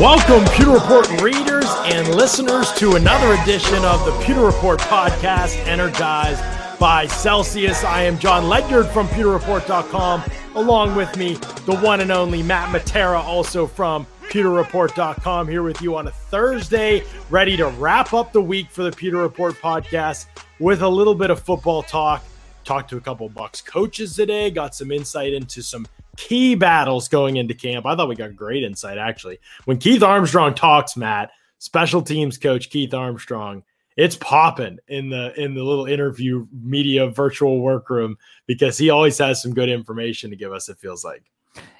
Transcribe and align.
Welcome, 0.00 0.44
Pewter 0.52 0.72
Report 0.72 1.08
readers 1.22 1.64
and 1.86 2.14
listeners, 2.14 2.70
to 2.74 2.96
another 2.96 3.32
edition 3.40 3.82
of 3.82 4.04
the 4.04 4.12
Pewter 4.22 4.44
Report 4.44 4.78
podcast, 4.78 5.56
energized 5.66 6.42
by 6.78 7.06
Celsius. 7.06 7.82
I 7.82 8.02
am 8.02 8.18
Jon 8.18 8.46
Ledyard 8.46 8.88
from 8.88 9.08
PewterReport.com. 9.08 10.22
Along 10.54 10.94
with 10.96 11.16
me, 11.16 11.36
the 11.64 11.78
one 11.82 12.02
and 12.02 12.12
only 12.12 12.42
Matt 12.42 12.68
Matera, 12.78 13.18
also 13.24 13.66
from 13.66 14.06
PewterReport.com, 14.28 15.48
here 15.48 15.62
with 15.62 15.80
you 15.80 15.96
on 15.96 16.08
a 16.08 16.12
Thursday, 16.12 17.02
ready 17.30 17.56
to 17.56 17.68
wrap 17.68 18.12
up 18.12 18.34
the 18.34 18.42
week 18.42 18.70
for 18.70 18.82
the 18.82 18.92
Pewter 18.92 19.22
Report 19.22 19.54
podcast 19.54 20.26
with 20.60 20.82
a 20.82 20.88
little 20.88 21.14
bit 21.14 21.30
of 21.30 21.40
football 21.40 21.82
talk. 21.82 22.22
Talked 22.64 22.90
to 22.90 22.98
a 22.98 23.00
couple 23.00 23.30
Bucs 23.30 23.64
coaches 23.64 24.14
today, 24.14 24.50
got 24.50 24.74
some 24.74 24.92
insight 24.92 25.32
into 25.32 25.62
some 25.62 25.86
key 26.16 26.54
battles 26.54 27.08
going 27.08 27.36
into 27.36 27.54
camp. 27.54 27.86
I 27.86 27.94
thought 27.94 28.08
we 28.08 28.16
got 28.16 28.34
great 28.36 28.64
insight 28.64 28.98
actually. 28.98 29.38
When 29.64 29.78
Keith 29.78 30.02
Armstrong 30.02 30.54
talks, 30.54 30.96
Matt, 30.96 31.30
special 31.58 32.02
teams 32.02 32.38
coach 32.38 32.70
Keith 32.70 32.94
Armstrong, 32.94 33.62
it's 33.96 34.16
popping 34.16 34.78
in 34.88 35.08
the 35.08 35.32
in 35.40 35.54
the 35.54 35.62
little 35.62 35.86
interview 35.86 36.46
media 36.52 37.08
virtual 37.08 37.60
workroom 37.60 38.16
because 38.46 38.76
he 38.76 38.90
always 38.90 39.16
has 39.18 39.40
some 39.42 39.54
good 39.54 39.68
information 39.68 40.30
to 40.30 40.36
give 40.36 40.52
us. 40.52 40.68
It 40.68 40.78
feels 40.78 41.04
like. 41.04 41.24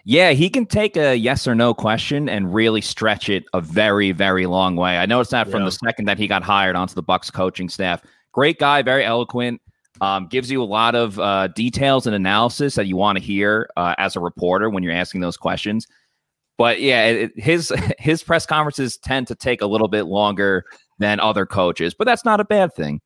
Yeah, 0.05 0.31
he 0.31 0.49
can 0.49 0.65
take 0.65 0.97
a 0.97 1.17
yes 1.17 1.47
or 1.47 1.55
no 1.55 1.75
question 1.75 2.29
and 2.29 2.55
really 2.55 2.81
stretch 2.81 3.29
it 3.29 3.45
a 3.53 3.61
very, 3.61 4.13
very 4.13 4.47
long 4.47 4.77
way. 4.77 4.97
I 4.97 5.05
noticed 5.05 5.33
that 5.33 5.51
from 5.51 5.61
yeah. 5.61 5.67
the 5.67 5.73
second 5.73 6.07
that 6.07 6.19
he 6.19 6.27
got 6.27 6.43
hired 6.43 6.77
onto 6.77 6.95
the 6.95 7.03
Bucs 7.03 7.31
coaching 7.31 7.69
staff. 7.69 8.03
Great 8.33 8.59
guy, 8.59 8.81
very 8.83 9.05
eloquent. 9.05 9.61
Um, 10.01 10.27
gives 10.29 10.51
you 10.51 10.63
a 10.63 10.65
lot 10.65 10.95
of 10.95 11.19
uh, 11.19 11.49
details 11.49 12.07
and 12.07 12.15
analysis 12.15 12.75
that 12.75 12.87
you 12.87 12.97
want 12.97 13.17
to 13.19 13.25
hear 13.25 13.69
uh, 13.77 13.95
as 13.97 14.15
a 14.15 14.21
reporter 14.21 14.69
when 14.69 14.83
you're 14.83 14.93
asking 14.93 15.23
those 15.23 15.37
questions. 15.37 15.87
But 16.59 16.81
yeah, 16.81 17.07
it, 17.07 17.33
his 17.37 17.73
his 17.99 18.23
press 18.23 18.47
conferences 18.47 18.99
tend 18.99 19.27
to 19.29 19.35
take 19.35 19.63
a 19.63 19.67
little 19.67 19.89
bit 19.89 20.05
longer 20.05 20.65
than 20.99 21.21
other 21.21 21.47
coaches, 21.47 21.95
but 21.95 22.07
that's 22.07 22.25
not 22.25 22.41
a 22.41 22.45
bad 22.45 22.75
thing. 22.75 23.01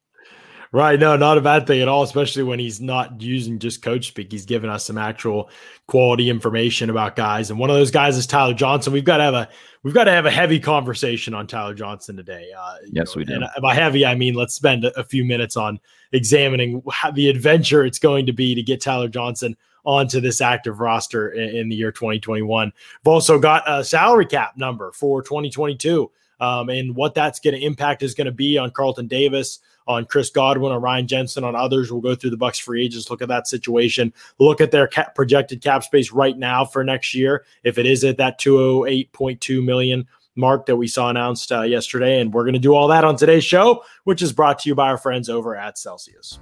Right. 0.73 1.01
No, 1.01 1.17
not 1.17 1.37
a 1.37 1.41
bad 1.41 1.67
thing 1.67 1.83
at 1.83 1.89
all, 1.89 2.05
especially 2.05 2.45
when 2.45 2.61
he's 2.61 2.81
not 2.81 3.21
using 3.21 3.59
just 3.59 3.83
coach 3.83 4.07
speak. 4.07 4.31
He's 4.31 4.47
giving 4.47 4.71
us 4.71 4.85
some 4.85 4.99
actual 4.99 5.51
quality 5.89 6.31
information 6.31 6.91
about 6.91 7.17
guys. 7.17 7.51
And 7.51 7.59
one 7.59 7.71
of 7.71 7.77
those 7.77 7.91
guys 7.91 8.17
is 8.17 8.25
Tyler 8.25 8.55
Johnson. 8.55 8.93
We've 8.93 9.05
got 9.05 9.17
to 9.17 9.25
have 9.25 9.35
a 9.35 9.49
we've 9.83 9.95
got 9.95 10.05
to 10.05 10.13
have 10.13 10.27
a 10.27 10.31
heavy 10.31 10.61
conversation 10.61 11.35
on 11.35 11.49
Tyler 11.49 11.75
Johnson 11.75 12.17
today. 12.17 12.51
Uh, 12.57 12.77
yes, 12.93 13.17
know, 13.17 13.19
we 13.19 13.25
do. 13.25 13.35
And 13.35 13.45
by 13.61 13.75
heavy, 13.75 14.07
I 14.07 14.15
mean 14.15 14.35
let's 14.35 14.55
spend 14.55 14.85
a, 14.85 14.97
a 14.97 15.03
few 15.03 15.25
minutes 15.25 15.57
on 15.57 15.81
examining 16.13 16.83
how, 16.91 17.11
the 17.11 17.29
adventure 17.29 17.85
it's 17.85 17.99
going 17.99 18.27
to 18.27 18.33
be 18.33 18.55
to 18.55 18.63
get 18.63 18.81
Tyler 18.81 19.09
Johnson 19.09 19.57
onto 19.85 20.21
this 20.21 20.41
active 20.41 20.81
roster 20.81 21.31
in, 21.31 21.57
in 21.57 21.69
the 21.69 21.77
year 21.77 21.93
2021. 21.93 22.73
We've 23.05 23.13
also 23.13 23.39
got 23.39 23.63
a 23.67 23.85
salary 23.85 24.27
cap 24.27 24.57
number 24.57 24.93
for 24.93 25.23
2022 25.23 26.11
um, 26.41 26.71
and 26.71 26.97
what 26.97 27.15
that's 27.15 27.39
going 27.39 27.55
to 27.55 27.65
impact 27.65 28.03
is 28.03 28.15
going 28.15 28.27
to 28.27 28.33
be 28.33 28.59
on 28.59 28.71
Carlton 28.71 29.07
Davis 29.07 29.61
on 29.87 30.05
Chris 30.05 30.31
Godwin, 30.31 30.73
on 30.73 30.81
Ryan 30.81 31.07
Jensen, 31.07 31.43
on 31.43 31.57
others. 31.57 31.91
We'll 31.91 32.01
go 32.01 32.15
through 32.15 32.31
the 32.31 32.39
Bucs 32.39 32.61
free 32.61 32.85
agents, 32.85 33.11
look 33.11 33.23
at 33.23 33.29
that 33.29 33.49
situation, 33.49 34.13
look 34.39 34.61
at 34.61 34.71
their 34.71 34.87
cap, 34.87 35.17
projected 35.17 35.63
cap 35.63 35.83
space 35.83 36.13
right 36.13 36.39
now 36.39 36.65
for 36.65 36.85
next 36.85 37.13
year. 37.13 37.45
If 37.65 37.77
it 37.77 37.87
is 37.87 38.05
at 38.05 38.17
that 38.19 38.39
208.2 38.39 39.65
million 39.65 40.07
mark 40.41 40.67
that 40.67 40.77
we 40.77 40.89
saw 40.89 41.09
announced 41.09 41.53
uh, 41.53 41.63
yesterday, 41.63 42.21
and 42.21 42.33
we're 42.33 42.45
going 42.45 42.55
to 42.55 42.59
do 42.59 42.75
all 42.75 42.89
that 42.89 43.05
on 43.05 43.17
today's 43.17 43.45
show, 43.45 43.85
which 44.05 44.23
is 44.23 44.33
brought 44.33 44.59
to 44.61 44.69
you 44.69 44.75
by 44.75 44.89
our 44.89 44.99
friends 44.99 45.29
over 45.29 45.55
at 45.55 45.79
Celsius. 45.79 46.41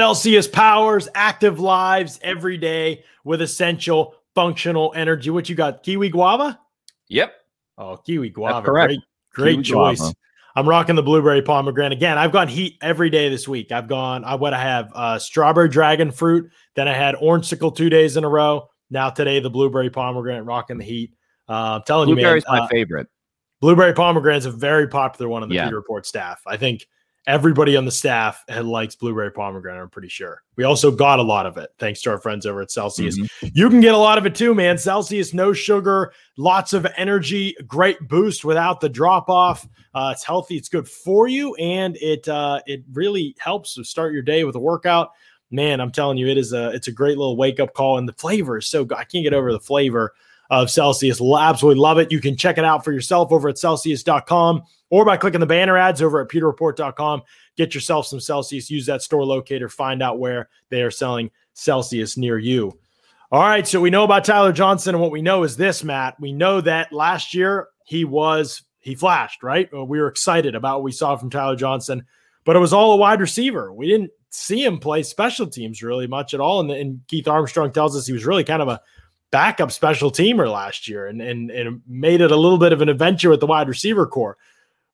Celsius 0.00 0.48
powers 0.48 1.10
active 1.14 1.60
lives 1.60 2.18
every 2.22 2.56
day 2.56 3.04
with 3.22 3.42
essential 3.42 4.14
functional 4.34 4.94
energy. 4.96 5.28
What 5.28 5.50
you 5.50 5.54
got? 5.54 5.82
Kiwi 5.82 6.08
guava? 6.08 6.58
Yep. 7.08 7.34
Oh, 7.76 7.98
kiwi 7.98 8.30
guava. 8.30 8.64
correct. 8.64 8.94
Great, 9.34 9.56
great 9.56 9.64
choice. 9.66 9.98
Guava. 9.98 10.14
I'm 10.56 10.66
rocking 10.66 10.96
the 10.96 11.02
blueberry 11.02 11.42
pomegranate 11.42 11.92
again. 11.92 12.16
I've 12.16 12.32
gone 12.32 12.48
heat 12.48 12.78
every 12.80 13.10
day 13.10 13.28
this 13.28 13.46
week. 13.46 13.72
I've 13.72 13.88
gone. 13.88 14.24
I 14.24 14.36
what 14.36 14.54
I 14.54 14.62
have 14.62 14.90
uh, 14.94 15.18
strawberry 15.18 15.68
dragon 15.68 16.10
fruit. 16.10 16.50
Then 16.76 16.88
I 16.88 16.94
had 16.94 17.14
orange 17.16 17.44
sickle 17.44 17.70
two 17.70 17.90
days 17.90 18.16
in 18.16 18.24
a 18.24 18.28
row. 18.28 18.70
Now 18.88 19.10
today 19.10 19.38
the 19.40 19.50
blueberry 19.50 19.90
pomegranate 19.90 20.44
rocking 20.44 20.78
the 20.78 20.84
heat. 20.84 21.12
Uh, 21.46 21.76
I'm 21.76 21.82
telling 21.82 22.06
Blueberry's 22.06 22.44
you, 22.48 22.54
man. 22.54 22.60
my 22.62 22.64
uh, 22.64 22.68
favorite. 22.68 23.08
Blueberry 23.60 23.92
pomegranate 23.92 24.38
is 24.38 24.46
a 24.46 24.50
very 24.50 24.88
popular 24.88 25.28
one 25.28 25.42
on 25.42 25.50
the 25.50 25.56
yeah. 25.56 25.68
Report 25.68 26.06
staff. 26.06 26.40
I 26.46 26.56
think 26.56 26.86
everybody 27.26 27.76
on 27.76 27.84
the 27.84 27.90
staff 27.90 28.44
had 28.48 28.64
likes 28.64 28.94
blueberry 28.94 29.30
pomegranate. 29.30 29.82
I'm 29.82 29.90
pretty 29.90 30.08
sure. 30.08 30.42
We 30.56 30.64
also 30.64 30.90
got 30.90 31.18
a 31.18 31.22
lot 31.22 31.46
of 31.46 31.56
it 31.58 31.70
thanks 31.78 32.00
to 32.02 32.10
our 32.10 32.18
friends 32.18 32.46
over 32.46 32.62
at 32.62 32.70
Celsius. 32.70 33.18
Mm-hmm. 33.18 33.48
You 33.52 33.68
can 33.68 33.80
get 33.80 33.94
a 33.94 33.98
lot 33.98 34.18
of 34.18 34.26
it 34.26 34.34
too, 34.34 34.54
man. 34.54 34.78
Celsius, 34.78 35.34
no 35.34 35.52
sugar, 35.52 36.12
lots 36.36 36.72
of 36.72 36.86
energy, 36.96 37.54
great 37.66 37.98
boost 38.08 38.44
without 38.44 38.80
the 38.80 38.88
drop 38.88 39.28
off. 39.28 39.68
Uh, 39.94 40.10
it's 40.12 40.24
healthy, 40.24 40.56
it's 40.56 40.68
good 40.68 40.88
for 40.88 41.28
you, 41.28 41.54
and 41.56 41.96
it 42.00 42.26
uh, 42.28 42.60
it 42.66 42.84
really 42.92 43.34
helps 43.38 43.74
to 43.74 43.84
start 43.84 44.12
your 44.12 44.22
day 44.22 44.44
with 44.44 44.56
a 44.56 44.60
workout. 44.60 45.10
Man, 45.50 45.80
I'm 45.80 45.90
telling 45.90 46.16
you, 46.16 46.28
it 46.28 46.38
is 46.38 46.52
a 46.52 46.70
it's 46.70 46.88
a 46.88 46.92
great 46.92 47.18
little 47.18 47.36
wake 47.36 47.60
up 47.60 47.74
call, 47.74 47.98
and 47.98 48.08
the 48.08 48.12
flavor 48.14 48.58
is 48.58 48.68
so 48.68 48.84
good. 48.84 48.98
I 48.98 49.04
can't 49.04 49.24
get 49.24 49.34
over 49.34 49.52
the 49.52 49.60
flavor 49.60 50.14
of 50.50 50.70
Celsius. 50.70 51.20
Absolutely 51.20 51.80
love 51.80 51.98
it. 51.98 52.10
You 52.10 52.20
can 52.20 52.36
check 52.36 52.58
it 52.58 52.64
out 52.64 52.84
for 52.84 52.92
yourself 52.92 53.32
over 53.32 53.48
at 53.48 53.58
Celsius.com 53.58 54.62
or 54.90 55.04
by 55.04 55.16
clicking 55.16 55.40
the 55.40 55.46
banner 55.46 55.76
ads 55.76 56.02
over 56.02 56.20
at 56.20 56.28
pewterreport.com. 56.28 57.22
Get 57.56 57.74
yourself 57.74 58.06
some 58.06 58.20
Celsius. 58.20 58.70
Use 58.70 58.86
that 58.86 59.02
store 59.02 59.24
locator. 59.24 59.68
Find 59.68 60.02
out 60.02 60.18
where 60.18 60.48
they 60.68 60.82
are 60.82 60.90
selling 60.90 61.30
Celsius 61.54 62.16
near 62.16 62.38
you. 62.38 62.78
All 63.32 63.42
right. 63.42 63.66
So 63.66 63.80
we 63.80 63.90
know 63.90 64.02
about 64.02 64.24
Tyler 64.24 64.52
Johnson, 64.52 64.96
and 64.96 65.02
what 65.02 65.12
we 65.12 65.22
know 65.22 65.44
is 65.44 65.56
this, 65.56 65.84
Matt. 65.84 66.18
We 66.18 66.32
know 66.32 66.60
that 66.62 66.92
last 66.92 67.32
year 67.32 67.68
he 67.84 68.04
was, 68.04 68.62
he 68.80 68.96
flashed, 68.96 69.44
right? 69.44 69.68
We 69.72 70.00
were 70.00 70.08
excited 70.08 70.56
about 70.56 70.78
what 70.78 70.84
we 70.84 70.92
saw 70.92 71.16
from 71.16 71.30
Tyler 71.30 71.54
Johnson, 71.54 72.04
but 72.44 72.56
it 72.56 72.60
was 72.60 72.72
all 72.72 72.92
a 72.92 72.96
wide 72.96 73.20
receiver. 73.20 73.72
We 73.72 73.86
didn't 73.86 74.10
see 74.30 74.64
him 74.64 74.78
play 74.78 75.04
special 75.04 75.46
teams 75.46 75.82
really 75.82 76.08
much 76.08 76.34
at 76.34 76.40
all. 76.40 76.60
And, 76.60 76.72
and 76.72 77.00
Keith 77.06 77.28
Armstrong 77.28 77.72
tells 77.72 77.96
us 77.96 78.06
he 78.06 78.12
was 78.12 78.26
really 78.26 78.44
kind 78.44 78.62
of 78.62 78.68
a 78.68 78.80
backup 79.30 79.70
special 79.70 80.10
teamer 80.10 80.50
last 80.50 80.88
year 80.88 81.06
and, 81.06 81.20
and, 81.20 81.50
and 81.50 81.82
made 81.86 82.20
it 82.20 82.32
a 82.32 82.36
little 82.36 82.58
bit 82.58 82.72
of 82.72 82.80
an 82.80 82.88
adventure 82.88 83.30
with 83.30 83.40
the 83.40 83.46
wide 83.46 83.68
receiver 83.68 84.06
corps. 84.06 84.36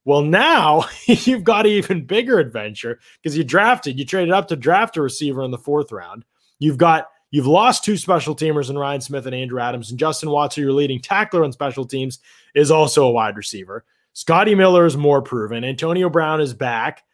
Well, 0.05 0.23
now 0.23 0.85
you've 1.07 1.45
got 1.45 1.67
an 1.67 1.73
even 1.73 2.05
bigger 2.05 2.39
adventure 2.39 3.01
because 3.23 3.37
you 3.37 3.45
drafted, 3.45 3.99
you 3.99 4.05
traded 4.05 4.33
up 4.33 4.49
to 4.49 4.57
draft 4.57 4.97
a 4.97 5.03
receiver 5.03 5.43
in 5.43 5.51
the 5.51 5.59
fourth 5.59 5.91
round. 5.93 6.25
You've 6.59 6.79
got 6.79 7.09
you've 7.31 7.47
lost 7.47 7.85
two 7.85 7.97
special 7.97 8.35
teamers 8.35 8.71
in 8.71 8.79
Ryan 8.79 9.01
Smith 9.01 9.27
and 9.27 9.35
Andrew 9.35 9.61
Adams, 9.61 9.91
and 9.91 9.99
Justin 9.99 10.31
Watson, 10.31 10.63
your 10.63 10.73
leading 10.73 11.01
tackler 11.01 11.45
on 11.45 11.53
special 11.53 11.85
teams, 11.85 12.21
is 12.55 12.71
also 12.71 13.05
a 13.07 13.11
wide 13.11 13.37
receiver. 13.37 13.85
Scotty 14.13 14.55
Miller 14.55 14.87
is 14.87 14.97
more 14.97 15.21
proven. 15.21 15.65
Antonio 15.65 16.09
Brown 16.09 16.41
is 16.41 16.55
back. 16.55 17.05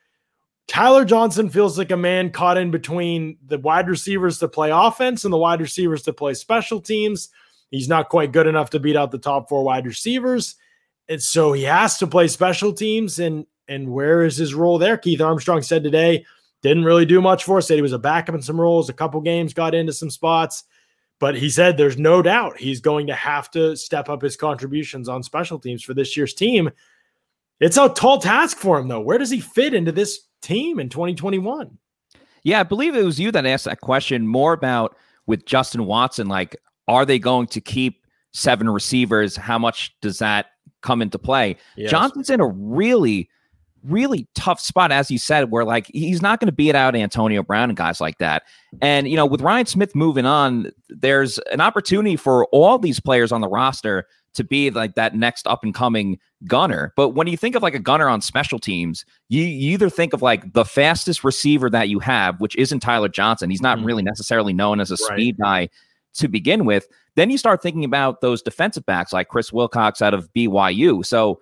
Tyler 0.69 1.05
Johnson 1.05 1.49
feels 1.49 1.77
like 1.77 1.91
a 1.91 1.97
man 1.97 2.31
caught 2.31 2.57
in 2.57 2.71
between 2.71 3.37
the 3.47 3.59
wide 3.59 3.89
receivers 3.89 4.39
to 4.39 4.49
play 4.49 4.71
offense 4.71 5.25
and 5.25 5.33
the 5.33 5.39
wide 5.39 5.61
receivers 5.61 6.03
to 6.03 6.13
play 6.13 6.35
special 6.35 6.81
teams. 6.81 7.29
He's 7.71 7.89
not 7.89 8.09
quite 8.09 8.33
good 8.33 8.47
enough 8.47 8.71
to 8.71 8.81
beat 8.81 8.97
out 8.97 9.11
the 9.11 9.19
top 9.19 9.49
four 9.49 9.65
wide 9.65 9.87
receivers. 9.87 10.55
And 11.09 11.23
so 11.23 11.53
he 11.53 11.65
has 11.65 11.99
to 11.99 12.07
play 12.07 12.29
special 12.29 12.73
teams. 12.73 13.19
And 13.19 13.47
and 13.69 13.93
where 13.93 14.23
is 14.23 14.37
his 14.37 14.55
role 14.55 14.79
there? 14.79 14.97
Keith 14.97 15.21
Armstrong 15.21 15.63
said 15.63 15.83
today, 15.85 16.25
didn't 16.63 16.85
really 16.85 17.07
do 17.07 17.21
much 17.21 17.45
for 17.45 17.59
us. 17.59 17.69
Said 17.69 17.77
he 17.77 17.83
was 17.83 17.93
a 17.93 17.99
backup 17.99 18.35
in 18.35 18.43
some 18.43 18.61
roles, 18.61 18.89
a 18.89 18.95
couple 18.95 19.21
games, 19.21 19.55
got 19.55 19.75
into 19.75 19.93
some 19.93 20.11
spots. 20.11 20.65
But 21.19 21.37
he 21.37 21.51
said 21.51 21.77
there's 21.77 21.99
no 21.99 22.23
doubt 22.23 22.59
he's 22.59 22.81
going 22.81 23.07
to 23.07 23.15
have 23.15 23.51
to 23.53 23.77
step 23.77 24.09
up 24.09 24.23
his 24.23 24.37
contributions 24.37 25.09
on 25.09 25.23
special 25.23 25.59
teams 25.59 25.83
for 25.83 25.95
this 25.95 26.17
year's 26.17 26.35
team. 26.35 26.71
It's 27.61 27.77
a 27.77 27.89
tall 27.89 28.19
task 28.19 28.57
for 28.57 28.79
him, 28.79 28.89
though. 28.89 29.01
Where 29.01 29.19
does 29.19 29.31
he 29.31 29.41
fit 29.41 29.75
into 29.75 29.93
this 29.93 30.21
team 30.43 30.79
in 30.79 30.89
2021? 30.89 31.79
Yeah, 32.45 32.61
I 32.61 32.65
believe 32.65 32.95
it 32.97 33.05
was 33.05 33.21
you 33.21 33.31
that 33.33 33.47
asked 33.47 33.67
that 33.67 33.81
question 33.81 34.27
more 34.27 34.53
about 34.53 34.97
with 35.27 35.47
Justin 35.47 35.87
Watson. 35.87 36.29
Like, 36.29 36.57
are 36.89 37.07
they 37.07 37.19
going 37.19 37.47
to 37.49 37.61
keep 37.61 38.05
seven 38.33 38.69
receivers? 38.69 39.37
How 39.37 39.59
much 39.59 39.95
does 40.01 40.19
that 40.19 40.47
come 40.83 41.01
into 41.01 41.19
play. 41.19 41.57
Yes. 41.77 41.91
Johnson's 41.91 42.29
in 42.29 42.41
a 42.41 42.47
really, 42.47 43.31
really 43.85 44.29
tough 44.35 44.61
spot, 44.61 44.93
as 44.93 45.11
you 45.11 45.19
said, 45.19 45.51
where 45.51 45.65
like 45.65 45.87
he's 45.93 46.21
not 46.21 46.41
going 46.41 46.47
to 46.49 46.53
beat 46.53 46.75
out 46.75 46.95
Antonio 46.95 47.43
Brown 47.43 47.71
and 47.71 47.77
guys 47.77 48.01
like 48.01 48.19
that. 48.19 48.43
And, 48.83 49.09
you 49.09 49.17
know, 49.17 49.27
with 49.27 49.41
Ryan 49.41 49.67
Smith 49.67 49.95
moving 49.95 50.27
on, 50.27 50.71
there's 50.89 51.39
an 51.51 51.61
opportunity 51.61 52.17
for 52.17 52.47
all 52.47 52.79
these 52.79 53.01
players 53.01 53.33
on 53.33 53.41
the 53.41 53.49
roster 53.49 54.07
to 54.35 54.45
be 54.45 54.71
like 54.71 54.95
that 54.95 55.15
next 55.15 55.47
up 55.47 55.63
and 55.63 55.75
coming 55.75 56.19
gunner. 56.47 56.93
But 56.97 57.11
when 57.11 57.27
you 57.27 57.37
think 57.37 57.55
of 57.55 57.63
like 57.63 57.75
a 57.75 57.79
gunner 57.79 58.09
on 58.09 58.21
special 58.21 58.59
teams, 58.59 59.05
you, 59.29 59.45
you 59.45 59.73
either 59.73 59.91
think 59.91 60.13
of 60.13 60.23
like 60.23 60.53
the 60.53 60.65
fastest 60.65 61.25
receiver 61.25 61.69
that 61.71 61.89
you 61.89 61.99
have, 62.01 62.41
which 62.41 62.57
isn't 62.57 62.81
Tyler 62.81 63.09
Johnson. 63.09 63.51
He's 63.51 63.63
not 63.63 63.79
mm 63.79 63.83
really 63.83 64.03
necessarily 64.03 64.53
known 64.53 64.79
as 64.79 64.93
a 64.93 64.95
right. 64.95 65.13
speed 65.13 65.37
guy 65.39 65.69
to 66.15 66.29
begin 66.29 66.65
with. 66.65 66.87
Then 67.17 67.31
you 67.31 67.39
start 67.39 67.63
thinking 67.63 67.85
about 67.85 68.21
those 68.21 68.41
defensive 68.41 68.87
backs 68.87 69.13
like 69.13 69.29
Chris 69.29 69.53
Wilcox 69.53 70.01
out 70.01 70.15
of 70.15 70.33
BYU. 70.35 71.05
So 71.05 71.41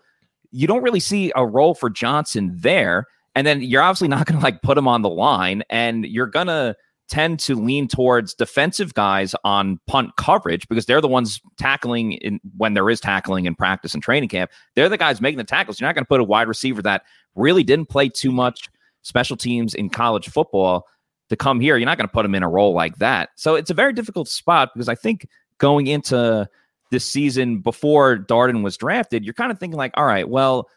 you 0.51 0.67
don't 0.67 0.83
really 0.83 1.01
see 1.01 1.33
a 1.37 1.45
role 1.45 1.75
for 1.75 1.91
Johnson 1.91 2.51
there. 2.55 3.07
And 3.35 3.47
then 3.47 3.61
you're 3.61 3.83
obviously 3.83 4.09
not 4.09 4.27
going 4.27 4.39
to 4.39 4.43
like 4.43 4.63
put 4.63 4.79
him 4.79 4.89
on 4.89 5.03
the 5.03 5.11
line 5.11 5.63
and 5.69 6.07
you're 6.07 6.27
going 6.27 6.47
to 6.47 6.75
tend 7.11 7.41
to 7.41 7.57
lean 7.57 7.89
towards 7.89 8.35
defensive 8.35 8.95
guys 8.95 9.35
on 9.45 9.81
punt 9.87 10.17
coverage 10.17 10.67
because 10.69 10.87
they're 10.87 11.01
the 11.01 11.09
ones 11.09 11.41
tackling 11.59 12.13
in 12.13 12.41
when 12.57 12.75
there 12.75 12.89
is 12.89 13.01
tackling 13.01 13.47
in 13.47 13.55
practice 13.55 13.93
and 13.93 14.03
training 14.03 14.29
camp. 14.29 14.51
They're 14.77 14.89
the 14.89 14.97
guys 14.97 15.21
making 15.21 15.39
the 15.39 15.45
tackles. 15.45 15.81
You're 15.81 15.89
not 15.89 15.95
going 15.95 16.05
to 16.05 16.09
put 16.09 16.21
a 16.21 16.25
wide 16.25 16.49
receiver 16.49 16.81
that 16.83 17.03
really 17.35 17.65
didn't 17.65 17.89
play 17.89 18.09
too 18.09 18.31
much 18.31 18.71
special 19.03 19.37
teams 19.37 19.75
in 19.75 19.91
college 19.91 20.29
football 20.29 20.87
to 21.31 21.37
come 21.37 21.61
here. 21.61 21.77
You're 21.77 21.87
not 21.87 21.99
going 21.99 22.09
to 22.09 22.13
put 22.13 22.25
him 22.25 22.35
in 22.35 22.43
a 22.43 22.49
role 22.49 22.75
like 22.75 22.97
that. 22.97 23.31
So 23.35 23.57
it's 23.57 23.71
a 23.71 23.75
very 23.75 23.93
difficult 23.93 24.29
spot 24.29 24.71
because 24.75 24.89
I 24.89 24.95
think 24.95 25.27
going 25.59 25.89
into 25.89 26.49
this 26.91 27.05
season 27.05 27.59
before 27.59 28.19
Darden 28.19 28.63
was 28.63 28.77
drafted, 28.77 29.25
you're 29.25 29.35
kind 29.35 29.51
of 29.51 29.59
thinking 29.59 29.77
like, 29.77 29.93
all 29.95 30.07
right, 30.07 30.29
well, 30.29 30.69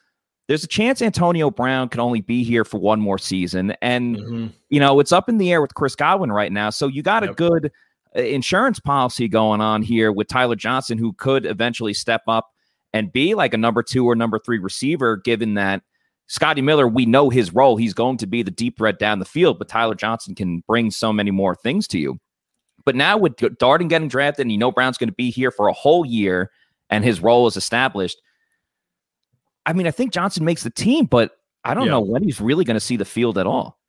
there's 0.54 0.64
a 0.64 0.68
chance 0.68 1.02
Antonio 1.02 1.50
Brown 1.50 1.90
can 1.90 2.00
only 2.00 2.22
be 2.22 2.44
here 2.44 2.64
for 2.64 2.80
one 2.80 3.00
more 3.00 3.18
season. 3.18 3.74
And, 3.82 4.18
mm-hmm. 4.18 4.48
you 4.70 4.80
know, 4.80 5.00
it's 5.00 5.12
up 5.12 5.28
in 5.28 5.40
the 5.40 5.52
air 5.52 5.64
with 5.64 5.74
Chris 5.74 5.96
Godwin 5.96 6.32
right 6.32 6.52
now. 6.52 6.70
So 6.70 6.86
you 6.86 7.02
got 7.02 7.24
yep. 7.24 7.32
a 7.32 7.34
good 7.34 7.72
uh, 8.16 8.22
insurance 8.22 8.80
policy 8.80 9.28
going 9.28 9.62
on 9.62 9.82
here 9.82 10.12
with 10.12 10.28
Tyler 10.28 10.56
Johnson, 10.56 11.00
who 11.00 11.12
could 11.14 11.48
eventually 11.48 11.96
step 11.96 12.22
up 12.28 12.52
and 12.94 13.12
be 13.12 13.34
like 13.34 13.56
a 13.56 13.58
number 13.58 13.82
two 13.82 14.06
or 14.08 14.16
number 14.16 14.38
three 14.38 14.60
receiver, 14.60 15.18
given 15.18 15.56
that 15.56 15.82
Scotty 16.28 16.62
Miller, 16.62 16.88
we 16.88 17.08
know 17.08 17.32
his 17.32 17.52
role. 17.52 17.76
He's 17.76 17.96
going 17.96 18.18
to 18.18 18.28
be 18.28 18.44
the 18.44 18.52
deep 18.52 18.78
threat 18.78 19.00
down 19.00 19.18
the 19.18 19.26
field, 19.26 19.58
but 19.58 19.70
Tyler 19.70 19.96
Johnson 19.96 20.36
can 20.36 20.62
bring 20.68 20.92
so 20.92 21.12
many 21.12 21.32
more 21.32 21.56
things 21.56 21.88
to 21.88 21.98
you. 21.98 22.20
But 22.86 22.96
now 22.96 23.18
with 23.18 23.38
Darden 23.38 23.90
getting 23.90 24.08
drafted 24.08 24.44
and 24.44 24.52
you 24.52 24.60
know 24.60 24.72
Brown's 24.72 25.00
going 25.00 25.10
to 25.10 25.16
be 25.16 25.32
here 25.32 25.50
for 25.50 25.68
a 25.68 25.74
whole 25.74 26.06
year 26.06 26.52
and 26.92 27.04
his 27.04 27.22
role 27.22 27.48
is 27.48 27.58
established– 27.58 28.22
I 29.66 29.74
mean, 29.74 29.88
I 29.88 29.92
think 29.92 30.12
Johnson 30.12 30.46
makes 30.46 30.64
the 30.64 30.70
team, 30.70 31.06
but 31.06 31.38
I 31.64 31.74
don't 31.74 31.86
yeah. 31.86 31.92
know 31.92 32.02
when 32.02 32.24
he's 32.24 32.42
really 32.42 32.66
going 32.66 32.76
to 32.76 32.82
see 32.82 32.98
the 32.98 33.06
field 33.06 33.38
at 33.38 33.48
all. 33.48 33.80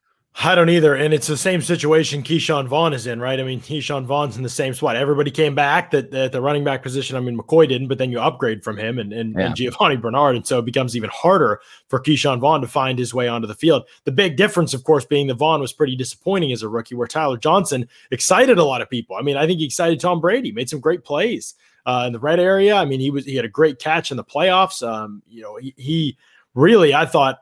I 0.43 0.57
don't 0.57 0.69
either. 0.69 0.97
And 0.97 1.15
it's 1.15 1.29
the 1.29 1.37
same 1.37 1.63
situation 1.63 2.25
Ke'Shawn 2.25 2.67
Vaughn 2.67 2.93
is 2.93 3.07
in, 3.07 3.21
right? 3.21 3.39
I 3.39 3.45
mean, 3.45 3.61
Ke'Shawn 3.61 4.05
Vaughn's 4.05 4.37
in 4.37 4.43
the 4.43 4.49
same 4.49 4.75
spot. 4.75 4.97
Everybody 4.97 5.31
came 5.31 5.55
back 5.55 5.93
that 5.93 6.13
at 6.13 6.33
the 6.33 6.41
running 6.41 6.65
back 6.65 6.83
position. 6.83 7.17
I 7.17 7.21
mean, 7.21 7.39
McCoy 7.39 7.69
didn't, 7.69 7.87
but 7.87 7.99
then 7.99 8.11
you 8.11 8.19
upgrade 8.19 8.65
from 8.65 8.77
him 8.77 8.99
and, 8.99 9.13
and, 9.13 9.35
yeah. 9.35 9.47
and 9.47 9.55
Giovani 9.55 9.97
Bernard. 9.97 10.35
And 10.35 10.45
so 10.45 10.59
it 10.59 10.65
becomes 10.65 10.97
even 10.97 11.09
harder 11.11 11.61
for 11.89 12.01
Ke'Shawn 12.01 12.41
Vaughn 12.41 12.61
to 12.63 12.67
find 12.67 12.99
his 12.99 13.15
way 13.15 13.29
onto 13.29 13.47
the 13.47 13.55
field. 13.55 13.85
The 14.05 14.13
big 14.13 14.37
difference, 14.37 14.75
of 14.75 14.83
course, 14.83 15.05
being 15.05 15.29
that 15.29 15.35
Vaughn 15.35 15.61
was 15.61 15.73
pretty 15.73 15.95
disappointing 15.95 16.51
as 16.51 16.65
a 16.65 16.69
rookie, 16.69 16.97
where 16.97 17.07
Tyler 17.07 17.37
Johnson 17.37 17.89
excited 18.11 18.59
a 18.59 18.65
lot 18.65 18.83
of 18.83 18.91
people. 18.91 19.15
I 19.15 19.23
mean, 19.23 19.37
I 19.37 19.47
think 19.47 19.61
he 19.61 19.67
excited 19.67 20.01
Tom 20.01 20.21
Brady, 20.21 20.51
made 20.51 20.69
some 20.69 20.81
great 20.81 21.05
plays 21.05 21.55
uh, 21.87 22.05
in 22.07 22.13
the 22.13 22.19
red 22.19 22.41
area. 22.41 22.75
I 22.75 22.85
mean, 22.85 23.01
he 23.01 23.11
was 23.11 23.25
he 23.25 23.37
had 23.37 23.45
a 23.45 23.49
great 23.49 23.79
catch 23.79 24.11
in 24.11 24.17
the 24.17 24.25
playoffs. 24.25 24.87
Um, 24.87 25.23
you 25.29 25.43
know, 25.43 25.57
he, 25.57 25.75
he 25.77 26.19
really 26.55 26.95
I 26.95 27.07
thought 27.07 27.41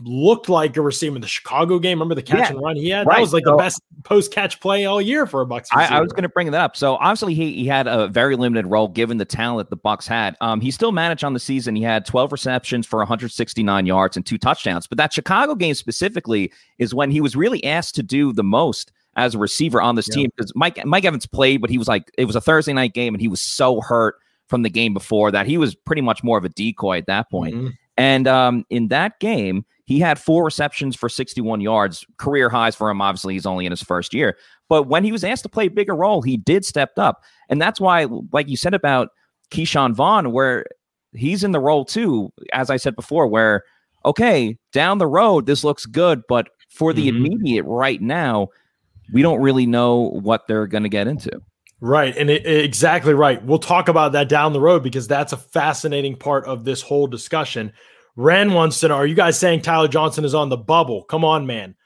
looked 0.00 0.48
like 0.48 0.76
a 0.76 0.80
receiver 0.80 1.16
in 1.16 1.22
the 1.22 1.28
Chicago 1.28 1.78
game. 1.78 1.98
Remember 1.98 2.14
the 2.14 2.22
catch 2.22 2.38
yeah, 2.38 2.50
and 2.50 2.60
run 2.60 2.76
he 2.76 2.90
had? 2.90 3.06
Right. 3.06 3.16
That 3.16 3.20
was 3.20 3.32
like 3.32 3.44
so, 3.44 3.52
the 3.52 3.56
best 3.56 3.82
post 4.04 4.32
catch 4.32 4.60
play 4.60 4.84
all 4.84 5.02
year 5.02 5.26
for 5.26 5.42
a 5.42 5.46
Bucs. 5.46 5.66
I, 5.72 5.96
I, 5.96 6.00
was 6.00 6.12
going 6.12 6.22
to 6.22 6.28
bring 6.28 6.50
that 6.50 6.60
up. 6.60 6.76
So 6.76 6.96
obviously 6.96 7.34
he, 7.34 7.52
he 7.54 7.66
had 7.66 7.86
a 7.86 8.08
very 8.08 8.36
limited 8.36 8.66
role 8.66 8.88
given 8.88 9.18
the 9.18 9.24
talent 9.24 9.70
the 9.70 9.76
Bucs 9.76 10.06
had. 10.06 10.36
Um, 10.40 10.60
he 10.60 10.70
still 10.70 10.92
managed 10.92 11.24
on 11.24 11.34
the 11.34 11.40
season. 11.40 11.74
He 11.74 11.82
had 11.82 12.06
12 12.06 12.32
receptions 12.32 12.86
for 12.86 12.98
169 13.00 13.86
yards 13.86 14.16
and 14.16 14.24
two 14.24 14.38
touchdowns. 14.38 14.86
But 14.86 14.98
that 14.98 15.12
Chicago 15.12 15.54
game 15.54 15.74
specifically 15.74 16.52
is 16.78 16.94
when 16.94 17.10
he 17.10 17.20
was 17.20 17.34
really 17.34 17.64
asked 17.64 17.94
to 17.96 18.02
do 18.02 18.32
the 18.32 18.44
most 18.44 18.92
as 19.18 19.34
a 19.34 19.38
receiver 19.38 19.82
on 19.82 19.96
this 19.96 20.08
yeah. 20.08 20.14
team 20.14 20.30
because 20.34 20.52
Mike 20.54 20.82
Mike 20.86 21.04
Evans 21.04 21.26
played, 21.26 21.60
but 21.60 21.68
he 21.68 21.76
was 21.76 21.88
like 21.88 22.10
it 22.16 22.24
was 22.24 22.36
a 22.36 22.40
Thursday 22.40 22.72
night 22.72 22.94
game 22.94 23.14
and 23.14 23.20
he 23.20 23.28
was 23.28 23.42
so 23.42 23.80
hurt 23.80 24.14
from 24.46 24.62
the 24.62 24.70
game 24.70 24.94
before 24.94 25.30
that 25.30 25.46
he 25.46 25.58
was 25.58 25.74
pretty 25.74 26.00
much 26.00 26.24
more 26.24 26.38
of 26.38 26.44
a 26.44 26.48
decoy 26.48 26.96
at 26.96 27.06
that 27.06 27.28
point. 27.30 27.54
Mm-hmm. 27.54 27.68
And 27.98 28.28
um, 28.28 28.64
in 28.70 28.88
that 28.88 29.18
game, 29.18 29.66
he 29.84 29.98
had 29.98 30.18
four 30.18 30.44
receptions 30.44 30.94
for 30.94 31.08
61 31.08 31.60
yards, 31.60 32.06
career 32.16 32.48
highs 32.48 32.76
for 32.76 32.88
him. 32.88 33.00
Obviously, 33.00 33.34
he's 33.34 33.44
only 33.44 33.66
in 33.66 33.72
his 33.72 33.82
first 33.82 34.14
year. 34.14 34.38
But 34.68 34.84
when 34.84 35.02
he 35.02 35.10
was 35.10 35.24
asked 35.24 35.42
to 35.42 35.48
play 35.48 35.66
a 35.66 35.70
bigger 35.70 35.96
role, 35.96 36.22
he 36.22 36.36
did 36.36 36.64
step 36.64 36.92
up. 36.96 37.24
And 37.48 37.60
that's 37.60 37.80
why, 37.80 38.06
like 38.32 38.48
you 38.48 38.56
said 38.56 38.74
about 38.74 39.08
Ke'Shawn 39.50 39.94
Vaughn, 39.94 40.30
where 40.30 40.66
he's 41.12 41.42
in 41.42 41.50
the 41.50 41.60
role 41.60 41.84
too, 41.84 42.30
as 42.52 42.70
I 42.70 42.76
said 42.76 42.94
before, 42.94 43.26
where, 43.26 43.64
okay, 44.04 44.56
down 44.72 44.98
the 44.98 45.06
road, 45.06 45.46
this 45.46 45.64
looks 45.64 45.84
good. 45.84 46.22
But 46.28 46.50
for 46.68 46.92
the 46.92 47.08
mm-hmm. 47.08 47.26
immediate 47.26 47.64
right 47.64 48.00
now, 48.00 48.48
we 49.12 49.22
don't 49.22 49.40
really 49.40 49.66
know 49.66 50.10
what 50.10 50.46
they're 50.46 50.66
going 50.66 50.82
to 50.82 50.88
get 50.88 51.06
into. 51.08 51.40
Right. 51.80 52.16
And 52.16 52.28
it, 52.28 52.46
exactly 52.46 53.14
right. 53.14 53.44
We'll 53.44 53.58
talk 53.58 53.88
about 53.88 54.12
that 54.12 54.28
down 54.28 54.52
the 54.52 54.60
road 54.60 54.82
because 54.82 55.06
that's 55.06 55.32
a 55.32 55.36
fascinating 55.36 56.16
part 56.16 56.44
of 56.46 56.64
this 56.64 56.82
whole 56.82 57.06
discussion. 57.06 57.72
Ren 58.16 58.52
wants 58.52 58.80
to 58.80 58.88
know 58.88 58.96
Are 58.96 59.06
you 59.06 59.14
guys 59.14 59.38
saying 59.38 59.62
Tyler 59.62 59.88
Johnson 59.88 60.24
is 60.24 60.34
on 60.34 60.48
the 60.48 60.56
bubble? 60.56 61.04
Come 61.04 61.24
on, 61.24 61.46
man. 61.46 61.76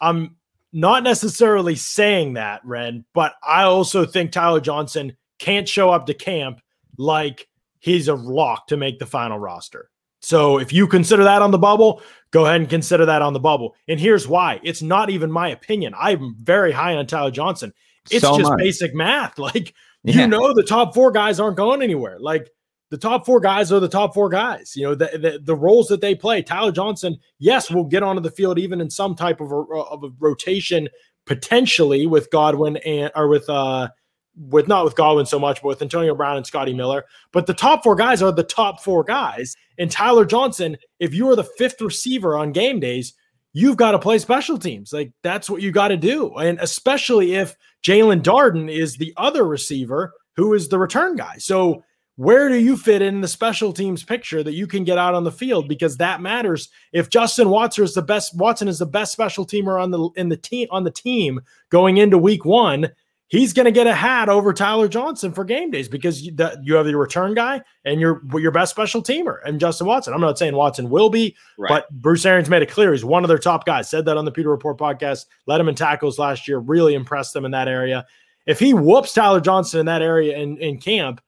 I'm 0.00 0.36
not 0.72 1.02
necessarily 1.02 1.74
saying 1.74 2.34
that, 2.34 2.60
Ren, 2.64 3.04
but 3.12 3.34
I 3.42 3.64
also 3.64 4.06
think 4.06 4.30
Tyler 4.30 4.60
Johnson 4.60 5.16
can't 5.40 5.68
show 5.68 5.90
up 5.90 6.06
to 6.06 6.14
camp 6.14 6.60
like 6.96 7.48
he's 7.80 8.08
a 8.08 8.14
lock 8.14 8.68
to 8.68 8.76
make 8.76 8.98
the 8.98 9.06
final 9.06 9.38
roster. 9.38 9.89
So 10.20 10.58
if 10.58 10.72
you 10.72 10.86
consider 10.86 11.24
that 11.24 11.42
on 11.42 11.50
the 11.50 11.58
bubble, 11.58 12.02
go 12.30 12.46
ahead 12.46 12.60
and 12.60 12.70
consider 12.70 13.06
that 13.06 13.22
on 13.22 13.32
the 13.32 13.40
bubble. 13.40 13.74
And 13.88 13.98
here's 13.98 14.28
why 14.28 14.60
it's 14.62 14.82
not 14.82 15.10
even 15.10 15.30
my 15.30 15.48
opinion. 15.48 15.94
I'm 15.98 16.36
very 16.38 16.72
high 16.72 16.94
on 16.94 17.06
Tyler 17.06 17.30
Johnson. 17.30 17.72
It's 18.10 18.22
so 18.22 18.38
just 18.38 18.50
much. 18.50 18.58
basic 18.58 18.94
math. 18.94 19.38
Like, 19.38 19.74
yeah. 20.02 20.22
you 20.22 20.26
know, 20.28 20.54
the 20.54 20.62
top 20.62 20.94
four 20.94 21.10
guys 21.12 21.38
aren't 21.38 21.58
going 21.58 21.82
anywhere. 21.82 22.18
Like, 22.18 22.50
the 22.90 22.96
top 22.96 23.26
four 23.26 23.38
guys 23.38 23.70
are 23.70 23.80
the 23.80 23.88
top 23.88 24.14
four 24.14 24.30
guys. 24.30 24.72
You 24.74 24.84
know, 24.84 24.94
the, 24.94 25.10
the, 25.12 25.40
the 25.42 25.54
roles 25.54 25.88
that 25.88 26.00
they 26.00 26.14
play. 26.14 26.42
Tyler 26.42 26.72
Johnson, 26.72 27.18
yes, 27.38 27.70
will 27.70 27.84
get 27.84 28.02
onto 28.02 28.22
the 28.22 28.30
field 28.30 28.58
even 28.58 28.80
in 28.80 28.88
some 28.88 29.14
type 29.14 29.40
of 29.40 29.52
a, 29.52 29.54
of 29.54 30.04
a 30.04 30.10
rotation 30.18 30.88
potentially 31.26 32.06
with 32.06 32.30
Godwin 32.30 32.76
and 32.78 33.10
or 33.14 33.28
with 33.28 33.48
uh 33.48 33.88
with 34.36 34.68
not 34.68 34.84
with 34.84 34.96
Godwin 34.96 35.26
so 35.26 35.38
much, 35.38 35.62
but 35.62 35.68
with 35.68 35.82
Antonio 35.82 36.14
Brown 36.14 36.36
and 36.36 36.46
Scotty 36.46 36.74
Miller. 36.74 37.04
But 37.32 37.46
the 37.46 37.54
top 37.54 37.82
four 37.82 37.96
guys 37.96 38.22
are 38.22 38.32
the 38.32 38.42
top 38.42 38.82
four 38.82 39.04
guys. 39.04 39.56
And 39.78 39.90
Tyler 39.90 40.24
Johnson, 40.24 40.76
if 40.98 41.14
you 41.14 41.28
are 41.30 41.36
the 41.36 41.44
fifth 41.44 41.80
receiver 41.80 42.36
on 42.36 42.52
game 42.52 42.80
days, 42.80 43.14
you've 43.52 43.76
got 43.76 43.92
to 43.92 43.98
play 43.98 44.18
special 44.18 44.58
teams. 44.58 44.92
Like 44.92 45.12
that's 45.22 45.50
what 45.50 45.62
you 45.62 45.72
got 45.72 45.88
to 45.88 45.96
do. 45.96 46.34
And 46.36 46.58
especially 46.60 47.34
if 47.34 47.56
Jaelon 47.82 48.22
Darden 48.22 48.70
is 48.70 48.96
the 48.96 49.12
other 49.16 49.44
receiver 49.44 50.14
who 50.36 50.54
is 50.54 50.68
the 50.68 50.78
return 50.78 51.16
guy. 51.16 51.36
So 51.38 51.82
where 52.16 52.50
do 52.50 52.58
you 52.58 52.76
fit 52.76 53.00
in 53.00 53.22
the 53.22 53.28
special 53.28 53.72
teams 53.72 54.04
picture 54.04 54.42
that 54.42 54.52
you 54.52 54.66
can 54.66 54.84
get 54.84 54.98
out 54.98 55.14
on 55.14 55.24
the 55.24 55.32
field 55.32 55.68
because 55.68 55.96
that 55.96 56.20
matters 56.20 56.68
if 56.92 57.08
Justin 57.08 57.48
Watson 57.48 57.84
is 57.84 57.94
the 57.94 58.02
best 58.02 58.36
Watson 58.36 58.68
is 58.68 58.78
the 58.78 58.86
best 58.86 59.12
special 59.12 59.46
teamer 59.46 59.82
on 59.82 59.90
the 59.90 60.10
in 60.16 60.28
the 60.28 60.36
team 60.36 60.68
on 60.70 60.84
the 60.84 60.90
team 60.90 61.40
going 61.70 61.96
into 61.96 62.18
week 62.18 62.44
1 62.44 62.90
he's 63.30 63.52
going 63.52 63.64
to 63.64 63.70
get 63.70 63.86
a 63.86 63.94
hat 63.94 64.28
over 64.28 64.52
Tyler 64.52 64.88
Johnson 64.88 65.32
for 65.32 65.44
game 65.44 65.70
days 65.70 65.88
because 65.88 66.20
you, 66.20 66.32
the, 66.32 66.60
you 66.62 66.74
have 66.74 66.86
your 66.86 66.98
return 66.98 67.32
guy 67.32 67.62
and 67.84 68.00
your 68.00 68.20
your 68.34 68.50
best 68.50 68.70
special 68.70 69.02
teamer 69.02 69.38
and 69.46 69.58
Justin 69.58 69.86
Watson. 69.86 70.12
I'm 70.12 70.20
not 70.20 70.38
saying 70.38 70.54
Watson 70.54 70.90
will 70.90 71.08
be, 71.08 71.34
right. 71.56 71.68
but 71.68 71.90
Bruce 71.90 72.26
Arians 72.26 72.50
made 72.50 72.62
it 72.62 72.70
clear 72.70 72.92
he's 72.92 73.04
one 73.04 73.24
of 73.24 73.28
their 73.28 73.38
top 73.38 73.64
guys. 73.64 73.88
Said 73.88 74.04
that 74.04 74.18
on 74.18 74.26
the 74.26 74.32
Pewter 74.32 74.50
Report 74.50 74.76
podcast. 74.76 75.24
Led 75.46 75.60
him 75.60 75.68
in 75.68 75.74
tackles 75.74 76.18
last 76.18 76.46
year. 76.46 76.58
Really 76.58 76.94
impressed 76.94 77.32
them 77.32 77.44
in 77.44 77.52
that 77.52 77.68
area. 77.68 78.04
If 78.46 78.58
he 78.58 78.74
whoops 78.74 79.14
Tyler 79.14 79.40
Johnson 79.40 79.80
in 79.80 79.86
that 79.86 80.02
area 80.02 80.36
in, 80.36 80.58
in 80.58 80.78
camp, 80.78 81.20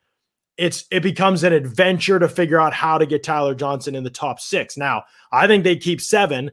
it's 0.59 0.85
it 0.91 1.03
becomes 1.03 1.45
an 1.45 1.53
adventure 1.53 2.19
to 2.19 2.29
figure 2.29 2.61
out 2.61 2.75
how 2.75 2.99
to 2.99 3.07
get 3.07 3.23
Tyler 3.23 3.55
Johnson 3.55 3.95
in 3.95 4.05
the 4.05 4.11
top 4.11 4.41
six. 4.41 4.77
Now, 4.77 5.05
I 5.31 5.47
think 5.47 5.65
they 5.65 5.77
keep 5.77 6.01
seven 6.01 6.51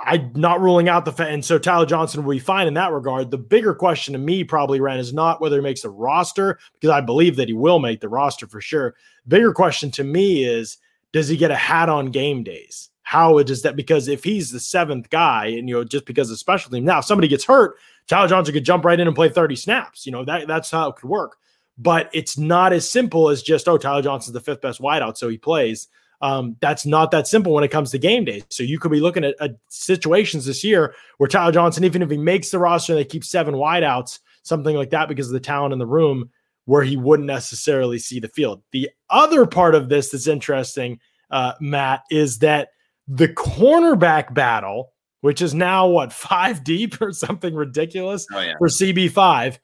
I'm 0.00 0.32
not 0.36 0.60
ruling 0.60 0.88
out 0.88 1.04
the 1.04 1.12
fact, 1.12 1.32
and 1.32 1.44
so 1.44 1.58
Tyler 1.58 1.86
Johnson 1.86 2.22
will 2.22 2.34
be 2.34 2.38
fine 2.38 2.68
in 2.68 2.74
that 2.74 2.92
regard. 2.92 3.30
The 3.30 3.38
bigger 3.38 3.74
question 3.74 4.12
to 4.12 4.18
me, 4.18 4.44
probably, 4.44 4.80
Ren, 4.80 5.00
is 5.00 5.12
not 5.12 5.40
whether 5.40 5.56
he 5.56 5.62
makes 5.62 5.82
the 5.82 5.90
roster, 5.90 6.58
because 6.74 6.90
I 6.90 7.00
believe 7.00 7.34
that 7.36 7.48
he 7.48 7.54
will 7.54 7.80
make 7.80 8.00
the 8.00 8.08
roster 8.08 8.46
for 8.46 8.60
sure. 8.60 8.94
Bigger 9.26 9.52
question 9.52 9.90
to 9.92 10.04
me 10.04 10.44
is, 10.44 10.78
does 11.12 11.28
he 11.28 11.36
get 11.36 11.50
a 11.50 11.56
hat 11.56 11.88
on 11.88 12.06
game 12.06 12.44
days? 12.44 12.90
How 13.02 13.42
does 13.42 13.62
that? 13.62 13.74
Because 13.74 14.06
if 14.06 14.22
he's 14.22 14.52
the 14.52 14.60
seventh 14.60 15.10
guy, 15.10 15.46
and 15.46 15.68
you 15.68 15.74
know, 15.74 15.84
just 15.84 16.04
because 16.04 16.30
of 16.30 16.38
special 16.38 16.70
team, 16.70 16.84
now 16.84 16.98
if 16.98 17.06
somebody 17.06 17.26
gets 17.26 17.44
hurt, 17.44 17.76
Tyler 18.06 18.28
Johnson 18.28 18.54
could 18.54 18.64
jump 18.64 18.84
right 18.84 19.00
in 19.00 19.06
and 19.06 19.16
play 19.16 19.30
30 19.30 19.56
snaps. 19.56 20.06
You 20.06 20.12
know, 20.12 20.24
that 20.26 20.46
that's 20.46 20.70
how 20.70 20.90
it 20.90 20.96
could 20.96 21.08
work. 21.08 21.38
But 21.78 22.10
it's 22.12 22.36
not 22.36 22.72
as 22.72 22.90
simple 22.90 23.30
as 23.30 23.42
just, 23.42 23.66
oh, 23.68 23.78
Tyler 23.78 24.02
Johnson's 24.02 24.34
the 24.34 24.40
fifth 24.40 24.60
best 24.60 24.80
wideout, 24.80 25.16
so 25.16 25.28
he 25.28 25.38
plays. 25.38 25.88
Um, 26.20 26.56
that's 26.60 26.84
not 26.84 27.10
that 27.12 27.28
simple 27.28 27.52
when 27.52 27.64
it 27.64 27.70
comes 27.70 27.90
to 27.92 27.98
game 27.98 28.24
days. 28.24 28.44
So 28.50 28.62
you 28.62 28.78
could 28.78 28.90
be 28.90 29.00
looking 29.00 29.24
at, 29.24 29.36
at, 29.40 29.52
situations 29.68 30.46
this 30.46 30.64
year 30.64 30.94
where 31.18 31.28
Tyler 31.28 31.52
Johnson, 31.52 31.84
even 31.84 32.02
if 32.02 32.10
he 32.10 32.16
makes 32.16 32.50
the 32.50 32.58
roster 32.58 32.94
they 32.94 33.04
keep 33.04 33.24
seven 33.24 33.54
wideouts, 33.54 34.18
something 34.42 34.74
like 34.74 34.90
that, 34.90 35.08
because 35.08 35.28
of 35.28 35.32
the 35.32 35.40
talent 35.40 35.72
in 35.72 35.78
the 35.78 35.86
room, 35.86 36.30
where 36.64 36.82
he 36.82 36.96
wouldn't 36.96 37.26
necessarily 37.26 37.98
see 37.98 38.18
the 38.18 38.28
field. 38.28 38.62
The 38.72 38.90
other 39.10 39.46
part 39.46 39.74
of 39.74 39.88
this 39.88 40.10
that's 40.10 40.26
interesting, 40.26 40.98
uh, 41.30 41.52
Matt, 41.60 42.02
is 42.10 42.40
that 42.40 42.70
the 43.06 43.28
cornerback 43.28 44.34
battle, 44.34 44.92
which 45.20 45.40
is 45.40 45.54
now 45.54 45.86
what 45.86 46.12
five 46.12 46.64
deep 46.64 47.00
or 47.00 47.12
something 47.12 47.54
ridiculous 47.54 48.26
oh, 48.34 48.40
yeah. 48.40 48.54
for 48.58 48.68
CB5, 48.68 49.58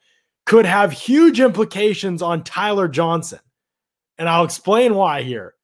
could 0.45 0.65
have 0.65 0.91
huge 0.91 1.39
implications 1.39 2.21
on 2.21 2.43
Tyler 2.43 2.87
Johnson. 2.87 3.39
And 4.17 4.29
I'll 4.29 4.45
explain 4.45 4.95
why 4.95 5.23
here. 5.23 5.54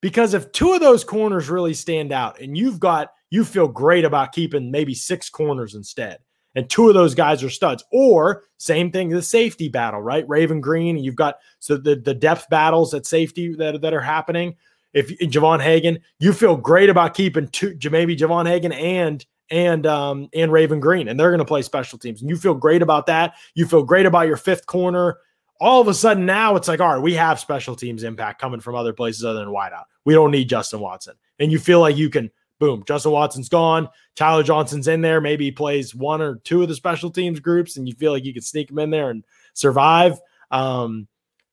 Because 0.00 0.34
if 0.34 0.50
two 0.52 0.72
of 0.72 0.80
those 0.80 1.04
corners 1.04 1.50
really 1.50 1.74
stand 1.74 2.12
out 2.12 2.40
and 2.40 2.56
you've 2.56 2.80
got, 2.80 3.12
you 3.30 3.44
feel 3.44 3.68
great 3.68 4.04
about 4.04 4.32
keeping 4.32 4.70
maybe 4.70 4.94
six 4.94 5.28
corners 5.28 5.74
instead, 5.74 6.18
and 6.54 6.68
two 6.68 6.88
of 6.88 6.94
those 6.94 7.14
guys 7.14 7.44
are 7.44 7.50
studs, 7.50 7.84
or 7.92 8.44
same 8.56 8.90
thing, 8.90 9.08
the 9.08 9.22
safety 9.22 9.68
battle, 9.68 10.00
right? 10.00 10.28
Raven 10.28 10.60
Greene, 10.60 10.98
you've 10.98 11.16
got 11.16 11.36
so 11.58 11.76
the, 11.76 11.96
the 11.96 12.14
depth 12.14 12.48
battles 12.48 12.92
at 12.94 13.06
safety 13.06 13.54
that, 13.54 13.80
that 13.82 13.94
are 13.94 14.00
happening. 14.00 14.56
If 14.92 15.16
Javon 15.20 15.60
Hagan, 15.60 16.00
you 16.18 16.32
feel 16.32 16.56
great 16.56 16.90
about 16.90 17.14
keeping 17.14 17.46
two, 17.48 17.78
maybe 17.90 18.16
Javon 18.16 18.46
Hagan 18.46 18.72
and 18.72 19.24
and 19.48 19.86
um 19.86 20.28
and 20.34 20.50
Raven 20.50 20.80
Greene, 20.80 21.08
and 21.08 21.18
they're 21.18 21.30
going 21.30 21.38
to 21.38 21.44
play 21.44 21.62
special 21.62 21.98
teams, 21.98 22.20
and 22.20 22.30
you 22.30 22.36
feel 22.36 22.54
great 22.54 22.82
about 22.82 23.06
that. 23.06 23.34
You 23.54 23.66
feel 23.66 23.84
great 23.84 24.06
about 24.06 24.26
your 24.26 24.36
fifth 24.36 24.66
corner 24.66 25.18
all 25.60 25.80
of 25.80 25.88
a 25.88 25.94
sudden 25.94 26.24
now 26.24 26.56
it's 26.56 26.68
like, 26.68 26.80
all 26.80 26.94
right, 26.94 27.02
we 27.02 27.14
have 27.14 27.38
special 27.38 27.76
teams 27.76 28.02
impact 28.02 28.40
coming 28.40 28.60
from 28.60 28.74
other 28.74 28.92
places 28.92 29.24
other 29.24 29.40
than 29.40 29.48
wideout. 29.48 29.84
We 30.04 30.14
don't 30.14 30.30
need 30.30 30.48
Justin 30.48 30.80
Watson. 30.80 31.14
And 31.38 31.52
you 31.52 31.58
feel 31.58 31.80
like 31.80 31.96
you 31.96 32.08
can, 32.08 32.30
boom, 32.58 32.82
Justin 32.86 33.12
Watson's 33.12 33.48
gone. 33.48 33.88
Tyler 34.16 34.42
Johnson's 34.42 34.88
in 34.88 35.02
there. 35.02 35.20
Maybe 35.20 35.44
he 35.44 35.52
plays 35.52 35.94
one 35.94 36.22
or 36.22 36.36
two 36.36 36.62
of 36.62 36.68
the 36.68 36.74
special 36.74 37.10
teams 37.10 37.40
groups 37.40 37.76
and 37.76 37.86
you 37.86 37.94
feel 37.94 38.12
like 38.12 38.24
you 38.24 38.32
can 38.32 38.42
sneak 38.42 38.70
him 38.70 38.78
in 38.78 38.90
there 38.90 39.10
and 39.10 39.24
survive. 39.52 40.18
Um, 40.50 41.06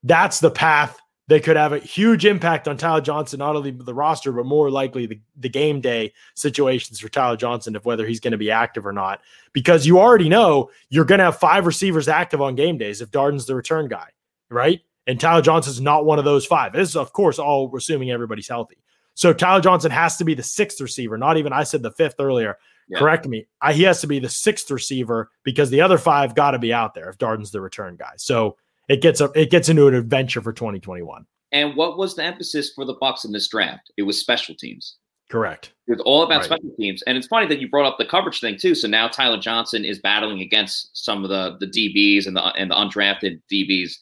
that's 0.04 0.40
the 0.40 0.52
path 0.52 0.98
they 1.28 1.42
could 1.42 1.58
have 1.58 1.74
a 1.74 1.80
huge 1.80 2.26
impact 2.26 2.68
on 2.68 2.78
Tyler 2.78 3.02
Johnson, 3.02 3.40
not 3.40 3.56
only 3.56 3.72
the 3.72 3.94
roster, 3.94 4.32
but 4.32 4.46
more 4.46 4.70
likely 4.70 5.06
the, 5.06 5.20
the 5.36 5.50
game 5.50 5.82
day 5.82 6.14
situations 6.36 7.00
for 7.00 7.10
Tyler 7.10 7.36
Johnson 7.36 7.76
of 7.76 7.86
whether 7.86 8.08
he's 8.08 8.22
going 8.22 8.32
to 8.32 8.38
be 8.38 8.50
active 8.50 8.86
or 8.86 8.94
not. 8.94 9.20
Because 9.52 9.86
you 9.86 10.00
already 10.00 10.30
know 10.30 10.70
you're 10.90 11.06
going 11.06 11.20
to 11.20 11.26
have 11.26 11.38
five 11.38 11.66
receivers 11.66 12.08
active 12.08 12.42
on 12.42 12.56
game 12.56 12.78
days 12.78 13.02
if 13.02 13.12
Darden's 13.12 13.46
the 13.46 13.56
return 13.56 13.90
guy, 13.90 14.08
right? 14.50 14.82
And 15.06 15.20
Tyler 15.20 15.42
Johnson's 15.42 15.82
not 15.82 16.06
one 16.06 16.20
of 16.20 16.26
those 16.26 16.46
five. 16.46 16.74
This 16.74 16.90
is, 16.90 16.96
of 16.96 17.12
course, 17.12 17.40
all 17.40 17.74
assuming 17.76 18.12
everybody's 18.12 18.48
healthy. 18.48 18.78
So 19.14 19.34
Tyler 19.34 19.62
Johnson 19.62 19.92
has 19.92 20.16
to 20.18 20.26
be 20.26 20.34
the 20.34 20.44
sixth 20.44 20.80
receiver, 20.80 21.18
not 21.18 21.38
even 21.38 21.52
I 21.52 21.64
said 21.64 21.82
the 21.82 21.92
fifth 21.92 22.16
earlier. 22.20 22.58
Yeah. 22.88 23.00
Correct 23.00 23.28
me. 23.28 23.48
I, 23.62 23.74
he 23.74 23.84
has 23.84 24.00
to 24.02 24.08
be 24.08 24.20
the 24.20 24.30
sixth 24.30 24.72
receiver 24.72 25.32
because 25.44 25.70
the 25.70 25.82
other 25.82 25.98
five 25.98 26.36
got 26.36 26.52
to 26.52 26.60
be 26.60 26.72
out 26.72 26.94
there 26.94 27.10
if 27.10 27.18
Darden's 27.18 27.52
the 27.52 27.60
return 27.60 27.98
guy. 27.98 28.14
So 28.16 28.58
it 28.88 29.01
gets 29.01 29.22
a, 29.22 29.32
it 29.36 29.50
gets 29.50 29.70
into 29.70 29.88
an 29.88 29.94
adventure 29.94 30.41
for 30.41 30.53
2021. 30.53 31.25
And 31.51 31.75
what 31.75 31.98
was 31.98 32.15
the 32.15 32.24
emphasis 32.24 32.72
for 32.74 32.86
the 32.86 32.96
Bucs 32.96 33.25
in 33.25 33.32
this 33.32 33.48
draft? 33.48 33.91
It 33.98 34.03
was 34.03 34.20
special 34.20 34.56
teams. 34.56 34.98
Correct. 35.29 35.74
It 35.88 35.91
was 35.91 36.01
all 36.06 36.24
about 36.24 36.38
right. 36.38 36.46
special 36.46 36.72
teams. 36.79 37.03
And 37.03 37.17
it's 37.17 37.27
funny 37.27 37.48
that 37.48 37.60
you 37.60 37.70
brought 37.70 37.86
up 37.86 37.98
the 37.98 38.06
coverage 38.06 38.39
thing 38.39 38.58
too. 38.58 38.75
So 38.75 38.88
now 38.88 39.08
Tyler 39.08 39.39
Johnson 39.39 39.84
is 39.84 40.00
battling 40.00 40.41
against 40.41 40.89
some 40.94 41.24
of 41.24 41.29
the 41.29 41.58
the 41.60 41.67
DBs 41.67 42.27
and 42.27 42.36
the 42.36 42.44
and 42.44 42.72
the 42.72 42.75
undrafted 42.75 43.41
DBs. 43.51 43.94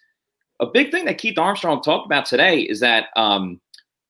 A 0.59 0.67
big 0.67 0.91
thing 0.91 1.05
that 1.05 1.17
Keith 1.17 1.37
Armstrong 1.37 1.81
talked 1.81 2.05
about 2.05 2.25
today 2.25 2.61
is 2.61 2.79
that 2.79 3.07
um, 3.15 3.59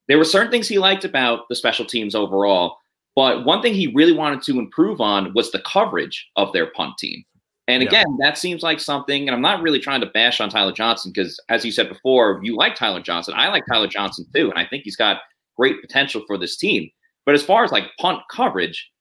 there 0.07 0.17
were 0.17 0.25
certain 0.25 0.51
things 0.51 0.67
he 0.67 0.77
liked 0.77 1.05
about 1.05 1.47
the 1.49 1.55
special 1.55 1.85
teams 1.85 2.13
overall, 2.13 2.77
but 3.15 3.45
one 3.45 3.61
thing 3.61 3.73
he 3.73 3.87
really 3.87 4.13
wanted 4.13 4.43
to 4.43 4.59
improve 4.59 5.01
on 5.01 5.33
was 5.33 5.51
the 5.51 5.61
coverage 5.61 6.27
of 6.35 6.51
their 6.53 6.67
punt 6.71 6.97
team. 6.99 7.23
And 7.67 7.81
again, 7.81 8.05
yeah. 8.19 8.27
that 8.27 8.37
seems 8.37 8.61
like 8.61 8.79
something, 8.79 9.27
and 9.27 9.35
I'm 9.35 9.41
not 9.41 9.61
really 9.61 9.79
trying 9.79 10.01
to 10.01 10.07
bash 10.07 10.39
on 10.39 10.49
Tyler 10.49 10.71
Johnson 10.71 11.11
because, 11.13 11.39
as 11.49 11.65
you 11.65 11.71
said 11.71 11.89
before, 11.89 12.39
you 12.43 12.55
like 12.55 12.75
Tyler 12.75 13.01
Johnson. 13.01 13.33
I 13.35 13.47
like 13.49 13.63
Tyler 13.71 13.87
Johnson 13.87 14.25
too, 14.35 14.51
and 14.51 14.59
I 14.59 14.67
think 14.67 14.83
he's 14.83 14.95
got 14.95 15.21
great 15.57 15.81
potential 15.81 16.21
for 16.27 16.37
this 16.37 16.57
team. 16.57 16.89
But 17.25 17.33
as 17.33 17.43
far 17.43 17.63
as 17.63 17.71
like 17.71 17.85
punt 17.99 18.21
coverage, 18.29 18.91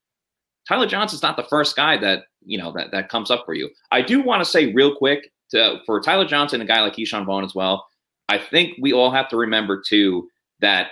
Tyler 0.67 0.87
Johnson's 0.87 1.23
not 1.23 1.37
the 1.37 1.45
first 1.45 1.77
guy 1.77 1.99
that 1.99 2.25
you 2.45 2.57
know 2.57 2.73
that 2.73 2.91
that 2.93 3.11
comes 3.11 3.31
up 3.31 3.45
for 3.45 3.53
you. 3.53 3.69
I 3.91 4.01
do 4.01 4.23
want 4.23 4.43
to 4.43 4.51
say 4.51 4.73
real 4.73 4.97
quick 4.97 5.31
to, 5.51 5.81
for 5.85 6.01
Tyler 6.01 6.25
Johnson, 6.25 6.63
a 6.63 6.65
guy 6.65 6.81
like 6.81 6.95
Ke'Shawn 6.95 7.27
Vaughn 7.27 7.45
as 7.45 7.55
well. 7.55 7.87
I 8.31 8.39
think 8.39 8.77
we 8.81 8.95
all 8.95 9.11
have 9.11 9.29
to 9.29 9.37
remember 9.37 9.83
too 9.87 10.29
that 10.61 10.89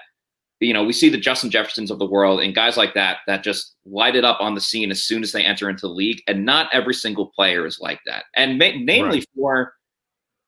you 0.63 0.73
know, 0.73 0.85
we 0.85 0.93
see 0.93 1.09
the 1.09 1.19
Justin 1.19 1.51
Jeffersons 1.51 1.91
of 1.91 1.99
the 1.99 2.07
world 2.07 2.41
and 2.41 2.55
guys 2.55 2.77
like 2.77 2.95
that 2.95 3.19
that 3.27 3.43
just 3.43 3.75
light 3.85 4.17
it 4.17 4.25
up 4.25 4.41
on 4.41 4.55
the 4.55 4.61
scene 4.61 4.91
as 4.91 5.03
soon 5.03 5.23
as 5.23 5.33
they 5.33 5.45
enter 5.45 5.69
into 5.69 5.87
the 5.87 5.93
league. 5.93 6.23
And 6.27 6.45
not 6.45 6.69
every 6.73 6.95
single 6.95 7.27
player 7.27 7.67
is 7.67 7.81
like 7.81 8.01
that. 8.07 8.25
And 8.35 8.59
ma- 8.59 8.71
namely 8.77 9.19
right. 9.19 9.29
for 9.35 9.75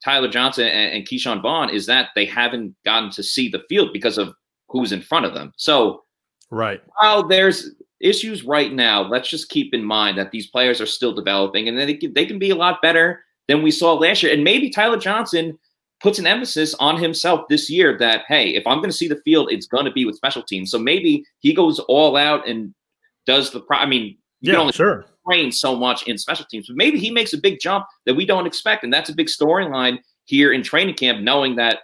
Tyler 0.05 0.29
Johnson 0.29 0.69
and, 0.69 0.95
and 0.95 1.07
Ke'Shawn 1.07 1.43
Vaughn 1.43 1.71
is 1.71 1.87
that 1.87 2.11
they 2.15 2.25
haven't 2.25 2.75
gotten 2.85 3.11
to 3.11 3.23
see 3.23 3.49
the 3.49 3.65
field 3.69 3.91
because 3.93 4.19
of 4.19 4.35
who's 4.69 4.93
in 4.93 5.03
front 5.03 5.27
of 5.27 5.35
them. 5.35 5.53
So, 5.57 6.05
right. 6.51 6.83
While 7.01 7.27
there's 7.27 7.71
issues 8.01 8.45
right 8.45 8.73
now, 8.73 9.03
let's 9.03 9.29
just 9.29 9.49
keep 9.49 9.75
in 9.75 9.85
mind 9.85 10.19
that 10.19 10.31
these 10.31 10.49
players 10.49 10.81
are 10.81 10.87
still 10.87 11.13
developing 11.13 11.69
and 11.69 11.79
they 11.79 11.95
can, 11.95 12.13
they 12.13 12.27
can 12.27 12.39
be 12.39 12.51
a 12.51 12.57
lot 12.57 12.83
better 12.83 13.25
than 13.49 13.63
we 13.63 13.71
saw 13.71 13.95
last 13.95 14.23
year. 14.23 14.33
And 14.33 14.45
maybe 14.45 14.71
Tyler 14.71 14.99
Johnson– 14.99 15.59
puts 16.05 16.19
an 16.19 16.27
emphasis 16.27 16.75
on 16.81 16.99
himself 16.99 17.49
this 17.49 17.71
year 17.71 17.97
that 17.97 18.25
hey, 18.29 18.51
if 18.51 18.67
I'm 18.67 18.77
going 18.77 18.91
to 18.91 18.97
see 18.97 19.09
the 19.09 19.23
field, 19.25 19.49
it's 19.51 19.67
going 19.67 19.87
to 19.87 19.91
be 19.91 20.05
with 20.05 20.17
special 20.17 20.43
teams. 20.43 20.71
So 20.71 20.79
maybe 20.79 21.25
he 21.39 21.55
goes 21.55 21.79
all 21.79 22.19
out 22.19 22.47
and 22.47 22.75
does 23.27 23.51
the. 23.51 23.61
Pro- 23.61 23.79
I 23.79 23.87
mean, 23.87 24.19
you 24.43 24.53
yeah, 24.53 24.53
can 24.53 24.61
only 24.61 24.75
sure. 24.75 25.07
train 25.27 25.51
so 25.51 25.75
much 25.75 26.07
in 26.07 26.19
special 26.19 26.45
teams, 26.45 26.67
but 26.69 26.77
maybe 26.77 26.99
he 26.99 27.11
makes 27.11 27.33
a 27.33 27.39
big 27.39 27.59
jump 27.59 27.87
that 28.05 28.15
we 28.15 28.27
don't 28.27 28.47
expect, 28.47 28.85
and 28.85 28.93
that's 28.93 29.09
a 29.09 29.15
big 29.15 29.29
storyline 29.29 29.97
here 30.27 30.53
in 30.53 30.63
training 30.63 30.95
camp, 30.95 31.23
knowing 31.23 31.57
that 31.57 31.79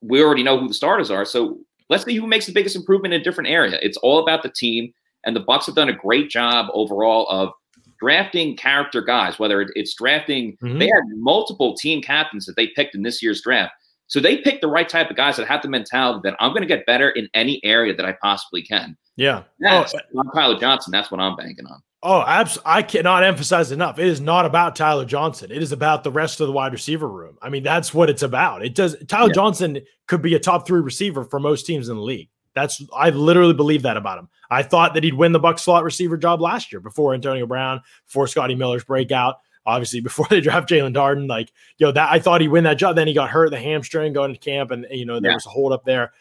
we 0.00 0.22
already 0.22 0.42
know 0.42 0.58
who 0.58 0.68
the 0.68 0.74
starters 0.74 1.10
are. 1.10 1.26
So 1.26 1.58
let's 1.90 2.04
see 2.04 2.16
who 2.16 2.26
makes 2.26 2.46
the 2.46 2.52
biggest 2.52 2.76
improvement 2.76 3.12
in 3.12 3.20
a 3.20 3.24
different 3.24 3.50
area. 3.50 3.78
It's 3.82 3.98
all 3.98 4.22
about 4.22 4.42
the 4.42 4.48
team, 4.48 4.90
and 5.26 5.36
the 5.36 5.44
Bucs 5.44 5.66
have 5.66 5.74
done 5.74 5.90
a 5.90 5.94
great 5.94 6.30
job 6.30 6.68
overall 6.72 7.28
of 7.28 7.52
drafting 7.98 8.56
character 8.56 9.00
guys, 9.00 9.38
whether 9.38 9.66
it's 9.74 9.94
drafting, 9.94 10.56
mm-hmm. 10.62 10.78
they 10.78 10.86
had 10.86 11.02
multiple 11.16 11.74
team 11.76 12.02
captains 12.02 12.46
that 12.46 12.56
they 12.56 12.68
picked 12.68 12.94
in 12.94 13.02
this 13.02 13.22
year's 13.22 13.42
draft. 13.42 13.72
So 14.08 14.20
they 14.20 14.38
picked 14.38 14.60
the 14.60 14.68
right 14.68 14.88
type 14.88 15.10
of 15.10 15.16
guys 15.16 15.36
that 15.36 15.48
have 15.48 15.62
the 15.62 15.68
mentality 15.68 16.20
that 16.24 16.36
I'm 16.38 16.50
going 16.50 16.62
to 16.62 16.68
get 16.68 16.86
better 16.86 17.10
in 17.10 17.28
any 17.34 17.60
area 17.64 17.94
that 17.94 18.06
I 18.06 18.16
possibly 18.22 18.62
can. 18.62 18.96
Yeah. 19.16 19.42
That's 19.58 19.94
oh, 19.94 20.22
Tyler 20.34 20.58
Johnson. 20.60 20.92
That's 20.92 21.10
what 21.10 21.20
I'm 21.20 21.34
banking 21.34 21.66
on. 21.66 21.82
Oh, 22.02 22.22
abs- 22.22 22.58
I 22.64 22.82
cannot 22.82 23.24
emphasize 23.24 23.72
enough. 23.72 23.98
It 23.98 24.06
is 24.06 24.20
not 24.20 24.46
about 24.46 24.76
Tyler 24.76 25.04
Johnson. 25.04 25.50
It 25.50 25.60
is 25.60 25.72
about 25.72 26.04
the 26.04 26.12
rest 26.12 26.40
of 26.40 26.46
the 26.46 26.52
wide 26.52 26.72
receiver 26.72 27.08
room. 27.08 27.36
I 27.42 27.48
mean, 27.48 27.64
that's 27.64 27.92
what 27.92 28.08
it's 28.08 28.22
about. 28.22 28.64
It 28.64 28.76
does. 28.76 28.94
Tyler 29.08 29.28
yeah. 29.28 29.34
Johnson 29.34 29.80
could 30.06 30.22
be 30.22 30.34
a 30.34 30.38
top 30.38 30.68
three 30.68 30.80
receiver 30.80 31.24
for 31.24 31.40
most 31.40 31.66
teams 31.66 31.88
in 31.88 31.96
the 31.96 32.02
league. 32.02 32.28
That's 32.56 32.82
I 32.96 33.10
literally 33.10 33.52
believe 33.52 33.82
that 33.82 33.98
about 33.98 34.18
him. 34.18 34.30
I 34.50 34.62
thought 34.62 34.94
that 34.94 35.04
he'd 35.04 35.12
win 35.12 35.32
the 35.32 35.38
Buck 35.38 35.58
slot 35.58 35.84
receiver 35.84 36.16
job 36.16 36.40
last 36.40 36.72
year 36.72 36.80
before 36.80 37.12
Antonio 37.12 37.46
Brown, 37.46 37.82
before 38.06 38.26
Scotty 38.26 38.54
Miller's 38.54 38.82
breakout. 38.82 39.40
Obviously, 39.66 40.00
before 40.02 40.26
they 40.30 40.40
draft 40.40 40.70
Jaelon 40.70 40.94
Darden, 40.94 41.28
like 41.28 41.52
you 41.76 41.86
know 41.86 41.92
that 41.92 42.10
I 42.10 42.18
thought 42.18 42.40
he'd 42.40 42.48
win 42.48 42.64
that 42.64 42.78
job. 42.78 42.96
Then 42.96 43.06
he 43.06 43.12
got 43.12 43.28
hurt 43.28 43.50
the 43.50 43.60
hamstring 43.60 44.14
going 44.14 44.32
to 44.32 44.40
camp, 44.40 44.70
and 44.70 44.86
you 44.90 45.04
know 45.04 45.20
there 45.20 45.32
yeah. 45.32 45.36
was 45.36 45.44
a 45.44 45.50
hold 45.50 45.72
up 45.72 45.84
there. 45.84 46.12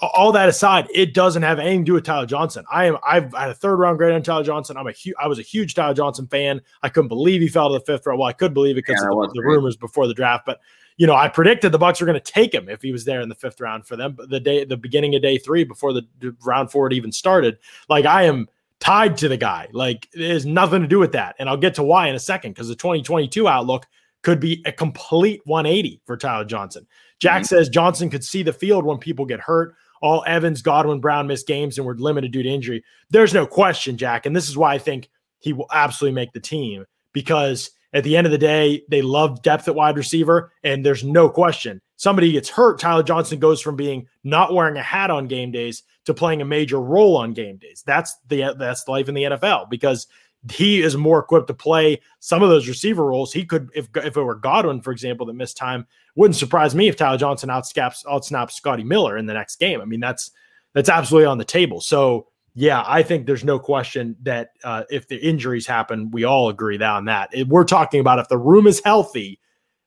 All 0.00 0.30
that 0.32 0.50
aside, 0.50 0.86
it 0.94 1.14
doesn't 1.14 1.42
have 1.42 1.58
anything 1.58 1.80
to 1.80 1.84
do 1.86 1.92
with 1.94 2.04
Tyler 2.04 2.26
Johnson. 2.26 2.66
I 2.70 2.84
am 2.84 2.98
I've 3.02 3.32
had 3.32 3.48
a 3.48 3.54
third 3.54 3.76
round 3.76 3.96
grade 3.96 4.12
on 4.12 4.22
Tyler 4.22 4.44
Johnson. 4.44 4.76
I'm 4.76 4.86
a 4.86 4.92
huge 4.92 5.16
I 5.18 5.26
was 5.26 5.38
a 5.38 5.42
huge 5.42 5.74
Tyler 5.74 5.94
Johnson 5.94 6.26
fan. 6.26 6.60
I 6.82 6.90
couldn't 6.90 7.08
believe 7.08 7.40
he 7.40 7.48
fell 7.48 7.72
to 7.72 7.78
the 7.78 7.84
fifth 7.86 8.06
round. 8.06 8.18
Well, 8.18 8.28
I 8.28 8.34
could 8.34 8.52
believe 8.52 8.76
it 8.76 8.84
because 8.84 9.02
yeah, 9.02 9.08
of 9.10 9.32
the, 9.32 9.40
the 9.40 9.42
rumors 9.42 9.74
before 9.74 10.06
the 10.06 10.12
draft, 10.12 10.44
but 10.44 10.60
you 10.98 11.06
know, 11.06 11.14
I 11.14 11.28
predicted 11.28 11.72
the 11.72 11.78
Bucs 11.78 12.00
were 12.00 12.06
going 12.06 12.20
to 12.20 12.32
take 12.32 12.52
him 12.52 12.68
if 12.68 12.82
he 12.82 12.92
was 12.92 13.04
there 13.04 13.20
in 13.20 13.28
the 13.28 13.34
fifth 13.34 13.60
round 13.60 13.86
for 13.86 13.96
them. 13.96 14.12
But 14.12 14.28
the 14.28 14.40
day, 14.40 14.64
the 14.64 14.76
beginning 14.76 15.14
of 15.14 15.22
day 15.22 15.38
three, 15.38 15.64
before 15.64 15.92
the 15.92 16.04
round 16.44 16.70
four 16.70 16.86
had 16.86 16.92
even 16.92 17.12
started, 17.12 17.56
like 17.88 18.04
I 18.04 18.24
am 18.24 18.48
tied 18.80 19.16
to 19.18 19.28
the 19.28 19.36
guy. 19.36 19.68
Like 19.72 20.08
there's 20.12 20.44
nothing 20.44 20.82
to 20.82 20.88
do 20.88 20.98
with 20.98 21.12
that, 21.12 21.36
and 21.38 21.48
I'll 21.48 21.56
get 21.56 21.76
to 21.76 21.84
why 21.84 22.08
in 22.08 22.16
a 22.16 22.20
second 22.20 22.52
because 22.52 22.68
the 22.68 22.74
2022 22.74 23.46
outlook 23.46 23.86
could 24.22 24.40
be 24.40 24.60
a 24.66 24.72
complete 24.72 25.40
180 25.44 26.02
for 26.04 26.16
Tyler 26.16 26.44
Johnson. 26.44 26.86
Jack 27.20 27.42
mm-hmm. 27.42 27.46
says 27.46 27.68
Johnson 27.68 28.10
could 28.10 28.24
see 28.24 28.42
the 28.42 28.52
field 28.52 28.84
when 28.84 28.98
people 28.98 29.24
get 29.24 29.40
hurt. 29.40 29.76
All 30.02 30.24
Evans, 30.26 30.62
Godwin, 30.62 31.00
Brown 31.00 31.28
missed 31.28 31.46
games 31.46 31.78
and 31.78 31.86
were 31.86 31.96
limited 31.96 32.32
due 32.32 32.42
to 32.42 32.48
injury. 32.48 32.84
There's 33.10 33.34
no 33.34 33.46
question, 33.46 33.96
Jack, 33.96 34.26
and 34.26 34.34
this 34.34 34.48
is 34.48 34.56
why 34.56 34.74
I 34.74 34.78
think 34.78 35.10
he 35.38 35.52
will 35.52 35.66
absolutely 35.72 36.14
make 36.14 36.32
the 36.32 36.40
team 36.40 36.84
because 37.12 37.70
at 37.92 38.04
the 38.04 38.16
end 38.16 38.26
of 38.26 38.30
the 38.30 38.38
day, 38.38 38.82
they 38.88 39.02
love 39.02 39.42
depth 39.42 39.68
at 39.68 39.74
wide 39.74 39.96
receiver, 39.96 40.52
and 40.62 40.84
there's 40.84 41.04
no 41.04 41.28
question. 41.28 41.80
Somebody 41.96 42.32
gets 42.32 42.48
hurt, 42.48 42.78
Tyler 42.78 43.02
Johnson 43.02 43.38
goes 43.38 43.60
from 43.60 43.76
being 43.76 44.06
not 44.22 44.54
wearing 44.54 44.76
a 44.76 44.82
hat 44.82 45.10
on 45.10 45.26
game 45.26 45.50
days 45.50 45.82
to 46.04 46.14
playing 46.14 46.40
a 46.40 46.44
major 46.44 46.80
role 46.80 47.16
on 47.16 47.32
game 47.32 47.56
days. 47.56 47.82
That's 47.86 48.16
the 48.28 48.54
that's 48.58 48.86
life 48.88 49.08
in 49.08 49.14
the 49.14 49.24
NFL 49.24 49.68
because 49.68 50.06
he 50.52 50.80
is 50.80 50.96
more 50.96 51.18
equipped 51.18 51.48
to 51.48 51.54
play 51.54 52.00
some 52.20 52.42
of 52.42 52.48
those 52.48 52.68
receiver 52.68 53.04
roles. 53.04 53.32
He 53.32 53.44
could, 53.44 53.70
if 53.74 53.88
if 53.96 54.16
it 54.16 54.22
were 54.22 54.36
Godwin, 54.36 54.80
for 54.80 54.92
example, 54.92 55.26
that 55.26 55.32
missed 55.32 55.56
time, 55.56 55.86
wouldn't 56.14 56.36
surprise 56.36 56.74
me 56.74 56.88
if 56.88 56.96
Tyler 56.96 57.18
Johnson 57.18 57.48
outsnaps 57.48 58.04
outsnaps 58.04 58.52
Scotty 58.52 58.84
Miller 58.84 59.16
in 59.16 59.26
the 59.26 59.34
next 59.34 59.56
game. 59.56 59.80
I 59.80 59.84
mean, 59.84 60.00
that's 60.00 60.30
that's 60.74 60.88
absolutely 60.88 61.26
on 61.26 61.38
the 61.38 61.44
table. 61.44 61.80
So 61.80 62.28
yeah, 62.58 62.82
I 62.84 63.04
think 63.04 63.26
there's 63.26 63.44
no 63.44 63.60
question 63.60 64.16
that 64.22 64.50
uh, 64.64 64.82
if 64.90 65.06
the 65.06 65.16
injuries 65.16 65.64
happen, 65.64 66.10
we 66.10 66.24
all 66.24 66.48
agree 66.48 66.82
on 66.82 67.04
that. 67.04 67.30
It, 67.32 67.46
we're 67.46 67.62
talking 67.62 68.00
about 68.00 68.18
if 68.18 68.26
the 68.26 68.36
room 68.36 68.66
is 68.66 68.82
healthy 68.84 69.38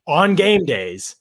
on 0.08 0.36
game 0.36 0.64
days, 0.64 1.18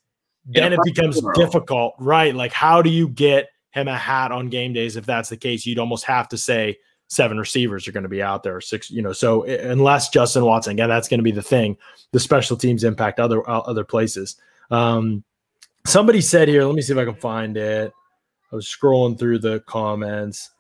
then 0.47 0.73
it 0.73 0.79
becomes 0.85 1.21
difficult, 1.35 1.95
right? 1.99 2.37
Like, 2.37 2.53
how 2.53 2.83
do 2.83 2.89
you 2.89 3.09
get 3.09 3.49
him 3.73 3.89
a 3.89 3.97
hat 3.97 4.31
on 4.31 4.49
game 4.49 4.73
days? 4.73 4.95
If 4.95 5.07
that's 5.07 5.29
the 5.29 5.37
case, 5.37 5.67
you'd 5.67 5.81
almost 5.81 6.05
have 6.05 6.29
to 6.29 6.39
say 6.39 6.79
seven 7.09 7.37
receivers 7.37 7.89
are 7.89 7.93
going 7.93 8.05
to 8.05 8.09
be 8.09 8.23
out 8.23 8.45
there, 8.45 8.61
six, 8.61 8.89
you 8.89 9.03
know. 9.03 9.13
So 9.13 9.43
unless 9.43 10.09
Justin 10.11 10.45
Watson, 10.45 10.75
again, 10.75 10.89
that's 10.89 11.09
going 11.09 11.19
to 11.19 11.25
be 11.25 11.33
the 11.33 11.43
thing. 11.43 11.77
The 12.13 12.21
special 12.21 12.57
teams 12.57 12.85
impact 12.85 13.19
other 13.19 13.41
uh, 13.51 13.59
other 13.59 13.83
places. 13.83 14.37
Um, 14.71 15.25
somebody 15.85 16.21
said 16.21 16.47
here, 16.47 16.63
let 16.63 16.77
me 16.77 16.83
see 16.83 16.93
if 16.93 16.99
I 17.01 17.05
can 17.05 17.17
find 17.17 17.57
it. 17.57 17.93
I 18.53 18.55
was 18.55 18.69
scrolling 18.69 19.19
through 19.19 19.41
the 19.41 19.59
comments. 19.67 20.51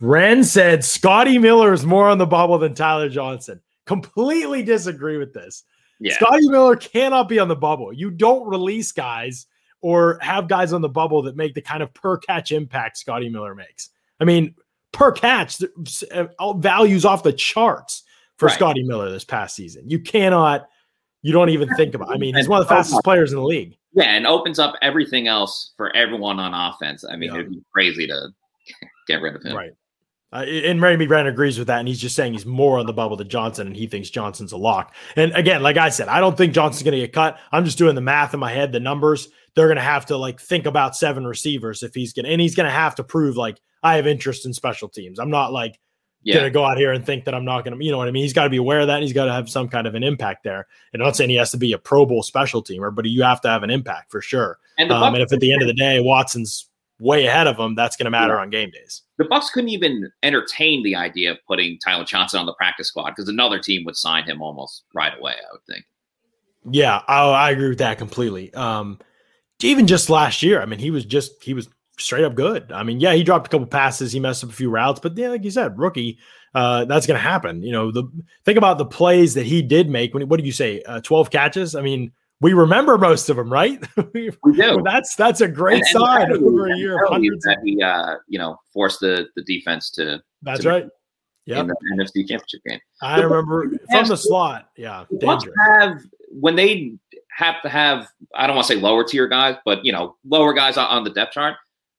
Ren 0.00 0.42
said 0.42 0.84
Scotty 0.84 1.38
Miller 1.38 1.72
is 1.72 1.84
more 1.84 2.08
on 2.08 2.18
the 2.18 2.26
bubble 2.26 2.58
than 2.58 2.74
Tyler 2.74 3.08
Johnson. 3.08 3.60
Completely 3.86 4.62
disagree 4.62 5.18
with 5.18 5.34
this. 5.34 5.64
Yeah. 6.00 6.14
Scotty 6.14 6.48
Miller 6.48 6.76
cannot 6.76 7.28
be 7.28 7.38
on 7.38 7.48
the 7.48 7.56
bubble. 7.56 7.92
You 7.92 8.10
don't 8.10 8.48
release 8.48 8.92
guys 8.92 9.46
or 9.82 10.18
have 10.22 10.48
guys 10.48 10.72
on 10.72 10.80
the 10.80 10.88
bubble 10.88 11.22
that 11.22 11.36
make 11.36 11.54
the 11.54 11.60
kind 11.60 11.82
of 11.82 11.92
per 11.92 12.16
catch 12.16 12.52
impact 12.52 12.96
Scotty 12.96 13.28
Miller 13.28 13.54
makes. 13.54 13.90
I 14.18 14.24
mean, 14.24 14.54
per 14.92 15.12
catch 15.12 15.62
uh, 16.10 16.52
values 16.54 17.04
off 17.04 17.22
the 17.22 17.32
charts 17.32 18.02
for 18.36 18.46
right. 18.46 18.54
Scotty 18.54 18.82
Miller 18.82 19.10
this 19.10 19.24
past 19.24 19.54
season. 19.54 19.88
You 19.88 19.98
cannot, 19.98 20.66
you 21.22 21.32
don't 21.32 21.50
even 21.50 21.68
think 21.76 21.94
about. 21.94 22.10
I 22.10 22.16
mean, 22.16 22.34
he's 22.34 22.48
one 22.48 22.60
of 22.60 22.66
the 22.66 22.74
fastest 22.74 23.02
players 23.04 23.32
in 23.32 23.38
the 23.38 23.44
league. 23.44 23.76
Yeah, 23.92 24.04
and 24.04 24.26
opens 24.26 24.58
up 24.58 24.76
everything 24.82 25.28
else 25.28 25.72
for 25.76 25.94
everyone 25.94 26.38
on 26.38 26.54
offense. 26.54 27.04
I 27.04 27.16
mean, 27.16 27.30
yeah. 27.32 27.40
it'd 27.40 27.50
be 27.50 27.62
crazy 27.72 28.06
to 28.06 28.28
get 29.06 29.20
rid 29.20 29.34
of 29.34 29.42
him. 29.42 29.56
Right. 29.56 29.72
Uh, 30.32 30.44
and 30.44 30.80
Mary 30.80 30.96
McBrand 30.96 31.26
agrees 31.26 31.58
with 31.58 31.66
that, 31.66 31.80
and 31.80 31.88
he's 31.88 32.00
just 32.00 32.14
saying 32.14 32.32
he's 32.32 32.46
more 32.46 32.78
on 32.78 32.86
the 32.86 32.92
bubble 32.92 33.16
than 33.16 33.28
Johnson, 33.28 33.66
and 33.66 33.76
he 33.76 33.86
thinks 33.86 34.10
Johnson's 34.10 34.52
a 34.52 34.56
lock. 34.56 34.94
And 35.16 35.32
again, 35.32 35.62
like 35.62 35.76
I 35.76 35.88
said, 35.88 36.08
I 36.08 36.20
don't 36.20 36.36
think 36.36 36.54
Johnson's 36.54 36.84
going 36.84 36.92
to 36.92 37.00
get 37.00 37.12
cut. 37.12 37.38
I'm 37.50 37.64
just 37.64 37.78
doing 37.78 37.96
the 37.96 38.00
math 38.00 38.32
in 38.32 38.40
my 38.40 38.52
head, 38.52 38.70
the 38.70 38.80
numbers. 38.80 39.28
They're 39.56 39.66
going 39.66 39.76
to 39.76 39.82
have 39.82 40.06
to 40.06 40.16
like 40.16 40.40
think 40.40 40.66
about 40.66 40.94
seven 40.94 41.26
receivers 41.26 41.82
if 41.82 41.94
he's 41.94 42.12
going 42.12 42.26
to, 42.26 42.30
and 42.30 42.40
he's 42.40 42.54
going 42.54 42.66
to 42.66 42.72
have 42.72 42.94
to 42.96 43.04
prove 43.04 43.36
like 43.36 43.60
I 43.82 43.96
have 43.96 44.06
interest 44.06 44.46
in 44.46 44.54
special 44.54 44.88
teams. 44.88 45.18
I'm 45.18 45.30
not 45.30 45.52
like 45.52 45.80
yeah. 46.22 46.34
going 46.34 46.44
to 46.44 46.50
go 46.50 46.64
out 46.64 46.78
here 46.78 46.92
and 46.92 47.04
think 47.04 47.24
that 47.24 47.34
I'm 47.34 47.44
not 47.44 47.64
going 47.64 47.76
to, 47.76 47.84
you 47.84 47.90
know 47.90 47.98
what 47.98 48.06
I 48.06 48.12
mean? 48.12 48.22
He's 48.22 48.32
got 48.32 48.44
to 48.44 48.50
be 48.50 48.58
aware 48.58 48.80
of 48.80 48.86
that, 48.86 48.96
and 48.96 49.02
he's 49.02 49.12
got 49.12 49.24
to 49.24 49.32
have 49.32 49.50
some 49.50 49.68
kind 49.68 49.88
of 49.88 49.96
an 49.96 50.04
impact 50.04 50.44
there. 50.44 50.68
And 50.92 51.02
I'm 51.02 51.08
not 51.08 51.16
saying 51.16 51.30
he 51.30 51.36
has 51.36 51.50
to 51.50 51.56
be 51.56 51.72
a 51.72 51.78
Pro 51.78 52.06
Bowl 52.06 52.22
special 52.22 52.62
teamer, 52.62 52.94
but 52.94 53.04
you 53.06 53.24
have 53.24 53.40
to 53.40 53.48
have 53.48 53.64
an 53.64 53.70
impact 53.70 54.12
for 54.12 54.20
sure. 54.20 54.58
And, 54.78 54.92
um, 54.92 55.14
and 55.14 55.22
if 55.22 55.32
at 55.32 55.40
the 55.40 55.52
end 55.52 55.62
of 55.62 55.68
the 55.68 55.74
day 55.74 55.98
Watson's 56.00 56.69
way 57.00 57.26
ahead 57.26 57.46
of 57.46 57.56
them, 57.56 57.74
that's 57.74 57.96
going 57.96 58.04
to 58.04 58.10
matter 58.10 58.34
yeah. 58.34 58.40
on 58.40 58.50
game 58.50 58.70
days. 58.70 59.02
The 59.18 59.24
Bucks 59.24 59.50
couldn't 59.50 59.70
even 59.70 60.10
entertain 60.22 60.82
the 60.82 60.94
idea 60.94 61.32
of 61.32 61.38
putting 61.46 61.78
Tyler 61.78 62.04
Johnson 62.04 62.40
on 62.40 62.46
the 62.46 62.54
practice 62.54 62.88
squad 62.88 63.10
because 63.10 63.28
another 63.28 63.58
team 63.58 63.84
would 63.84 63.96
sign 63.96 64.24
him 64.24 64.42
almost 64.42 64.84
right 64.94 65.16
away. 65.18 65.32
I 65.32 65.52
would 65.52 65.64
think. 65.68 65.84
Yeah, 66.70 67.02
I, 67.08 67.22
I 67.28 67.50
agree 67.50 67.70
with 67.70 67.78
that 67.78 67.98
completely. 67.98 68.52
Um, 68.54 68.98
even 69.62 69.86
just 69.86 70.10
last 70.10 70.42
year, 70.42 70.60
I 70.60 70.66
mean, 70.66 70.78
he 70.78 70.90
was 70.90 71.04
just 71.04 71.42
he 71.42 71.54
was 71.54 71.68
straight 71.98 72.24
up 72.24 72.34
good. 72.34 72.72
I 72.72 72.82
mean, 72.82 73.00
yeah, 73.00 73.14
he 73.14 73.22
dropped 73.22 73.46
a 73.46 73.50
couple 73.50 73.66
passes, 73.66 74.12
he 74.12 74.20
messed 74.20 74.44
up 74.44 74.50
a 74.50 74.54
few 74.54 74.70
routes, 74.70 75.00
but 75.00 75.16
yeah, 75.16 75.28
like 75.28 75.44
you 75.44 75.50
said, 75.50 75.78
rookie, 75.78 76.18
uh, 76.54 76.84
that's 76.86 77.06
going 77.06 77.16
to 77.18 77.22
happen. 77.22 77.62
You 77.62 77.72
know, 77.72 77.92
the 77.92 78.04
think 78.44 78.58
about 78.58 78.78
the 78.78 78.86
plays 78.86 79.34
that 79.34 79.46
he 79.46 79.62
did 79.62 79.88
make. 79.88 80.14
When 80.14 80.28
what 80.28 80.38
did 80.38 80.46
you 80.46 80.52
say? 80.52 80.82
Uh, 80.82 81.00
Twelve 81.00 81.30
catches. 81.30 81.74
I 81.74 81.82
mean, 81.82 82.12
we 82.40 82.54
remember 82.54 82.96
most 82.96 83.28
of 83.28 83.36
them, 83.36 83.52
right? 83.52 83.84
we 84.14 84.30
do. 84.52 84.80
that's 84.84 85.14
that's 85.14 85.40
a 85.40 85.48
great 85.48 85.82
and, 85.82 85.86
sign 85.86 86.32
and 86.32 86.42
over 86.44 86.68
a 86.68 86.76
year 86.76 87.02
of 87.02 87.10
hundreds. 87.10 87.44
That 87.44 87.58
he, 87.64 87.82
uh, 87.82 88.16
you 88.28 88.38
know, 88.38 88.56
forced 88.72 89.00
the 89.00 89.28
the 89.36 89.42
defense 89.42 89.90
to. 89.92 90.22
That's 90.42 90.62
to 90.62 90.68
right. 90.68 90.86
Yeah. 91.46 91.60
In 91.60 91.66
the 91.66 91.76
NFC 91.94 92.28
Championship 92.28 92.60
game. 92.66 92.80
I 93.02 93.20
remember 93.20 93.70
from 93.90 94.06
the 94.06 94.16
slot. 94.16 94.68
Yeah. 94.76 95.04
Have 95.22 96.00
when 96.30 96.54
they 96.54 96.92
have 97.30 97.60
to 97.62 97.68
have 97.68 98.06
I 98.34 98.46
don't 98.46 98.56
want 98.56 98.68
to 98.68 98.74
say 98.74 98.80
lower 98.80 99.04
tier 99.04 99.26
guys, 99.26 99.56
but 99.64 99.84
you 99.84 99.92
know, 99.92 100.16
lower 100.24 100.52
guys 100.52 100.76
on 100.76 101.04
the 101.04 101.10
depth 101.10 101.32
chart. 101.32 101.56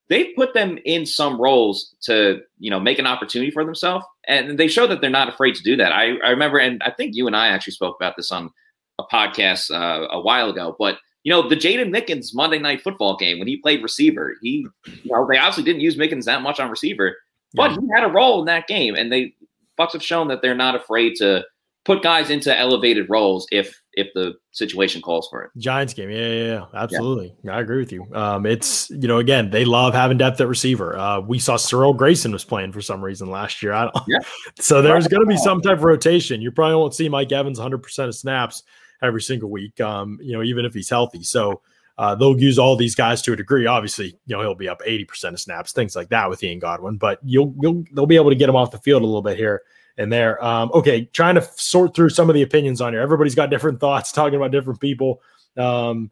They 0.10 0.34
put 0.34 0.54
them 0.54 0.78
in 0.84 1.06
some 1.06 1.40
roles 1.40 1.96
to 2.04 2.42
you 2.60 2.70
know 2.70 2.80
make 2.80 3.00
an 3.00 3.08
opportunity 3.08 3.52
for 3.52 3.66
themselves, 3.66 4.06
and 4.28 4.58
they 4.58 4.68
show 4.68 4.88
that 4.88 5.02
they're 5.02 5.10
not 5.10 5.30
afraid 5.30 5.56
to 5.56 5.64
do 5.64 5.76
that. 5.78 5.92
I, 5.92 6.18
I 6.24 6.30
remember, 6.30 6.58
and 6.58 6.82
I 6.84 6.92
think 6.92 7.16
you 7.16 7.28
and 7.28 7.36
I 7.36 7.48
actually 7.48 7.74
spoke 7.74 7.96
about 8.00 8.16
this 8.18 8.32
on 8.32 8.52
a 9.00 9.04
podcast 9.04 9.72
uh, 9.72 10.08
a 10.10 10.20
while 10.20 10.50
ago. 10.50 10.76
But 10.78 10.98
you 11.24 11.32
know, 11.32 11.48
the 11.48 11.56
Jaydon 11.56 11.96
Mickens 11.96 12.34
Monday 12.34 12.60
Night 12.60 12.82
Football 12.82 13.18
game 13.18 13.40
when 13.40 13.48
he 13.48 13.58
played 13.58 13.84
receiver, 13.84 14.36
he 14.42 14.66
you 14.86 15.12
know 15.12 15.28
they 15.30 15.38
obviously 15.38 15.64
didn't 15.64 15.82
use 15.82 15.98
Mickens 15.98 16.26
that 16.26 16.42
much 16.42 16.60
on 16.60 16.70
receiver, 16.70 17.16
but 17.54 17.72
yeah. 17.72 17.78
he 17.80 17.88
had 17.96 18.04
a 18.04 18.12
role 18.12 18.40
in 18.40 18.46
that 18.46 18.68
game, 18.68 18.96
and 18.96 19.12
they 19.12 19.34
Bucs 19.80 19.94
have 19.94 20.04
shown 20.04 20.28
that 20.30 20.42
they're 20.42 20.56
not 20.56 20.76
afraid 20.76 21.16
to 21.18 21.44
put 21.86 22.04
guys 22.04 22.30
into 22.30 22.56
elevated 22.58 23.10
roles 23.10 23.48
if 23.52 23.80
if 23.94 24.08
the 24.14 24.34
situation 24.52 25.02
calls 25.02 25.28
for 25.30 25.44
it. 25.44 25.52
Giants 25.58 25.94
game, 25.94 26.10
yeah, 26.10 26.28
yeah, 26.28 26.44
yeah. 26.44 26.66
absolutely. 26.74 27.36
Yeah. 27.44 27.58
I 27.58 27.60
agree 27.60 27.80
with 27.80 27.92
you. 27.92 28.08
Um, 28.14 28.46
it's 28.46 28.90
you 28.90 29.08
know 29.08 29.18
again 29.18 29.50
they 29.50 29.66
love 29.66 29.94
having 29.94 30.18
depth 30.18 30.40
at 30.40 30.48
receiver. 30.48 30.98
Uh, 30.98 31.20
we 31.20 31.40
saw 31.40 31.58
Cyril 31.58 31.94
Grayson 31.94 32.32
was 32.32 32.46
playing 32.46 32.72
for 32.72 32.82
some 32.82 33.04
reason 33.04 33.30
last 33.30 33.62
year. 33.62 33.74
I 33.74 33.84
don't, 33.84 33.96
yeah. 34.08 34.20
so 34.60 34.82
there's 34.82 35.08
going 35.08 35.22
to 35.22 35.28
be 35.28 35.38
some 35.38 35.62
type 35.62 35.78
of 35.78 35.84
rotation. 35.84 36.42
You 36.42 36.52
probably 36.52 36.76
won't 36.76 36.96
see 36.96 37.10
Mike 37.10 37.32
Evans 37.32 37.60
100 37.60 37.80
percent 37.80 38.10
of 38.10 38.16
snaps 38.16 38.64
every 39.02 39.22
single 39.22 39.50
week. 39.50 39.80
Um, 39.82 40.20
you 40.22 40.34
know, 40.34 40.44
even 40.44 40.66
if 40.66 40.74
he's 40.74 40.90
healthy. 40.90 41.24
So 41.24 41.62
uh, 41.98 42.16
they'll 42.16 42.40
use 42.40 42.58
all 42.58 42.76
these 42.76 42.96
guys 42.96 43.22
to 43.22 43.34
a 43.34 43.36
degree. 43.36 43.66
Obviously, 43.66 44.18
you 44.26 44.36
know 44.36 44.42
he'll 44.42 44.56
be 44.56 44.70
up 44.70 44.82
80% 44.82 45.34
of 45.34 45.40
snaps, 45.40 45.72
things 45.72 45.96
like 45.96 46.10
that 46.10 46.30
with 46.30 46.44
Ian 46.44 46.60
Godwin. 46.60 46.98
But 46.98 47.20
you'll 47.24 47.54
you'll 47.62 47.84
they'll 47.94 48.06
be 48.06 48.16
able 48.16 48.32
to 48.32 48.36
get 48.36 48.50
him 48.50 48.56
off 48.56 48.72
the 48.72 48.80
field 48.80 49.04
a 49.04 49.06
little 49.06 49.22
bit 49.22 49.38
here 49.38 49.62
and 49.98 50.12
there. 50.12 50.44
Um, 50.44 50.72
okay, 50.74 51.06
trying 51.06 51.36
to 51.36 51.42
sort 51.56 51.96
through 51.96 52.10
some 52.10 52.30
of 52.30 52.34
the 52.34 52.42
opinions 52.42 52.82
on 52.82 52.94
here. 52.94 53.02
Everybody's 53.02 53.36
got 53.36 53.50
different 53.50 53.80
thoughts, 53.80 54.12
talking 54.14 54.36
about 54.36 54.52
different 54.52 54.80
people. 54.80 55.22
Um, 55.58 56.12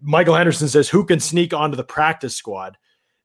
Michael 0.00 0.34
Henderson 0.34 0.68
says, 0.68 0.88
"Who 0.88 1.04
can 1.04 1.20
sneak 1.20 1.52
onto 1.52 1.76
the 1.76 1.84
practice 1.84 2.36
squad?" 2.36 2.78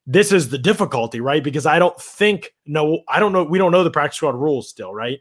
This 0.06 0.32
is 0.32 0.48
the 0.48 0.58
difficulty, 0.58 1.20
right? 1.20 1.44
Because 1.44 1.66
I 1.66 1.78
don't 1.78 1.98
think 2.00 2.54
no, 2.66 3.02
I 3.08 3.20
don't 3.20 3.32
know. 3.32 3.44
We 3.44 3.58
don't 3.58 3.72
know 3.72 3.84
the 3.84 3.90
practice 3.90 4.16
squad 4.16 4.34
rules 4.34 4.68
still, 4.68 4.92
right? 4.92 5.20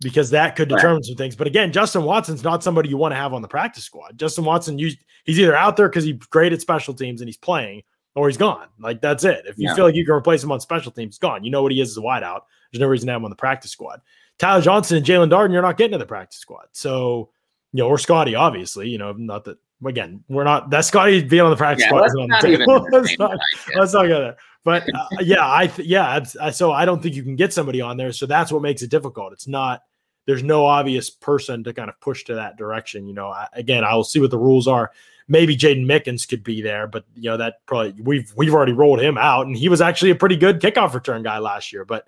Because 0.00 0.30
that 0.30 0.56
could 0.56 0.68
determine 0.68 0.96
right. 0.96 1.04
some 1.04 1.16
things. 1.16 1.36
But 1.36 1.46
again, 1.46 1.72
Justin 1.72 2.04
Watson's 2.04 2.44
not 2.44 2.62
somebody 2.62 2.90
you 2.90 2.98
want 2.98 3.12
to 3.12 3.16
have 3.16 3.32
on 3.32 3.40
the 3.40 3.48
practice 3.48 3.84
squad. 3.84 4.18
Justin 4.18 4.44
Watson, 4.44 4.78
you, 4.78 4.90
he's 5.24 5.40
either 5.40 5.56
out 5.56 5.76
there 5.76 5.88
because 5.88 6.04
he's 6.04 6.16
great 6.16 6.52
at 6.52 6.60
special 6.60 6.92
teams 6.92 7.22
and 7.22 7.28
he's 7.28 7.38
playing, 7.38 7.82
or 8.14 8.28
he's 8.28 8.36
gone. 8.36 8.66
Like 8.78 9.00
that's 9.00 9.24
it. 9.24 9.44
If 9.46 9.58
you 9.58 9.68
yeah. 9.68 9.74
feel 9.74 9.86
like 9.86 9.94
you 9.94 10.04
can 10.04 10.14
replace 10.14 10.44
him 10.44 10.52
on 10.52 10.60
special 10.60 10.92
teams, 10.92 11.14
he's 11.14 11.18
gone. 11.18 11.44
You 11.44 11.50
know 11.50 11.62
what 11.62 11.72
he 11.72 11.80
is 11.80 11.90
as 11.92 11.96
a 11.96 12.00
wideout. 12.00 12.40
There's 12.70 12.80
no 12.80 12.88
reason 12.88 13.06
to 13.06 13.12
have 13.12 13.20
him 13.20 13.24
on 13.24 13.30
the 13.30 13.36
practice 13.36 13.70
squad. 13.70 14.02
Tyler 14.38 14.60
Johnson 14.60 14.98
and 14.98 15.06
Jaelon 15.06 15.30
Darden, 15.30 15.52
you're 15.52 15.62
not 15.62 15.78
getting 15.78 15.92
to 15.92 15.98
the 15.98 16.06
practice 16.06 16.40
squad. 16.40 16.66
So, 16.72 17.30
you 17.72 17.82
know, 17.82 17.88
or 17.88 17.98
Scotty, 17.98 18.34
obviously, 18.34 18.88
you 18.88 18.98
know, 18.98 19.12
not 19.12 19.44
that 19.44 19.58
again, 19.84 20.24
we're 20.28 20.44
not 20.44 20.70
that 20.70 20.84
Scotty 20.84 21.22
being 21.22 21.42
on 21.42 21.50
the 21.50 21.56
practice 21.56 21.84
yeah, 21.84 21.88
squad. 21.88 22.10
On 22.10 22.28
the 22.28 22.88
let's, 22.92 23.18
not, 23.18 23.38
let's 23.74 23.92
not 23.92 24.06
go 24.06 24.20
there. 24.20 24.36
But 24.66 24.82
uh, 24.92 25.06
yeah, 25.20 25.48
I 25.48 25.68
th- 25.68 25.86
yeah, 25.86 26.24
I, 26.40 26.50
so 26.50 26.72
I 26.72 26.84
don't 26.84 27.00
think 27.00 27.14
you 27.14 27.22
can 27.22 27.36
get 27.36 27.52
somebody 27.52 27.80
on 27.80 27.96
there. 27.96 28.10
So 28.10 28.26
that's 28.26 28.50
what 28.50 28.62
makes 28.62 28.82
it 28.82 28.90
difficult. 28.90 29.32
It's 29.32 29.46
not 29.46 29.82
there's 30.26 30.42
no 30.42 30.66
obvious 30.66 31.08
person 31.08 31.62
to 31.62 31.72
kind 31.72 31.88
of 31.88 32.00
push 32.00 32.24
to 32.24 32.34
that 32.34 32.56
direction. 32.56 33.06
You 33.06 33.14
know, 33.14 33.28
I, 33.28 33.46
again, 33.52 33.84
I 33.84 33.94
will 33.94 34.02
see 34.02 34.18
what 34.18 34.32
the 34.32 34.38
rules 34.40 34.66
are. 34.66 34.90
Maybe 35.28 35.56
Jaydon 35.56 35.86
Mickens 35.86 36.28
could 36.28 36.42
be 36.42 36.62
there, 36.62 36.88
but 36.88 37.04
you 37.14 37.30
know 37.30 37.36
that 37.36 37.64
probably 37.66 37.94
we've 38.02 38.32
we've 38.36 38.52
already 38.52 38.72
rolled 38.72 39.00
him 39.00 39.16
out, 39.16 39.46
and 39.46 39.56
he 39.56 39.68
was 39.68 39.80
actually 39.80 40.10
a 40.10 40.16
pretty 40.16 40.36
good 40.36 40.60
kickoff 40.60 40.94
return 40.94 41.22
guy 41.22 41.38
last 41.38 41.72
year. 41.72 41.84
But 41.84 42.04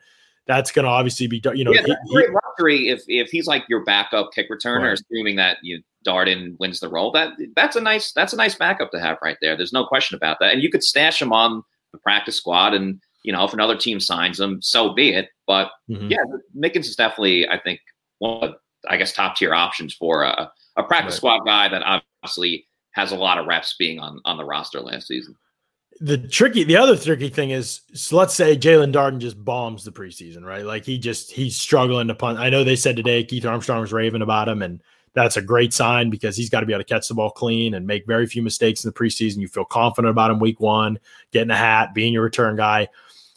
that's 0.47 0.73
going 0.73 0.85
to 0.85 0.91
obviously 0.91 1.29
be 1.29 1.41
you 1.55 1.63
know 1.63 1.73
yeah, 1.73 1.83
he, 1.87 1.95
great 2.13 2.31
luxury 2.33 2.89
if 2.89 3.05
if 3.07 3.31
he's 3.31 3.47
like 3.47 3.67
your 3.69 3.85
backup 3.85 4.33
kick 4.33 4.51
returner, 4.51 4.89
right. 4.89 5.01
assuming 5.01 5.37
that 5.37 5.59
you 5.63 5.81
Darden 6.05 6.59
wins 6.59 6.81
the 6.81 6.89
role. 6.89 7.13
That 7.13 7.35
that's 7.55 7.77
a 7.77 7.81
nice 7.81 8.11
that's 8.11 8.33
a 8.33 8.37
nice 8.37 8.57
backup 8.57 8.91
to 8.91 8.99
have 8.99 9.19
right 9.23 9.37
there. 9.41 9.57
There's 9.57 9.73
no 9.73 9.85
question 9.85 10.17
about 10.17 10.39
that, 10.41 10.55
and 10.55 10.61
you 10.61 10.73
could 10.73 10.83
stash 10.83 11.23
him 11.23 11.33
on 11.33 11.63
the 11.93 11.99
practice 11.99 12.37
squad 12.37 12.75
and 12.75 13.01
you 13.25 13.33
know, 13.33 13.45
if 13.45 13.53
another 13.53 13.77
team 13.77 14.01
signs 14.01 14.41
him, 14.41 14.63
so 14.63 14.95
be 14.95 15.11
it. 15.11 15.29
But 15.47 15.71
mm-hmm. 15.91 16.09
yeah, 16.11 16.19
Mickens 16.57 16.87
is 16.87 16.97
definitely, 16.97 17.49
I 17.49 17.59
think, 17.59 17.81
one 18.19 18.43
of, 18.43 18.55
I 18.89 18.97
guess, 18.97 19.13
top 19.13 19.37
tier 19.37 19.55
options 19.55 19.95
for 19.95 20.23
a, 20.23 20.51
a 20.77 20.83
practice 20.83 21.15
right. 21.15 21.17
squad 21.17 21.41
guy 21.45 21.69
that 21.69 21.83
obviously 21.83 22.67
has 22.93 23.13
a 23.13 23.17
lot 23.17 23.39
of 23.39 23.47
reps 23.47 23.75
being 23.79 23.99
on, 23.99 24.21
on 24.25 24.37
the 24.37 24.45
roster 24.45 24.81
last 24.81 25.09
season. 25.09 25.35
The 26.01 26.17
tricky, 26.17 26.63
the 26.63 26.77
other 26.77 26.97
tricky 26.97 27.29
thing 27.29 27.51
is, 27.51 27.81
so 27.93 28.17
let's 28.17 28.35
say 28.35 28.57
Jaelon 28.57 28.93
Darden 28.93 29.19
just 29.19 29.45
bombs 29.45 29.85
the 29.85 29.91
preseason, 29.91 30.45
right? 30.45 30.65
Like 30.65 30.85
he 30.85 30.97
just 30.97 31.33
he's 31.33 31.57
struggling 31.57 32.07
to 32.09 32.15
punt. 32.15 32.39
I 32.39 32.51
know 32.51 32.63
they 32.63 32.77
said 32.77 32.95
today 32.95 33.25
Keith 33.25 33.45
Armstrong 33.45 33.81
was 33.81 33.93
raving 33.93 34.23
about 34.23 34.49
him, 34.49 34.63
and 34.63 34.81
that's 35.15 35.37
a 35.37 35.43
great 35.43 35.73
sign 35.73 36.11
because 36.11 36.37
he's 36.37 36.51
got 36.51 36.61
to 36.61 36.67
be 36.67 36.73
able 36.73 36.85
to 36.85 36.89
catch 36.89 37.09
the 37.09 37.15
ball 37.15 37.31
clean 37.31 37.75
and 37.75 37.87
make 37.87 38.07
very 38.07 38.27
few 38.27 38.43
mistakes 38.43 38.85
in 38.85 38.89
the 38.89 38.95
preseason. 38.95 39.39
You 39.39 39.49
feel 39.49 39.65
confident 39.65 40.11
about 40.11 40.31
him 40.31 40.39
week 40.39 40.61
one, 40.61 40.99
getting 41.33 41.51
a 41.51 41.57
hat, 41.57 41.95
being 41.95 42.13
your 42.13 42.23
return 42.23 42.57
guy 42.57 42.89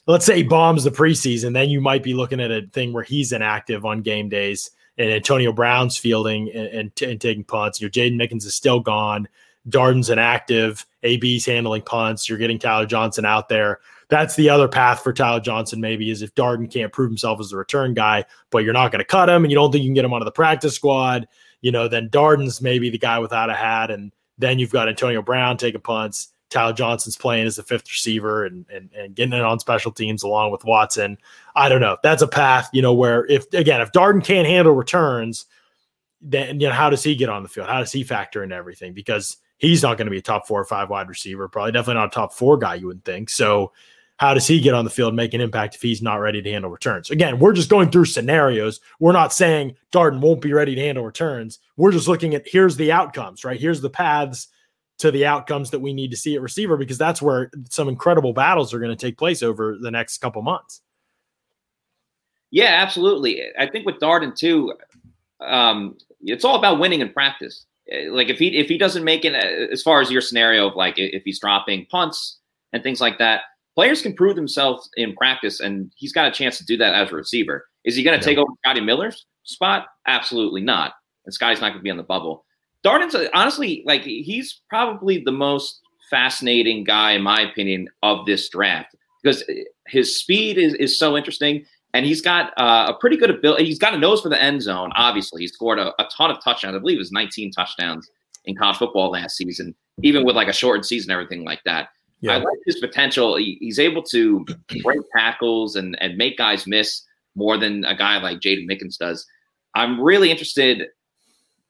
let's 0.07 0.25
say 0.25 0.37
he 0.37 0.43
bombs 0.43 0.83
the 0.83 0.91
preseason, 0.91 1.53
then 1.53 1.69
you 1.69 1.81
might 1.81 2.03
be 2.03 2.13
looking 2.13 2.39
at 2.39 2.51
a 2.51 2.67
thing 2.73 2.93
where 2.93 3.03
he's 3.03 3.31
inactive 3.31 3.85
on 3.85 4.01
game 4.01 4.29
days 4.29 4.71
and 4.97 5.09
Antonio 5.09 5.51
Brown's 5.51 5.97
fielding 5.97 6.51
and, 6.51 6.67
and, 6.67 7.01
and 7.01 7.21
taking 7.21 7.43
punts. 7.43 7.79
Your 7.79 7.89
Jaydon 7.89 8.15
Mickens 8.15 8.45
is 8.45 8.55
still 8.55 8.79
gone. 8.79 9.27
Darden's 9.69 10.09
inactive. 10.09 10.85
AB's 11.03 11.45
handling 11.45 11.83
punts. 11.83 12.27
You're 12.27 12.37
getting 12.37 12.59
Tyler 12.59 12.85
Johnson 12.85 13.25
out 13.25 13.47
there. 13.47 13.79
That's 14.09 14.35
the 14.35 14.49
other 14.49 14.67
path 14.67 15.01
for 15.01 15.13
Tyler 15.13 15.39
Johnson, 15.39 15.79
maybe, 15.79 16.09
is 16.09 16.21
if 16.21 16.35
Darden 16.35 16.69
can't 16.71 16.91
prove 16.91 17.09
himself 17.09 17.39
as 17.39 17.53
a 17.53 17.57
return 17.57 17.93
guy, 17.93 18.25
but 18.49 18.59
you're 18.59 18.73
not 18.73 18.91
going 18.91 18.99
to 18.99 19.05
cut 19.05 19.29
him 19.29 19.43
and 19.43 19.51
you 19.51 19.55
don't 19.55 19.71
think 19.71 19.83
you 19.83 19.87
can 19.87 19.93
get 19.95 20.03
him 20.03 20.13
onto 20.13 20.25
the 20.25 20.31
practice 20.31 20.75
squad, 20.75 21.27
you 21.61 21.71
know, 21.71 21.87
then 21.87 22.09
Darden's 22.09 22.61
maybe 22.61 22.89
the 22.89 22.97
guy 22.97 23.19
without 23.19 23.49
a 23.49 23.55
hat 23.55 23.91
and 23.91 24.11
Then 24.37 24.59
you've 24.59 24.71
got 24.71 24.89
Antonio 24.89 25.21
Brown 25.21 25.57
taking 25.57 25.81
punts. 25.81 26.33
Tyler 26.49 26.73
Johnson's 26.73 27.15
playing 27.15 27.47
as 27.47 27.55
the 27.55 27.63
fifth 27.63 27.89
receiver 27.89 28.45
and, 28.45 28.65
and 28.73 28.89
and 28.93 29.15
getting 29.15 29.33
it 29.33 29.41
on 29.41 29.59
special 29.59 29.91
teams 29.91 30.23
along 30.23 30.51
with 30.51 30.65
Watson. 30.65 31.17
I 31.55 31.69
don't 31.69 31.79
know. 31.79 31.97
That's 32.03 32.21
a 32.21 32.27
path, 32.27 32.69
you 32.73 32.81
know, 32.81 32.93
where 32.93 33.25
if 33.27 33.45
again, 33.53 33.79
if 33.79 33.91
Darden 33.93 34.23
can't 34.23 34.47
handle 34.47 34.73
returns, 34.73 35.45
then 36.21 36.59
you 36.59 36.67
know, 36.67 36.73
how 36.73 36.89
does 36.89 37.03
he 37.03 37.15
get 37.15 37.29
on 37.29 37.43
the 37.43 37.49
field? 37.49 37.67
How 37.67 37.79
does 37.79 37.91
he 37.91 38.03
factor 38.03 38.43
into 38.43 38.55
everything? 38.55 38.93
Because 38.93 39.37
he's 39.59 39.81
not 39.81 39.97
going 39.97 40.07
to 40.07 40.11
be 40.11 40.17
a 40.17 40.21
top 40.21 40.45
four 40.47 40.59
or 40.59 40.65
five 40.65 40.89
wide 40.89 41.07
receiver, 41.07 41.47
probably 41.47 41.71
definitely 41.71 42.01
not 42.01 42.07
a 42.07 42.15
top 42.15 42.33
four 42.33 42.57
guy, 42.57 42.75
you 42.75 42.87
would 42.87 43.05
think. 43.05 43.29
So 43.29 43.71
how 44.21 44.35
does 44.35 44.45
he 44.45 44.59
get 44.59 44.75
on 44.75 44.85
the 44.85 44.91
field, 44.91 45.15
make 45.15 45.33
an 45.33 45.41
impact 45.41 45.73
if 45.73 45.81
he's 45.81 45.99
not 45.99 46.17
ready 46.17 46.43
to 46.43 46.51
handle 46.51 46.69
returns? 46.69 47.09
Again, 47.09 47.39
we're 47.39 47.53
just 47.53 47.71
going 47.71 47.89
through 47.89 48.05
scenarios. 48.05 48.79
We're 48.99 49.13
not 49.13 49.33
saying 49.33 49.75
Darden 49.91 50.19
won't 50.19 50.41
be 50.41 50.53
ready 50.53 50.75
to 50.75 50.81
handle 50.81 51.03
returns. 51.03 51.57
We're 51.75 51.91
just 51.91 52.07
looking 52.07 52.35
at 52.35 52.43
here's 52.45 52.75
the 52.75 52.91
outcomes, 52.91 53.43
right? 53.43 53.59
Here's 53.59 53.81
the 53.81 53.89
paths 53.89 54.47
to 54.99 55.09
the 55.09 55.25
outcomes 55.25 55.71
that 55.71 55.79
we 55.79 55.91
need 55.91 56.11
to 56.11 56.17
see 56.17 56.35
at 56.35 56.41
receiver 56.43 56.77
because 56.77 56.99
that's 56.99 57.19
where 57.19 57.49
some 57.71 57.89
incredible 57.89 58.31
battles 58.31 58.75
are 58.75 58.79
going 58.79 58.95
to 58.95 59.05
take 59.05 59.17
place 59.17 59.41
over 59.41 59.75
the 59.81 59.89
next 59.89 60.19
couple 60.19 60.43
months. 60.43 60.81
Yeah, 62.51 62.77
absolutely. 62.79 63.41
I 63.57 63.65
think 63.65 63.87
with 63.87 63.99
Darden 63.99 64.35
too, 64.35 64.75
um, 65.39 65.97
it's 66.21 66.45
all 66.45 66.59
about 66.59 66.77
winning 66.77 67.01
in 67.01 67.11
practice. 67.11 67.65
Like 68.09 68.29
if 68.29 68.37
he 68.37 68.55
if 68.55 68.67
he 68.67 68.77
doesn't 68.77 69.03
make 69.03 69.25
it 69.25 69.33
uh, 69.33 69.73
as 69.73 69.81
far 69.81 69.99
as 69.99 70.11
your 70.11 70.21
scenario 70.21 70.67
of 70.67 70.75
like 70.75 70.99
if 70.99 71.23
he's 71.23 71.39
dropping 71.39 71.87
punts 71.87 72.37
and 72.71 72.83
things 72.83 73.01
like 73.01 73.17
that, 73.17 73.41
players 73.75 74.01
can 74.01 74.13
prove 74.13 74.35
themselves 74.35 74.89
in 74.95 75.15
practice, 75.15 75.59
and 75.59 75.91
he's 75.95 76.13
got 76.13 76.27
a 76.27 76.31
chance 76.31 76.57
to 76.57 76.65
do 76.65 76.77
that 76.77 76.93
as 76.93 77.11
a 77.11 77.15
receiver. 77.15 77.65
Is 77.85 77.95
he 77.95 78.03
going 78.03 78.19
to 78.19 78.23
yeah. 78.23 78.35
take 78.35 78.37
over 78.37 78.51
Scotty 78.63 78.81
Miller's 78.81 79.25
spot? 79.43 79.87
Absolutely 80.07 80.61
not. 80.61 80.93
And 81.25 81.33
Scotty's 81.33 81.61
not 81.61 81.69
going 81.69 81.79
to 81.79 81.83
be 81.83 81.91
on 81.91 81.97
the 81.97 82.03
bubble. 82.03 82.45
Darden's 82.85 83.15
honestly 83.33 83.83
like 83.85 84.03
he's 84.03 84.61
probably 84.69 85.23
the 85.23 85.31
most 85.31 85.81
fascinating 86.09 86.83
guy, 86.83 87.11
in 87.11 87.21
my 87.21 87.41
opinion, 87.41 87.87
of 88.01 88.25
this 88.25 88.49
draft 88.49 88.95
because 89.23 89.43
his 89.87 90.19
speed 90.19 90.57
is, 90.57 90.73
is 90.75 90.97
so 90.97 91.17
interesting. 91.17 91.65
And 91.93 92.05
he's 92.05 92.21
got 92.21 92.53
uh, 92.57 92.87
a 92.89 92.93
pretty 92.99 93.17
good 93.17 93.29
ability. 93.29 93.65
He's 93.65 93.79
got 93.79 93.93
a 93.93 93.97
nose 93.97 94.21
for 94.21 94.29
the 94.29 94.41
end 94.41 94.61
zone. 94.61 94.91
Obviously, 94.95 95.41
he 95.41 95.47
scored 95.47 95.77
a, 95.77 95.89
a 96.01 96.07
ton 96.15 96.31
of 96.31 96.41
touchdowns. 96.41 96.75
I 96.75 96.79
believe 96.79 96.95
it 96.95 96.99
was 96.99 97.11
19 97.11 97.51
touchdowns 97.51 98.09
in 98.45 98.55
college 98.55 98.77
football 98.77 99.11
last 99.11 99.35
season, 99.35 99.75
even 100.01 100.25
with 100.25 100.35
like 100.35 100.47
a 100.47 100.53
shortened 100.53 100.85
season, 100.85 101.11
everything 101.11 101.43
like 101.43 101.61
that. 101.65 101.89
Yeah. 102.21 102.33
I 102.33 102.37
like 102.37 102.59
his 102.65 102.79
potential. 102.79 103.35
He, 103.35 103.57
he's 103.59 103.79
able 103.79 104.03
to 104.03 104.45
break 104.83 105.01
tackles 105.15 105.75
and, 105.75 105.99
and 106.01 106.17
make 106.17 106.37
guys 106.37 106.67
miss 106.67 107.03
more 107.35 107.57
than 107.57 107.83
a 107.85 107.95
guy 107.95 108.21
like 108.21 108.39
Jaydon 108.39 108.69
Mickens 108.69 108.97
does. 108.97 109.25
I'm 109.73 109.99
really 109.99 110.31
interested 110.31 110.87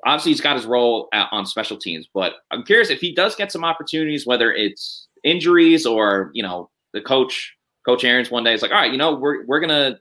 obviously 0.05 0.31
he's 0.31 0.41
got 0.41 0.55
his 0.55 0.65
role 0.65 1.07
at, 1.13 1.27
on 1.31 1.45
special 1.45 1.77
teams, 1.77 2.07
but 2.13 2.33
I'm 2.51 2.63
curious 2.63 2.89
if 2.89 2.99
he 2.99 3.13
does 3.13 3.35
get 3.35 3.51
some 3.51 3.63
opportunities, 3.63 4.25
whether 4.25 4.51
it's 4.51 5.07
injuries 5.23 5.85
or 5.85 6.31
you 6.33 6.43
know 6.43 6.69
the 6.93 7.01
coach, 7.01 7.55
Coach 7.85 8.03
Arians 8.03 8.31
one 8.31 8.43
day 8.43 8.53
is 8.53 8.61
like, 8.61 8.71
all 8.71 8.77
right, 8.77 8.91
you 8.91 8.97
know, 8.97 9.15
we're 9.15 9.45
we're 9.45 9.59
gonna 9.59 9.99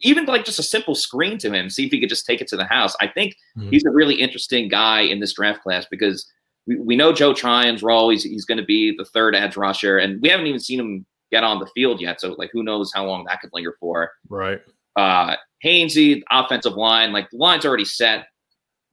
even 0.00 0.24
like 0.26 0.44
just 0.44 0.58
a 0.58 0.64
simple 0.64 0.94
screen 0.94 1.38
to 1.38 1.52
him, 1.52 1.70
see 1.70 1.86
if 1.86 1.92
he 1.92 2.00
could 2.00 2.08
just 2.08 2.26
take 2.26 2.40
it 2.40 2.48
to 2.48 2.56
the 2.56 2.64
house. 2.64 2.94
I 3.00 3.06
think 3.06 3.34
mm-hmm. 3.56 3.70
he's 3.70 3.84
a 3.84 3.90
really 3.90 4.16
interesting 4.16 4.68
guy 4.68 5.00
in 5.00 5.20
this 5.20 5.34
draft 5.34 5.62
class 5.62 5.86
because 5.90 6.28
we, 6.66 6.76
we 6.76 6.96
know 6.96 7.12
Joe 7.12 7.32
Tryon's 7.32 7.82
role. 7.82 8.10
He's 8.10 8.22
he's 8.22 8.44
going 8.44 8.58
to 8.58 8.64
be 8.64 8.94
the 8.96 9.04
third 9.04 9.34
edge 9.34 9.56
rusher, 9.56 9.98
and 9.98 10.20
we 10.22 10.28
haven't 10.28 10.46
even 10.46 10.60
seen 10.60 10.80
him 10.80 11.06
get 11.30 11.44
on 11.44 11.58
the 11.58 11.66
field 11.66 12.00
yet. 12.00 12.20
So 12.20 12.34
like, 12.38 12.50
who 12.52 12.62
knows 12.62 12.92
how 12.94 13.06
long 13.06 13.24
that 13.24 13.40
could 13.40 13.50
linger 13.52 13.76
for? 13.80 14.12
Right. 14.28 14.60
Uh, 14.96 15.36
Hainsey, 15.64 16.22
offensive 16.30 16.74
line, 16.74 17.12
like 17.12 17.30
the 17.30 17.38
line's 17.38 17.64
already 17.64 17.84
set 17.84 18.26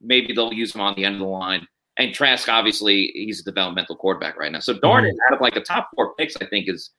maybe 0.02 0.32
they'll 0.34 0.52
use 0.52 0.74
him 0.74 0.80
on 0.80 0.94
the 0.96 1.04
end 1.04 1.14
of 1.14 1.20
the 1.20 1.26
line. 1.26 1.66
And 1.96 2.12
Trask, 2.12 2.48
obviously, 2.48 3.12
he's 3.14 3.40
a 3.40 3.44
developmental 3.44 3.96
quarterback 3.96 4.38
right 4.38 4.50
now. 4.50 4.60
So 4.60 4.74
Darden, 4.74 5.08
mm-hmm. 5.08 5.32
out 5.32 5.36
of 5.36 5.40
like 5.40 5.56
a 5.56 5.60
top 5.60 5.90
four 5.94 6.14
picks, 6.14 6.36
I 6.36 6.46
think 6.46 6.68
is 6.68 6.90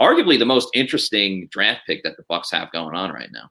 arguably 0.00 0.38
the 0.38 0.46
most 0.46 0.68
interesting 0.74 1.48
draft 1.50 1.82
pick 1.86 2.02
that 2.02 2.16
the 2.16 2.24
Bucs 2.30 2.50
have 2.52 2.72
going 2.72 2.94
on 2.94 3.12
right 3.12 3.30
now. 3.32 3.48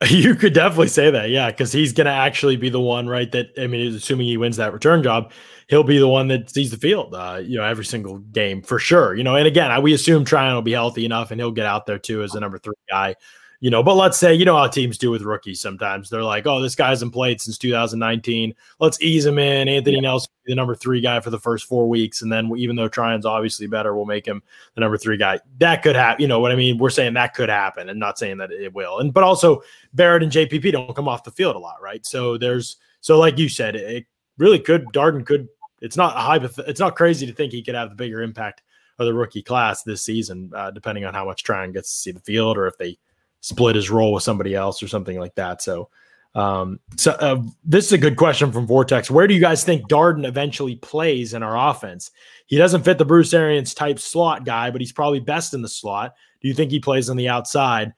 You 0.10 0.34
could 0.36 0.54
definitely 0.54 0.88
say 0.88 1.10
that, 1.10 1.30
yeah, 1.30 1.50
because 1.50 1.72
he's 1.72 1.92
going 1.92 2.04
to 2.06 2.12
actually 2.12 2.56
be 2.56 2.68
the 2.70 2.80
one, 2.80 3.08
right? 3.08 3.30
That 3.32 3.48
I 3.58 3.66
mean, 3.66 3.94
assuming 3.94 4.28
he 4.28 4.36
wins 4.36 4.56
that 4.56 4.72
return 4.72 5.02
job, 5.02 5.32
he'll 5.68 5.82
be 5.82 5.98
the 5.98 6.06
one 6.08 6.28
that 6.28 6.50
sees 6.50 6.70
the 6.70 6.76
field, 6.76 7.14
uh, 7.14 7.40
you 7.42 7.56
know, 7.58 7.64
every 7.64 7.84
single 7.84 8.18
game 8.18 8.62
for 8.62 8.78
sure. 8.78 9.14
You 9.14 9.24
know, 9.24 9.34
and 9.34 9.46
again, 9.46 9.70
I, 9.72 9.80
we 9.80 9.92
assume 9.94 10.24
Tryon 10.24 10.54
will 10.54 10.62
be 10.62 10.72
healthy 10.72 11.04
enough, 11.04 11.30
and 11.32 11.40
he'll 11.40 11.50
get 11.50 11.66
out 11.66 11.86
there 11.86 11.98
too 11.98 12.22
as 12.22 12.30
the 12.32 12.40
number 12.40 12.58
three 12.58 12.74
guy 12.88 13.16
you 13.60 13.70
know, 13.70 13.82
but 13.82 13.94
let's 13.94 14.16
say, 14.16 14.32
you 14.34 14.44
know 14.44 14.56
how 14.56 14.68
teams 14.68 14.98
do 14.98 15.10
with 15.10 15.22
rookies 15.22 15.60
sometimes. 15.60 16.08
They're 16.08 16.22
like, 16.22 16.46
oh, 16.46 16.60
this 16.62 16.76
guy 16.76 16.90
hasn't 16.90 17.12
played 17.12 17.40
since 17.40 17.58
2019. 17.58 18.54
Let's 18.78 19.02
ease 19.02 19.26
him 19.26 19.38
in. 19.38 19.68
Anthony 19.68 19.96
yeah. 19.96 20.02
Nelson, 20.02 20.30
the 20.44 20.54
number 20.54 20.76
three 20.76 21.00
guy 21.00 21.18
for 21.18 21.30
the 21.30 21.40
first 21.40 21.66
four 21.66 21.88
weeks. 21.88 22.22
And 22.22 22.30
then 22.30 22.52
even 22.56 22.76
though 22.76 22.88
Tryon's 22.88 23.26
obviously 23.26 23.66
better, 23.66 23.96
we'll 23.96 24.04
make 24.04 24.26
him 24.26 24.42
the 24.76 24.80
number 24.80 24.96
three 24.96 25.16
guy. 25.16 25.40
That 25.58 25.82
could 25.82 25.96
happen. 25.96 26.22
You 26.22 26.28
know 26.28 26.38
what 26.38 26.52
I 26.52 26.54
mean? 26.54 26.78
We're 26.78 26.90
saying 26.90 27.14
that 27.14 27.34
could 27.34 27.48
happen 27.48 27.88
and 27.88 27.98
not 27.98 28.16
saying 28.16 28.38
that 28.38 28.52
it 28.52 28.72
will. 28.72 29.00
And 29.00 29.12
but 29.12 29.24
also 29.24 29.62
Barrett 29.92 30.22
and 30.22 30.30
JPP 30.30 30.70
don't 30.70 30.94
come 30.94 31.08
off 31.08 31.24
the 31.24 31.32
field 31.32 31.56
a 31.56 31.60
lot, 31.60 31.82
right? 31.82 32.06
So 32.06 32.38
there's 32.38 32.76
so 33.00 33.18
like 33.18 33.38
you 33.38 33.48
said, 33.48 33.74
it 33.74 34.06
really 34.38 34.60
could 34.60 34.84
Darden 34.94 35.26
could 35.26 35.48
it's 35.80 35.96
not 35.96 36.16
a 36.16 36.20
high 36.20 36.38
it's 36.66 36.80
not 36.80 36.94
crazy 36.94 37.26
to 37.26 37.32
think 37.32 37.52
he 37.52 37.62
could 37.62 37.74
have 37.74 37.90
the 37.90 37.96
bigger 37.96 38.22
impact 38.22 38.62
of 39.00 39.06
the 39.06 39.14
rookie 39.14 39.42
class 39.42 39.82
this 39.82 40.02
season, 40.02 40.50
uh, 40.54 40.70
depending 40.70 41.04
on 41.04 41.14
how 41.14 41.24
much 41.24 41.44
Tryon 41.44 41.72
gets 41.72 41.88
to 41.90 41.96
see 41.96 42.10
the 42.12 42.20
field 42.20 42.56
or 42.56 42.66
if 42.66 42.76
they 42.78 42.98
split 43.40 43.76
his 43.76 43.90
role 43.90 44.12
with 44.12 44.22
somebody 44.22 44.54
else 44.54 44.82
or 44.82 44.88
something 44.88 45.18
like 45.18 45.34
that. 45.36 45.62
So, 45.62 45.88
um, 46.34 46.78
so 46.96 47.12
uh, 47.12 47.42
this 47.64 47.86
is 47.86 47.92
a 47.92 47.98
good 47.98 48.16
question 48.16 48.52
from 48.52 48.66
Vortex. 48.66 49.10
Where 49.10 49.26
do 49.26 49.34
you 49.34 49.40
guys 49.40 49.64
think 49.64 49.88
Darden 49.88 50.26
eventually 50.26 50.76
plays 50.76 51.34
in 51.34 51.42
our 51.42 51.70
offense? 51.70 52.10
He 52.46 52.56
doesn't 52.56 52.84
fit 52.84 52.98
the 52.98 53.04
Bruce 53.04 53.34
Arians 53.34 53.74
type 53.74 53.98
slot 53.98 54.44
guy, 54.44 54.70
but 54.70 54.80
he's 54.80 54.92
probably 54.92 55.20
best 55.20 55.54
in 55.54 55.62
the 55.62 55.68
slot. 55.68 56.14
Do 56.40 56.48
you 56.48 56.54
think 56.54 56.70
he 56.70 56.80
plays 56.80 57.10
on 57.10 57.16
the 57.16 57.28
outside? 57.28 57.94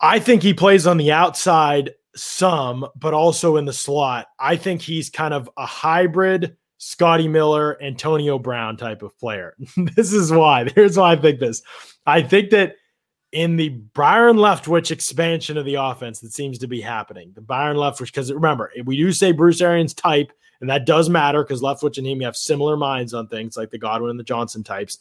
I 0.00 0.18
think 0.18 0.42
he 0.42 0.54
plays 0.54 0.86
on 0.86 0.96
the 0.96 1.12
outside 1.12 1.90
some, 2.14 2.86
but 2.96 3.14
also 3.14 3.56
in 3.56 3.64
the 3.64 3.72
slot. 3.72 4.26
I 4.38 4.56
think 4.56 4.80
he's 4.80 5.10
kind 5.10 5.34
of 5.34 5.50
a 5.56 5.66
hybrid 5.66 6.56
Scotty 6.78 7.28
Miller, 7.28 7.80
Antonio 7.82 8.38
Brown 8.38 8.76
type 8.78 9.02
of 9.02 9.16
player. 9.18 9.54
this 9.96 10.12
is 10.12 10.32
why. 10.32 10.66
Here's 10.74 10.96
why 10.96 11.12
I 11.12 11.16
think 11.16 11.38
this. 11.38 11.62
I 12.06 12.22
think 12.22 12.50
that 12.50 12.76
in 13.32 13.56
the 13.56 13.68
Byron 13.68 14.36
Leftwich 14.36 14.90
expansion 14.90 15.56
of 15.56 15.64
the 15.64 15.76
offense 15.76 16.20
that 16.20 16.32
seems 16.32 16.58
to 16.58 16.66
be 16.66 16.80
happening. 16.80 17.32
The 17.34 17.40
Byron 17.40 17.76
Leftwich, 17.76 18.06
because 18.06 18.32
remember, 18.32 18.72
we 18.84 18.96
do 18.96 19.12
say 19.12 19.32
Bruce 19.32 19.60
Arians 19.60 19.94
type, 19.94 20.32
and 20.60 20.68
that 20.68 20.84
does 20.84 21.08
matter 21.08 21.42
because 21.42 21.62
Leftwich 21.62 21.98
and 21.98 22.06
him 22.06 22.20
have 22.20 22.36
similar 22.36 22.76
minds 22.76 23.14
on 23.14 23.28
things 23.28 23.56
like 23.56 23.70
the 23.70 23.78
Godwin 23.78 24.10
and 24.10 24.18
the 24.18 24.24
Johnson 24.24 24.64
types. 24.64 24.98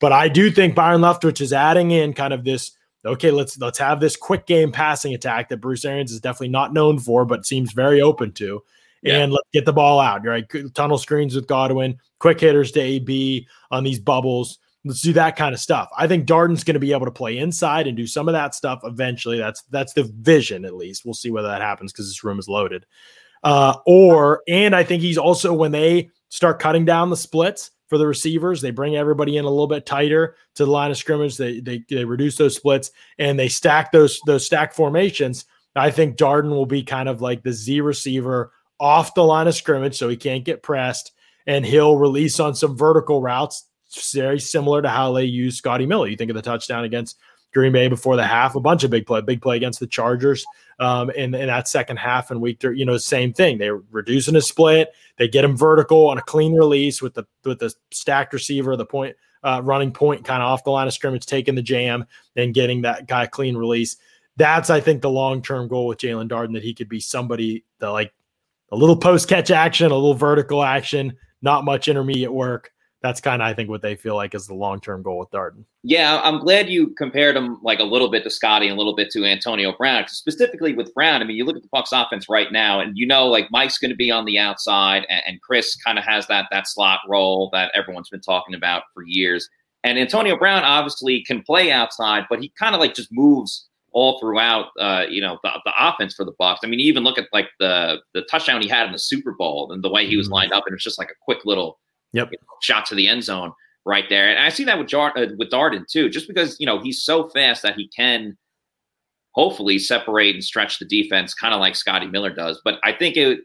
But 0.00 0.12
I 0.12 0.28
do 0.28 0.50
think 0.50 0.74
Byron 0.74 1.00
Leftwich 1.00 1.40
is 1.40 1.52
adding 1.52 1.92
in 1.92 2.12
kind 2.14 2.32
of 2.32 2.44
this. 2.44 2.72
Okay, 3.04 3.30
let's 3.30 3.58
let's 3.58 3.78
have 3.78 4.00
this 4.00 4.16
quick 4.16 4.46
game 4.46 4.72
passing 4.72 5.14
attack 5.14 5.48
that 5.48 5.58
Bruce 5.58 5.84
Arians 5.84 6.12
is 6.12 6.20
definitely 6.20 6.48
not 6.48 6.72
known 6.72 6.98
for, 6.98 7.24
but 7.24 7.46
seems 7.46 7.72
very 7.72 8.00
open 8.00 8.32
to. 8.32 8.62
Yeah. 9.02 9.18
And 9.18 9.32
let's 9.32 9.48
get 9.52 9.64
the 9.64 9.72
ball 9.72 10.00
out. 10.00 10.24
Right, 10.26 10.44
tunnel 10.74 10.98
screens 10.98 11.36
with 11.36 11.46
Godwin, 11.46 11.98
quick 12.18 12.40
hitters 12.40 12.72
to 12.72 12.80
AB 12.80 13.46
on 13.70 13.84
these 13.84 14.00
bubbles 14.00 14.58
Let's 14.84 15.02
do 15.02 15.12
that 15.14 15.36
kind 15.36 15.54
of 15.54 15.60
stuff. 15.60 15.88
I 15.96 16.06
think 16.06 16.26
Darden's 16.26 16.64
going 16.64 16.74
to 16.74 16.80
be 16.80 16.92
able 16.92 17.06
to 17.06 17.12
play 17.12 17.38
inside 17.38 17.86
and 17.86 17.96
do 17.96 18.06
some 18.06 18.28
of 18.28 18.32
that 18.32 18.54
stuff 18.54 18.80
eventually. 18.84 19.38
That's 19.38 19.62
that's 19.70 19.92
the 19.92 20.04
vision, 20.04 20.64
at 20.64 20.74
least. 20.74 21.04
We'll 21.04 21.14
see 21.14 21.30
whether 21.30 21.48
that 21.48 21.62
happens 21.62 21.92
because 21.92 22.08
this 22.08 22.22
room 22.22 22.38
is 22.38 22.48
loaded. 22.48 22.86
Uh, 23.42 23.76
or 23.86 24.42
and 24.48 24.74
I 24.74 24.84
think 24.84 25.02
he's 25.02 25.18
also 25.18 25.52
when 25.52 25.72
they 25.72 26.10
start 26.28 26.60
cutting 26.60 26.84
down 26.84 27.10
the 27.10 27.16
splits 27.16 27.70
for 27.88 27.98
the 27.98 28.06
receivers, 28.06 28.60
they 28.60 28.70
bring 28.70 28.96
everybody 28.96 29.36
in 29.36 29.44
a 29.44 29.50
little 29.50 29.66
bit 29.66 29.86
tighter 29.86 30.36
to 30.54 30.64
the 30.64 30.70
line 30.70 30.90
of 30.90 30.96
scrimmage. 30.96 31.36
They 31.36 31.60
they, 31.60 31.84
they 31.88 32.04
reduce 32.04 32.36
those 32.36 32.56
splits 32.56 32.90
and 33.18 33.38
they 33.38 33.48
stack 33.48 33.92
those 33.92 34.20
those 34.26 34.46
stack 34.46 34.74
formations. 34.74 35.44
I 35.74 35.90
think 35.90 36.16
Darden 36.16 36.50
will 36.50 36.66
be 36.66 36.82
kind 36.82 37.08
of 37.08 37.20
like 37.20 37.42
the 37.42 37.52
Z 37.52 37.80
receiver 37.80 38.52
off 38.80 39.14
the 39.14 39.24
line 39.24 39.48
of 39.48 39.54
scrimmage, 39.54 39.96
so 39.96 40.08
he 40.08 40.16
can't 40.16 40.44
get 40.44 40.62
pressed, 40.62 41.12
and 41.46 41.64
he'll 41.64 41.96
release 41.96 42.38
on 42.40 42.54
some 42.54 42.76
vertical 42.76 43.20
routes 43.20 43.64
very 44.12 44.40
similar 44.40 44.82
to 44.82 44.88
how 44.88 45.12
they 45.12 45.24
use 45.24 45.56
Scotty 45.56 45.86
Miller. 45.86 46.08
You 46.08 46.16
think 46.16 46.30
of 46.30 46.36
the 46.36 46.42
touchdown 46.42 46.84
against 46.84 47.18
Green 47.54 47.72
Bay 47.72 47.88
before 47.88 48.16
the 48.16 48.26
half, 48.26 48.54
a 48.54 48.60
bunch 48.60 48.84
of 48.84 48.90
big 48.90 49.06
play, 49.06 49.20
big 49.20 49.40
play 49.40 49.56
against 49.56 49.80
the 49.80 49.86
Chargers 49.86 50.44
um, 50.78 51.10
in, 51.10 51.34
in 51.34 51.46
that 51.46 51.66
second 51.66 51.96
half 51.96 52.30
and 52.30 52.40
week, 52.40 52.60
three. 52.60 52.78
you 52.78 52.84
know, 52.84 52.98
same 52.98 53.32
thing. 53.32 53.58
They're 53.58 53.80
reducing 53.90 54.36
a 54.36 54.42
split. 54.42 54.92
They 55.16 55.28
get 55.28 55.44
him 55.44 55.56
vertical 55.56 56.08
on 56.08 56.18
a 56.18 56.22
clean 56.22 56.54
release 56.54 57.00
with 57.00 57.14
the 57.14 57.24
with 57.44 57.58
the 57.58 57.74
stacked 57.90 58.34
receiver, 58.34 58.76
the 58.76 58.84
point 58.84 59.16
uh, 59.42 59.62
running 59.64 59.92
point 59.92 60.24
kind 60.24 60.42
of 60.42 60.48
off 60.48 60.64
the 60.64 60.70
line 60.70 60.86
of 60.86 60.92
scrimmage, 60.92 61.26
taking 61.26 61.54
the 61.54 61.62
jam 61.62 62.04
and 62.36 62.54
getting 62.54 62.82
that 62.82 63.06
guy 63.06 63.26
clean 63.26 63.56
release. 63.56 63.96
That's 64.36 64.68
I 64.70 64.80
think 64.80 65.00
the 65.00 65.10
long 65.10 65.42
term 65.42 65.68
goal 65.68 65.86
with 65.86 65.98
Jaelon 65.98 66.28
Darden 66.28 66.52
that 66.52 66.62
he 66.62 66.74
could 66.74 66.88
be 66.88 67.00
somebody 67.00 67.64
that 67.78 67.88
like 67.88 68.12
a 68.70 68.76
little 68.76 68.96
post 68.96 69.28
catch 69.28 69.50
action, 69.50 69.90
a 69.90 69.94
little 69.94 70.14
vertical 70.14 70.62
action, 70.62 71.16
not 71.40 71.64
much 71.64 71.88
intermediate 71.88 72.32
work 72.32 72.72
that's 73.00 73.20
kind 73.20 73.40
of 73.40 73.46
I 73.46 73.54
think 73.54 73.68
what 73.68 73.82
they 73.82 73.94
feel 73.94 74.16
like 74.16 74.34
is 74.34 74.46
the 74.46 74.54
long 74.54 74.80
term 74.80 75.02
goal 75.02 75.18
with 75.18 75.30
Darden. 75.30 75.64
Yeah, 75.82 76.20
I'm 76.24 76.40
glad 76.40 76.68
you 76.68 76.88
compared 76.98 77.36
him 77.36 77.58
like 77.62 77.78
a 77.78 77.84
little 77.84 78.10
bit 78.10 78.24
to 78.24 78.30
Scotty 78.30 78.66
and 78.66 78.74
a 78.74 78.78
little 78.78 78.96
bit 78.96 79.10
to 79.12 79.24
Antonio 79.24 79.72
Brown. 79.76 80.06
Specifically 80.08 80.74
with 80.74 80.92
Brown, 80.94 81.22
I 81.22 81.24
mean, 81.24 81.36
you 81.36 81.44
look 81.44 81.56
at 81.56 81.62
the 81.62 81.68
Bucs 81.68 81.92
offense 81.92 82.28
right 82.28 82.50
now, 82.50 82.80
and 82.80 82.96
you 82.96 83.06
know, 83.06 83.26
like 83.26 83.48
Mike's 83.50 83.78
going 83.78 83.90
to 83.90 83.96
be 83.96 84.10
on 84.10 84.24
the 84.24 84.38
outside, 84.38 85.06
and, 85.08 85.22
and 85.26 85.42
Chris 85.42 85.76
kind 85.76 85.98
of 85.98 86.04
has 86.04 86.26
that 86.26 86.46
that 86.50 86.66
slot 86.66 87.00
role 87.08 87.50
that 87.52 87.70
everyone's 87.74 88.10
been 88.10 88.20
talking 88.20 88.54
about 88.54 88.82
for 88.94 89.04
years. 89.06 89.48
And 89.84 89.98
Antonio 89.98 90.36
Brown 90.36 90.64
obviously 90.64 91.22
can 91.24 91.42
play 91.42 91.70
outside, 91.70 92.24
but 92.28 92.40
he 92.40 92.52
kind 92.58 92.74
of 92.74 92.80
like 92.80 92.94
just 92.94 93.10
moves 93.12 93.68
all 93.92 94.18
throughout, 94.20 94.66
uh, 94.78 95.04
you 95.08 95.20
know, 95.20 95.38
the, 95.42 95.50
the 95.64 95.72
offense 95.78 96.14
for 96.14 96.24
the 96.24 96.34
Bucs. 96.40 96.58
I 96.62 96.66
mean, 96.66 96.80
even 96.80 97.04
look 97.04 97.16
at 97.16 97.28
like 97.32 97.48
the 97.60 97.98
the 98.12 98.22
touchdown 98.22 98.60
he 98.60 98.68
had 98.68 98.86
in 98.86 98.92
the 98.92 98.98
Super 98.98 99.32
Bowl 99.32 99.70
and 99.70 99.84
the 99.84 99.88
way 99.88 100.06
he 100.06 100.16
was 100.16 100.26
mm-hmm. 100.26 100.34
lined 100.34 100.52
up, 100.52 100.64
and 100.66 100.74
it's 100.74 100.82
just 100.82 100.98
like 100.98 101.10
a 101.10 101.24
quick 101.24 101.44
little 101.44 101.78
yep. 102.12 102.28
You 102.30 102.38
know, 102.40 102.56
shot 102.60 102.86
to 102.86 102.94
the 102.94 103.08
end 103.08 103.24
zone 103.24 103.52
right 103.84 104.08
there. 104.08 104.28
And 104.28 104.38
I 104.38 104.50
see 104.50 104.64
that 104.64 104.78
with 104.78 104.88
Jar- 104.88 105.16
uh, 105.16 105.28
with 105.38 105.50
Darden 105.50 105.86
too, 105.86 106.08
just 106.08 106.28
because 106.28 106.56
you 106.60 106.66
know 106.66 106.80
he's 106.80 107.02
so 107.02 107.28
fast 107.30 107.62
that 107.62 107.76
he 107.76 107.88
can 107.88 108.36
hopefully 109.32 109.78
separate 109.78 110.34
and 110.34 110.44
stretch 110.44 110.78
the 110.78 110.84
defense, 110.84 111.32
kind 111.32 111.54
of 111.54 111.60
like 111.60 111.76
Scotty 111.76 112.06
Miller 112.06 112.30
does. 112.30 112.60
But 112.64 112.80
I 112.82 112.92
think 112.92 113.16
it, 113.16 113.40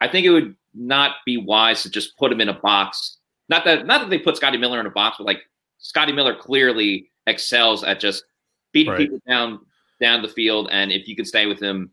I 0.00 0.08
think 0.08 0.26
it 0.26 0.30
would 0.30 0.54
not 0.74 1.16
be 1.24 1.36
wise 1.36 1.82
to 1.82 1.90
just 1.90 2.16
put 2.18 2.32
him 2.32 2.40
in 2.40 2.48
a 2.48 2.60
box. 2.60 3.18
Not 3.48 3.64
that 3.64 3.86
not 3.86 4.00
that 4.00 4.10
they 4.10 4.18
put 4.18 4.36
Scotty 4.36 4.58
Miller 4.58 4.80
in 4.80 4.86
a 4.86 4.90
box, 4.90 5.16
but 5.18 5.26
like 5.26 5.42
Scotty 5.78 6.12
Miller 6.12 6.34
clearly 6.34 7.10
excels 7.26 7.82
at 7.84 8.00
just 8.00 8.24
beating 8.72 8.92
right. 8.92 8.98
people 8.98 9.20
down 9.26 9.60
down 10.00 10.22
the 10.22 10.28
field, 10.28 10.68
and 10.70 10.92
if 10.92 11.08
you 11.08 11.16
can 11.16 11.24
stay 11.24 11.46
with 11.46 11.60
him, 11.60 11.90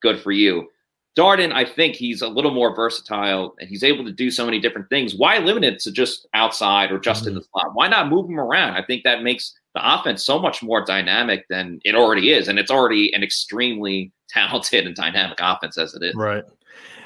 good 0.00 0.20
for 0.20 0.32
you. 0.32 0.68
Darden, 1.16 1.52
I 1.52 1.64
think 1.66 1.94
he's 1.94 2.22
a 2.22 2.28
little 2.28 2.52
more 2.52 2.74
versatile 2.74 3.54
and 3.60 3.68
he's 3.68 3.84
able 3.84 4.04
to 4.04 4.12
do 4.12 4.30
so 4.30 4.46
many 4.46 4.58
different 4.58 4.88
things. 4.88 5.14
Why 5.14 5.38
limit 5.38 5.62
it 5.62 5.78
to 5.80 5.92
just 5.92 6.26
outside 6.32 6.90
or 6.90 6.98
just 6.98 7.22
mm-hmm. 7.22 7.30
in 7.30 7.34
the 7.34 7.42
slot? 7.42 7.74
Why 7.74 7.86
not 7.88 8.08
move 8.08 8.30
him 8.30 8.40
around? 8.40 8.76
I 8.76 8.82
think 8.82 9.04
that 9.04 9.22
makes 9.22 9.52
the 9.74 9.94
offense 9.94 10.24
so 10.24 10.38
much 10.38 10.62
more 10.62 10.84
dynamic 10.84 11.46
than 11.48 11.80
it 11.84 11.94
already 11.94 12.32
is. 12.32 12.48
And 12.48 12.58
it's 12.58 12.70
already 12.70 13.12
an 13.14 13.22
extremely 13.22 14.10
talented 14.28 14.86
and 14.86 14.96
dynamic 14.96 15.38
offense 15.40 15.76
as 15.76 15.94
it 15.94 16.02
is. 16.02 16.14
Right. 16.14 16.44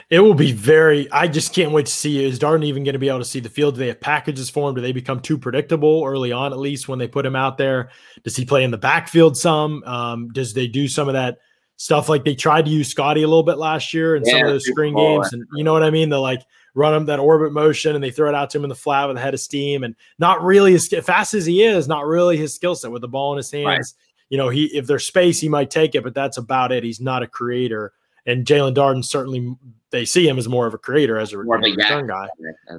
It 0.08 0.20
will 0.20 0.34
be 0.34 0.52
very. 0.52 1.10
I 1.10 1.26
just 1.26 1.52
can't 1.52 1.72
wait 1.72 1.86
to 1.86 1.92
see. 1.92 2.24
Is 2.24 2.38
Darden 2.38 2.64
even 2.64 2.84
going 2.84 2.92
to 2.92 2.98
be 3.00 3.08
able 3.08 3.18
to 3.18 3.24
see 3.24 3.40
the 3.40 3.48
field? 3.48 3.74
Do 3.74 3.80
they 3.80 3.88
have 3.88 4.00
packages 4.00 4.48
for 4.48 4.68
him? 4.68 4.76
Do 4.76 4.80
they 4.80 4.92
become 4.92 5.18
too 5.18 5.36
predictable 5.36 6.04
early 6.06 6.30
on, 6.30 6.52
at 6.52 6.60
least 6.60 6.86
when 6.86 7.00
they 7.00 7.08
put 7.08 7.26
him 7.26 7.34
out 7.34 7.58
there? 7.58 7.90
Does 8.22 8.36
he 8.36 8.44
play 8.44 8.62
in 8.62 8.70
the 8.70 8.78
backfield 8.78 9.36
some? 9.36 9.82
Um, 9.82 10.28
does 10.28 10.54
they 10.54 10.68
do 10.68 10.86
some 10.86 11.08
of 11.08 11.14
that 11.14 11.38
stuff 11.76 12.08
like 12.08 12.24
they 12.24 12.34
tried 12.34 12.64
to 12.64 12.70
use 12.70 12.88
Scotty 12.88 13.22
a 13.22 13.28
little 13.28 13.42
bit 13.42 13.58
last 13.58 13.92
year 13.92 14.16
in 14.16 14.24
yeah, 14.24 14.32
some 14.32 14.42
of 14.42 14.48
those 14.48 14.66
screen 14.66 14.94
games, 14.94 15.32
and 15.32 15.44
you 15.54 15.64
know 15.64 15.72
what 15.72 15.82
I 15.82 15.90
mean? 15.90 16.08
They 16.08 16.16
like 16.16 16.42
run 16.74 16.94
him 16.94 17.06
that 17.06 17.18
orbit 17.18 17.52
motion 17.52 17.94
and 17.94 18.04
they 18.04 18.10
throw 18.10 18.28
it 18.28 18.34
out 18.34 18.50
to 18.50 18.58
him 18.58 18.64
in 18.64 18.68
the 18.68 18.74
flat 18.74 19.08
with 19.08 19.16
a 19.16 19.20
head 19.20 19.34
of 19.34 19.40
steam, 19.40 19.84
and 19.84 19.94
not 20.18 20.42
really 20.42 20.74
as 20.74 20.88
fast 20.88 21.34
as 21.34 21.46
he 21.46 21.62
is, 21.62 21.88
not 21.88 22.06
really 22.06 22.36
his 22.36 22.54
skill 22.54 22.74
set 22.74 22.90
with 22.90 23.02
the 23.02 23.08
ball 23.08 23.32
in 23.32 23.36
his 23.38 23.50
hands. 23.50 23.66
Right. 23.66 23.84
You 24.28 24.38
know, 24.38 24.48
he 24.48 24.66
if 24.66 24.86
there's 24.86 25.06
space, 25.06 25.40
he 25.40 25.48
might 25.48 25.70
take 25.70 25.94
it, 25.94 26.02
but 26.02 26.14
that's 26.14 26.36
about 26.36 26.72
it. 26.72 26.82
He's 26.84 27.00
not 27.00 27.22
a 27.22 27.26
creator. 27.26 27.92
And 28.24 28.44
Jaelon 28.44 28.74
Darden 28.74 29.04
certainly 29.04 29.56
they 29.90 30.04
see 30.04 30.28
him 30.28 30.36
as 30.36 30.48
more 30.48 30.66
of 30.66 30.74
a 30.74 30.78
creator 30.78 31.18
as 31.18 31.32
a, 31.32 31.42
more 31.42 31.58
return 31.58 32.08
guy. 32.08 32.28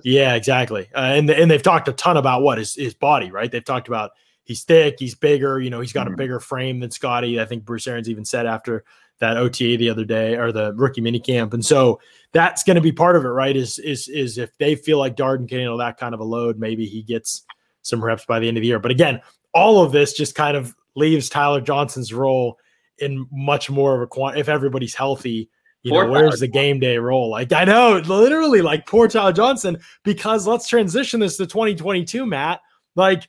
Yeah, 0.04 0.36
exactly. 0.36 0.90
Uh, 0.94 1.14
and 1.16 1.30
and 1.30 1.50
they've 1.50 1.64
talked 1.64 1.88
a 1.88 1.94
ton 1.94 2.18
about 2.18 2.42
what 2.42 2.58
his 2.58 2.76
his 2.76 2.94
body, 2.94 3.32
right? 3.32 3.52
They've 3.52 3.64
talked 3.64 3.88
about 3.88 4.12
he's 4.48 4.64
thick, 4.64 4.96
he's 4.98 5.14
bigger. 5.14 5.60
You 5.60 5.70
know, 5.70 5.82
he's 5.82 5.94
got 5.94 6.06
mm-hmm. 6.06 6.14
a 6.14 6.18
bigger 6.18 6.40
frame 6.40 6.80
than 6.80 6.90
Scotty. 6.90 7.40
I 7.40 7.46
think 7.46 7.66
Bruce 7.66 7.86
Arians 7.86 8.10
even 8.10 8.26
said 8.26 8.46
after 8.46 8.86
that 9.20 9.36
OTA 9.36 9.78
the 9.78 9.90
other 9.90 10.06
day 10.06 10.36
or 10.36 10.52
the 10.52 10.74
rookie 10.76 11.02
mini 11.02 11.20
camp. 11.20 11.54
And 11.54 11.66
so 11.66 12.00
that's 12.32 12.64
going 12.64 12.76
to 12.76 12.82
be 12.82 12.92
part 12.92 13.16
of 13.16 13.26
it, 13.26 13.30
right? 13.30 13.56
Is 13.56 13.78
is 13.80 14.08
is 14.08 14.38
if 14.38 14.58
they 14.58 14.76
feel 14.76 15.00
like 15.00 15.18
Darden 15.18 15.50
can 15.50 15.60
handle 15.60 15.78
that 15.78 15.98
kind 15.98 16.14
of 16.14 16.22
a 16.22 16.24
load, 16.24 16.58
maybe 16.58 16.86
he 16.86 17.04
gets 17.04 17.46
some 17.82 18.04
reps 18.04 18.26
by 18.26 18.40
the 18.40 18.48
end 18.48 18.58
of 18.58 18.62
the 18.62 18.68
year. 18.68 18.80
But 18.80 18.92
again, 18.92 19.22
all 19.54 19.84
of 19.84 19.92
this 19.92 20.14
just 20.14 20.34
kind 20.34 20.56
of 20.56 20.74
leaves 20.96 21.30
Tyler 21.30 21.62
Johnson's 21.62 22.14
role 22.14 22.58
in 23.00 23.28
much 23.32 23.70
more 23.70 23.96
of 23.96 24.02
a 24.02 24.08
quant 24.08 24.38
if 24.38 24.48
everybody's 24.48 24.96
healthy. 24.96 25.50
You 25.84 25.92
poor 25.92 26.06
know, 26.06 26.12
where's 26.12 26.40
the 26.40 26.48
game 26.48 26.80
day 26.80 26.98
role? 26.98 27.30
Like 27.30 27.52
I 27.52 27.66
know, 27.66 27.98
literally, 28.06 28.62
like 28.62 28.86
poor 28.86 29.08
Tyler 29.08 29.34
Johnson. 29.34 29.78
Because 30.04 30.48
let's 30.48 30.70
transition 30.70 31.20
this 31.20 31.38
to 31.38 31.46
2022, 31.46 32.26
Matt. 32.26 32.62
Like 32.96 33.28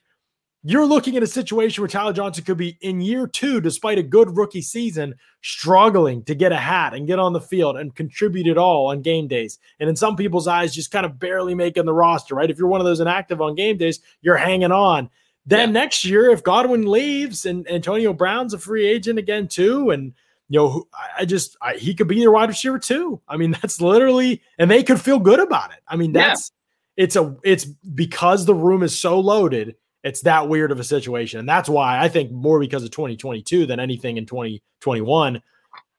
you're 0.63 0.85
looking 0.85 1.15
at 1.15 1.23
a 1.23 1.27
situation 1.27 1.81
where 1.81 1.87
Tyler 1.87 2.11
Johnson 2.11 2.43
could 2.43 2.57
be 2.57 2.77
in 2.81 2.99
year 2.99 3.27
two, 3.27 3.61
despite 3.61 3.97
a 3.97 4.03
good 4.03 4.35
rookie 4.35 4.61
season, 4.61 5.15
struggling 5.41 6.23
to 6.25 6.35
get 6.35 6.51
a 6.51 6.57
hat 6.57 6.93
and 6.93 7.07
get 7.07 7.17
on 7.17 7.31
the 7.31 7.39
field 7.39 7.77
and 7.77 7.95
contribute 7.95 8.47
at 8.47 8.57
all 8.57 8.87
on 8.87 9.01
game 9.01 9.27
days. 9.27 9.57
And 9.79 9.89
in 9.89 9.95
some 9.95 10.17
people's 10.17 10.47
eyes, 10.47 10.75
just 10.75 10.91
kind 10.91 11.05
of 11.05 11.17
barely 11.17 11.55
making 11.55 11.85
the 11.85 11.93
roster, 11.93 12.35
right? 12.35 12.49
If 12.49 12.57
you're 12.57 12.67
one 12.67 12.81
of 12.81 12.85
those 12.85 12.99
inactive 12.99 13.41
on 13.41 13.55
game 13.55 13.77
days, 13.77 14.01
you're 14.21 14.35
hanging 14.35 14.73
on. 14.73 15.09
Then 15.45 15.69
yeah. 15.69 15.73
next 15.73 16.03
year, 16.03 16.29
if 16.29 16.43
Godwin 16.43 16.85
leaves 16.85 17.45
and 17.45 17.69
Antonio 17.71 18.11
Brown's 18.11 18.53
a 18.53 18.59
free 18.59 18.85
agent 18.85 19.17
again, 19.17 19.47
too, 19.47 19.91
and 19.91 20.13
you 20.49 20.59
know, 20.59 20.87
I 21.17 21.23
just 21.23 21.55
I, 21.61 21.75
he 21.75 21.93
could 21.93 22.09
be 22.09 22.17
your 22.17 22.33
wide 22.33 22.49
receiver 22.49 22.79
too. 22.79 23.21
I 23.29 23.37
mean, 23.37 23.51
that's 23.61 23.79
literally, 23.79 24.41
and 24.57 24.69
they 24.69 24.83
could 24.83 24.99
feel 24.99 25.19
good 25.19 25.39
about 25.39 25.71
it. 25.71 25.79
I 25.87 25.95
mean, 25.95 26.11
that's 26.11 26.51
yeah. 26.97 27.03
it's 27.05 27.15
a 27.15 27.37
it's 27.45 27.63
because 27.63 28.45
the 28.45 28.53
room 28.53 28.83
is 28.83 28.99
so 28.99 29.19
loaded 29.21 29.75
it's 30.03 30.21
that 30.21 30.47
weird 30.47 30.71
of 30.71 30.79
a 30.79 30.83
situation. 30.83 31.39
And 31.39 31.49
that's 31.49 31.69
why 31.69 31.99
I 31.99 32.07
think 32.07 32.31
more 32.31 32.59
because 32.59 32.83
of 32.83 32.91
2022 32.91 33.65
than 33.65 33.79
anything 33.79 34.17
in 34.17 34.25
2021. 34.25 35.41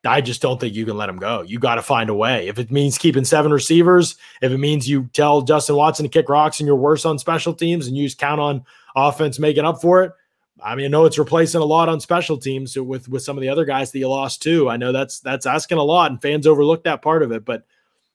I 0.03 0.23
just 0.23 0.41
don't 0.41 0.59
think 0.59 0.75
you 0.75 0.87
can 0.87 0.97
let 0.97 1.11
him 1.11 1.19
go. 1.19 1.43
You 1.43 1.59
got 1.59 1.75
to 1.75 1.83
find 1.83 2.09
a 2.09 2.15
way. 2.15 2.49
If 2.49 2.59
it 2.59 2.71
means 2.71 2.97
keeping 2.97 3.25
seven 3.25 3.53
receivers, 3.53 4.17
if 4.41 4.51
it 4.51 4.57
means 4.57 4.89
you 4.89 5.11
tell 5.13 5.43
Justin 5.43 5.77
Watson 5.77 6.05
to 6.05 6.09
kick 6.09 6.31
rocks 6.31 6.59
and 6.59 6.67
you're 6.67 6.77
worse 6.77 7.05
on 7.05 7.19
special 7.19 7.53
teams 7.53 7.87
and 7.87 7.95
you 7.97 8.07
just 8.07 8.19
count 8.19 8.41
on 8.41 8.65
offense 8.97 9.39
making 9.39 9.67
up 9.67 9.83
for 9.83 10.03
it. 10.03 10.13
I 10.63 10.75
mean, 10.75 10.87
I 10.87 10.89
know 10.89 11.05
it's 11.05 11.19
replacing 11.19 11.61
a 11.61 11.67
lot 11.67 11.89
on 11.89 12.01
special 12.01 12.39
teams 12.39 12.77
with 12.77 13.09
with 13.09 13.23
some 13.23 13.37
of 13.37 13.43
the 13.43 13.49
other 13.49 13.65
guys 13.65 13.93
that 13.93 13.99
you 13.99 14.09
lost 14.09 14.43
too. 14.43 14.69
I 14.69 14.77
know 14.77 14.93
that's 14.93 15.21
that's 15.21 15.47
asking 15.47 15.79
a 15.79 15.83
lot, 15.83 16.11
and 16.11 16.21
fans 16.21 16.47
overlook 16.47 16.85
that 16.85 17.03
part 17.03 17.23
of 17.23 17.33
it. 17.33 17.45
But 17.45 17.65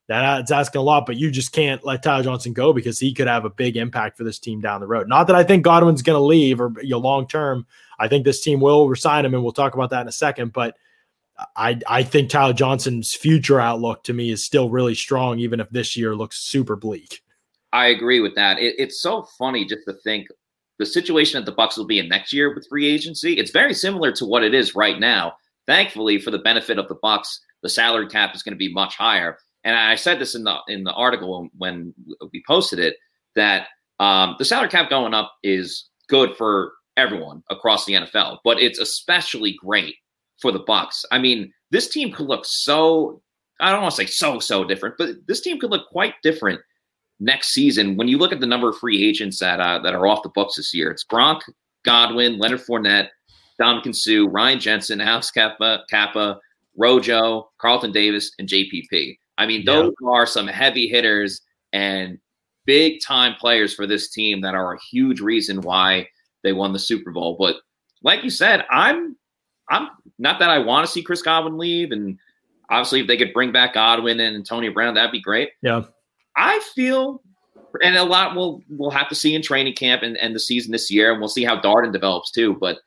that's 0.08 0.52
uh, 0.52 0.56
asking 0.56 0.80
a 0.80 0.84
lot, 0.84 1.06
but 1.06 1.18
you 1.18 1.32
just 1.32 1.52
can't 1.52 1.84
let 1.84 2.04
Tyler 2.04 2.24
Johnson 2.24 2.54
go 2.54 2.74
because 2.74 3.00
he 3.00 3.14
could 3.14 3.28
have 3.28 3.46
a 3.46 3.50
big 3.50 3.76
impact 3.76 4.18
for 4.18 4.24
this 4.24 4.38
team 4.38 4.62
down 4.62 4.80
the 4.80 4.88
road. 4.88 5.08
Not 5.08 5.26
that 5.28 5.36
I 5.36 5.44
think 5.44 5.64
Godwin's 5.64 6.04
going 6.04 6.18
to 6.18 6.24
leave 6.24 6.62
or 6.62 6.74
you 6.82 6.92
know, 6.92 7.00
long 7.00 7.28
term. 7.28 7.66
I 7.98 8.08
think 8.08 8.24
this 8.24 8.42
team 8.42 8.60
will 8.60 8.88
resign 8.88 9.26
him, 9.26 9.34
and 9.34 9.42
we'll 9.42 9.52
talk 9.52 9.74
about 9.74 9.90
that 9.90 10.02
in 10.02 10.08
a 10.08 10.14
second. 10.14 10.54
But 10.54 10.78
I 11.56 11.80
I 11.88 12.04
think 12.04 12.30
Tyler 12.30 12.54
Johnson's 12.54 13.16
future 13.16 13.60
outlook 13.60 14.04
to 14.04 14.14
me 14.14 14.32
is 14.32 14.46
still 14.46 14.70
really 14.70 14.96
strong, 14.96 15.40
even 15.40 15.60
if 15.60 15.70
this 15.72 15.98
year 15.98 16.16
looks 16.16 16.38
super 16.38 16.76
bleak. 16.76 17.22
I 17.74 17.88
agree 17.88 18.20
with 18.20 18.36
that. 18.36 18.60
It, 18.60 18.76
it's 18.78 19.02
so 19.02 19.24
funny 19.38 19.66
just 19.66 19.86
to 19.88 19.94
think 20.04 20.28
the 20.78 20.86
situation 20.86 21.40
that 21.44 21.50
the 21.50 21.56
Bucs 21.56 21.78
will 21.78 21.86
be 21.88 22.00
in 22.00 22.08
next 22.10 22.32
year 22.32 22.54
with 22.54 22.68
free 22.68 22.88
agency. 22.88 23.34
It's 23.34 23.52
very 23.52 23.74
similar 23.74 24.12
to 24.14 24.26
what 24.26 24.44
it 24.44 24.54
is 24.54 24.76
right 24.76 25.00
now. 25.00 25.34
Thankfully, 25.66 26.20
for 26.20 26.30
the 26.30 26.40
benefit 26.40 26.78
of 26.78 26.88
the 26.90 26.96
Bucs, 26.96 27.40
the 27.64 27.70
salary 27.70 28.08
cap 28.08 28.36
is 28.36 28.44
going 28.44 28.54
to 28.54 28.58
be 28.58 28.72
much 28.72 28.96
higher 28.96 29.40
and 29.66 29.76
I 29.76 29.96
said 29.96 30.20
this 30.20 30.36
in 30.36 30.44
the 30.44 30.58
in 30.68 30.84
the 30.84 30.94
article 30.94 31.50
when 31.58 31.94
we 32.32 32.44
posted 32.48 32.80
it 32.80 32.96
that 33.36 33.68
um, 34.00 34.36
the 34.40 34.46
salary 34.46 34.70
cap 34.70 34.90
going 34.90 35.14
up 35.14 35.34
is 35.44 35.90
good 36.08 36.36
for 36.38 36.74
everyone 36.96 37.44
across 37.50 37.86
the 37.86 37.94
NFL, 37.94 38.38
but 38.46 38.62
it's 38.62 38.80
especially 38.80 39.58
great 39.60 39.96
for 40.40 40.52
the 40.52 40.64
Bucs. 40.64 41.04
I 41.12 41.18
mean, 41.18 41.52
this 41.72 41.90
team 41.90 42.12
could 42.12 42.28
look 42.28 42.46
so 42.46 43.22
I 43.60 43.72
don't 43.72 43.82
want 43.82 43.96
to 43.96 44.02
say 44.02 44.06
so 44.06 44.40
so 44.40 44.64
different, 44.64 44.96
but 44.98 45.28
this 45.28 45.42
team 45.42 45.60
could 45.60 45.72
look 45.72 45.90
quite 45.90 46.14
different 46.24 46.62
next 47.20 47.50
season 47.54 47.98
when 47.98 48.08
you 48.08 48.18
look 48.18 48.32
at 48.32 48.42
the 48.42 48.46
number 48.46 48.70
of 48.70 48.78
free 48.78 49.04
agents 49.04 49.40
that 49.40 49.60
uh, 49.60 49.80
that 49.80 49.96
are 49.96 50.08
off 50.08 50.24
the 50.24 50.30
books 50.30 50.58
this 50.58 50.74
year. 50.74 50.92
It's 50.92 51.04
Gronk, 51.04 51.42
Godwin, 51.86 52.38
Leonard 52.38 52.62
Fournette, 52.62 53.10
Ndamukong 53.60 53.96
Suh, 53.96 54.28
Ryan 54.28 54.60
Jensen, 54.60 55.02
Alex 55.02 55.32
Kappa, 55.32 55.84
Cappa, 55.90 56.40
Rojo, 56.78 57.50
Carlton 57.58 57.92
Davis, 57.92 58.32
and 58.38 58.48
JPP. 58.48 59.18
I 59.38 59.46
mean, 59.46 59.66
those 59.66 59.94
yeah. 60.02 60.10
are 60.10 60.26
some 60.26 60.48
heavy 60.48 60.88
hitters 60.88 61.42
and 61.74 62.18
big 62.66 63.00
time 63.02 63.36
players 63.40 63.74
for 63.74 63.86
this 63.86 64.10
team 64.10 64.42
that 64.42 64.56
are 64.56 64.74
a 64.74 64.80
huge 64.92 65.20
reason 65.20 65.62
why 65.62 66.08
they 66.44 66.54
won 66.54 66.74
the 66.74 66.80
Super 66.80 67.12
Bowl. 67.12 67.36
But 67.40 67.58
like 68.04 68.24
you 68.24 68.30
said, 68.30 68.66
I'm 68.70 69.16
I'm 69.70 69.90
not 70.20 70.40
that 70.40 70.50
I 70.50 70.60
want 70.60 70.86
to 70.86 70.92
see 70.92 71.02
Chris 71.02 71.22
Godwin 71.22 71.58
leave, 71.58 71.92
and 71.92 72.18
obviously 72.70 73.02
if 73.02 73.08
they 73.08 73.18
could 73.18 73.34
bring 73.34 73.52
back 73.52 73.74
Godwin 73.74 74.20
and 74.20 74.36
Antonio 74.36 74.72
Brown, 74.72 74.94
that'd 74.94 75.12
be 75.12 75.22
great. 75.22 75.50
Yeah. 75.62 75.84
I 76.38 76.60
feel 76.76 77.22
and 77.82 77.96
a 77.96 78.04
lot 78.04 78.36
we'll 78.36 78.62
we'll 78.70 78.92
have 78.92 79.10
to 79.10 79.16
see 79.16 79.36
in 79.36 79.42
training 79.42 79.74
camp 79.74 80.04
and, 80.04 80.18
and 80.18 80.36
the 80.36 80.40
season 80.40 80.72
this 80.72 80.90
year, 80.92 81.12
and 81.12 81.20
we'll 81.20 81.30
see 81.30 81.44
how 81.44 81.60
Darden 81.60 81.92
develops 81.92 82.32
too. 82.32 82.56
But 82.60 82.80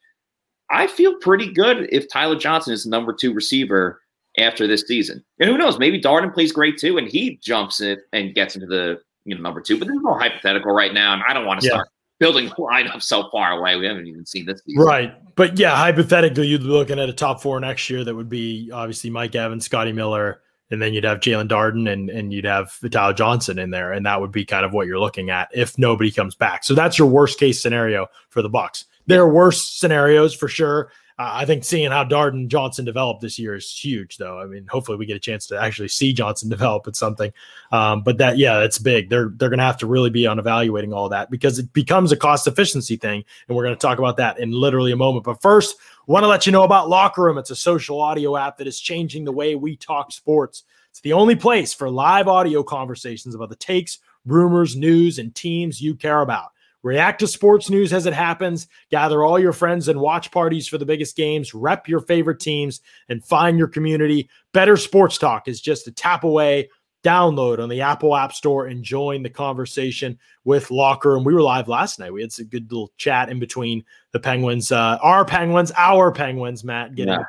I 0.70 0.86
feel 0.86 1.16
pretty 1.16 1.52
good 1.52 1.88
if 1.90 2.08
Tyler 2.08 2.36
Johnson 2.36 2.72
is 2.72 2.84
the 2.84 2.90
number 2.90 3.12
two 3.12 3.32
receiver 3.32 4.00
after 4.38 4.66
this 4.66 4.82
season. 4.86 5.24
And 5.38 5.50
who 5.50 5.58
knows? 5.58 5.78
Maybe 5.78 6.00
Darden 6.00 6.32
plays 6.32 6.52
great 6.52 6.78
too, 6.78 6.98
and 6.98 7.08
he 7.08 7.38
jumps 7.42 7.80
it 7.80 8.00
and 8.12 8.34
gets 8.34 8.54
into 8.54 8.66
the 8.66 9.00
you 9.24 9.34
know 9.34 9.40
number 9.40 9.60
two. 9.60 9.78
But 9.78 9.88
this 9.88 9.96
is 9.96 10.02
all 10.06 10.18
hypothetical 10.18 10.72
right 10.72 10.92
now, 10.92 11.14
and 11.14 11.22
I 11.28 11.32
don't 11.32 11.46
want 11.46 11.60
to 11.60 11.66
yeah. 11.66 11.74
start 11.74 11.88
building 12.18 12.48
lineup 12.50 13.02
so 13.02 13.28
far 13.30 13.52
away. 13.52 13.76
We 13.76 13.86
haven't 13.86 14.06
even 14.06 14.26
seen 14.26 14.46
this 14.46 14.60
season. 14.64 14.82
Right. 14.82 15.14
But 15.36 15.58
yeah, 15.58 15.76
hypothetically, 15.76 16.48
you'd 16.48 16.62
be 16.62 16.66
looking 16.66 16.98
at 16.98 17.08
a 17.08 17.12
top 17.12 17.40
four 17.40 17.60
next 17.60 17.88
year 17.88 18.04
that 18.04 18.14
would 18.14 18.28
be 18.28 18.70
obviously 18.72 19.10
Mike 19.10 19.34
Evans, 19.34 19.64
Scotty 19.64 19.92
Miller, 19.92 20.42
and 20.70 20.82
then 20.82 20.92
you'd 20.92 21.04
have 21.04 21.20
Jaelon 21.20 21.48
Darden 21.48 21.90
and 21.90 22.10
and 22.10 22.32
you'd 22.32 22.44
have 22.44 22.76
Tyler 22.90 23.14
Johnson 23.14 23.58
in 23.58 23.70
there, 23.70 23.92
and 23.92 24.04
that 24.06 24.20
would 24.20 24.32
be 24.32 24.44
kind 24.44 24.64
of 24.64 24.72
what 24.72 24.86
you're 24.86 24.98
looking 24.98 25.30
at 25.30 25.48
if 25.54 25.78
nobody 25.78 26.10
comes 26.10 26.34
back. 26.34 26.64
So 26.64 26.74
that's 26.74 26.98
your 26.98 27.08
worst 27.08 27.38
case 27.38 27.62
scenario 27.62 28.06
for 28.30 28.42
the 28.42 28.50
Bucs. 28.50 28.84
There 29.06 29.22
are 29.22 29.32
worse 29.32 29.66
scenarios 29.66 30.34
for 30.34 30.48
sure. 30.48 30.90
I 31.20 31.44
think 31.46 31.64
seeing 31.64 31.90
how 31.90 32.04
Darden 32.04 32.46
Johnson 32.46 32.84
developed 32.84 33.22
this 33.22 33.40
year 33.40 33.56
is 33.56 33.76
huge, 33.76 34.18
though. 34.18 34.38
I 34.38 34.46
mean, 34.46 34.68
hopefully 34.68 34.96
we 34.96 35.04
get 35.04 35.16
a 35.16 35.20
chance 35.20 35.48
to 35.48 35.60
actually 35.60 35.88
see 35.88 36.12
Johnson 36.12 36.48
develop 36.50 36.86
at 36.86 36.94
something. 36.94 37.32
Um, 37.72 38.02
but 38.02 38.18
that, 38.18 38.38
yeah, 38.38 38.60
it's 38.60 38.78
big. 38.78 39.10
They're 39.10 39.30
they're 39.34 39.48
going 39.48 39.58
to 39.58 39.64
have 39.64 39.78
to 39.78 39.86
really 39.86 40.10
be 40.10 40.26
on 40.28 40.38
evaluating 40.38 40.92
all 40.92 41.08
that 41.08 41.28
because 41.30 41.58
it 41.58 41.72
becomes 41.72 42.12
a 42.12 42.16
cost 42.16 42.46
efficiency 42.46 42.96
thing, 42.96 43.24
and 43.48 43.56
we're 43.56 43.64
going 43.64 43.74
to 43.74 43.80
talk 43.80 43.98
about 43.98 44.16
that 44.18 44.38
in 44.38 44.52
literally 44.52 44.92
a 44.92 44.96
moment. 44.96 45.24
But 45.24 45.42
first, 45.42 45.76
want 46.06 46.22
to 46.22 46.28
let 46.28 46.46
you 46.46 46.52
know 46.52 46.62
about 46.62 46.88
Locker 46.88 47.24
Room. 47.24 47.36
It's 47.36 47.50
a 47.50 47.56
social 47.56 48.00
audio 48.00 48.36
app 48.36 48.56
that 48.58 48.68
is 48.68 48.78
changing 48.78 49.24
the 49.24 49.32
way 49.32 49.56
we 49.56 49.76
talk 49.76 50.12
sports. 50.12 50.62
It's 50.90 51.00
the 51.00 51.12
only 51.12 51.36
place 51.36 51.74
for 51.74 51.90
live 51.90 52.28
audio 52.28 52.62
conversations 52.62 53.34
about 53.34 53.50
the 53.50 53.56
takes, 53.56 53.98
rumors, 54.24 54.76
news, 54.76 55.18
and 55.18 55.34
teams 55.34 55.80
you 55.80 55.94
care 55.94 56.22
about. 56.22 56.52
React 56.82 57.20
to 57.20 57.26
sports 57.26 57.70
news 57.70 57.92
as 57.92 58.06
it 58.06 58.14
happens, 58.14 58.68
gather 58.90 59.24
all 59.24 59.38
your 59.38 59.52
friends 59.52 59.88
and 59.88 60.00
watch 60.00 60.30
parties 60.30 60.68
for 60.68 60.78
the 60.78 60.86
biggest 60.86 61.16
games, 61.16 61.52
rep 61.52 61.88
your 61.88 62.00
favorite 62.00 62.38
teams, 62.38 62.80
and 63.08 63.24
find 63.24 63.58
your 63.58 63.66
community. 63.66 64.30
Better 64.52 64.76
Sports 64.76 65.18
Talk 65.18 65.48
is 65.48 65.60
just 65.60 65.88
a 65.88 65.92
tap 65.92 66.22
away. 66.22 66.70
Download 67.04 67.60
on 67.60 67.68
the 67.68 67.80
Apple 67.80 68.14
App 68.14 68.32
Store 68.32 68.66
and 68.66 68.82
join 68.82 69.22
the 69.22 69.30
conversation 69.30 70.18
with 70.44 70.70
Locker. 70.70 71.16
And 71.16 71.24
we 71.24 71.34
were 71.34 71.42
live 71.42 71.68
last 71.68 71.98
night. 71.98 72.12
We 72.12 72.22
had 72.22 72.32
some 72.32 72.46
good 72.46 72.70
little 72.70 72.92
chat 72.96 73.28
in 73.28 73.38
between 73.38 73.84
the 74.12 74.20
Penguins, 74.20 74.72
uh, 74.72 74.98
our 75.00 75.24
Penguins, 75.24 75.72
our 75.76 76.12
Penguins, 76.12 76.64
Matt, 76.64 76.94
getting 76.94 77.14
yeah. 77.14 77.24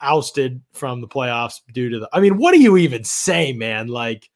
ousted 0.00 0.60
from 0.72 1.00
the 1.00 1.08
playoffs 1.08 1.60
due 1.72 1.88
to 1.90 2.00
the. 2.00 2.08
I 2.12 2.20
mean, 2.20 2.36
what 2.36 2.52
do 2.52 2.60
you 2.60 2.76
even 2.76 3.04
say, 3.04 3.52
man? 3.52 3.88
Like, 3.88 4.28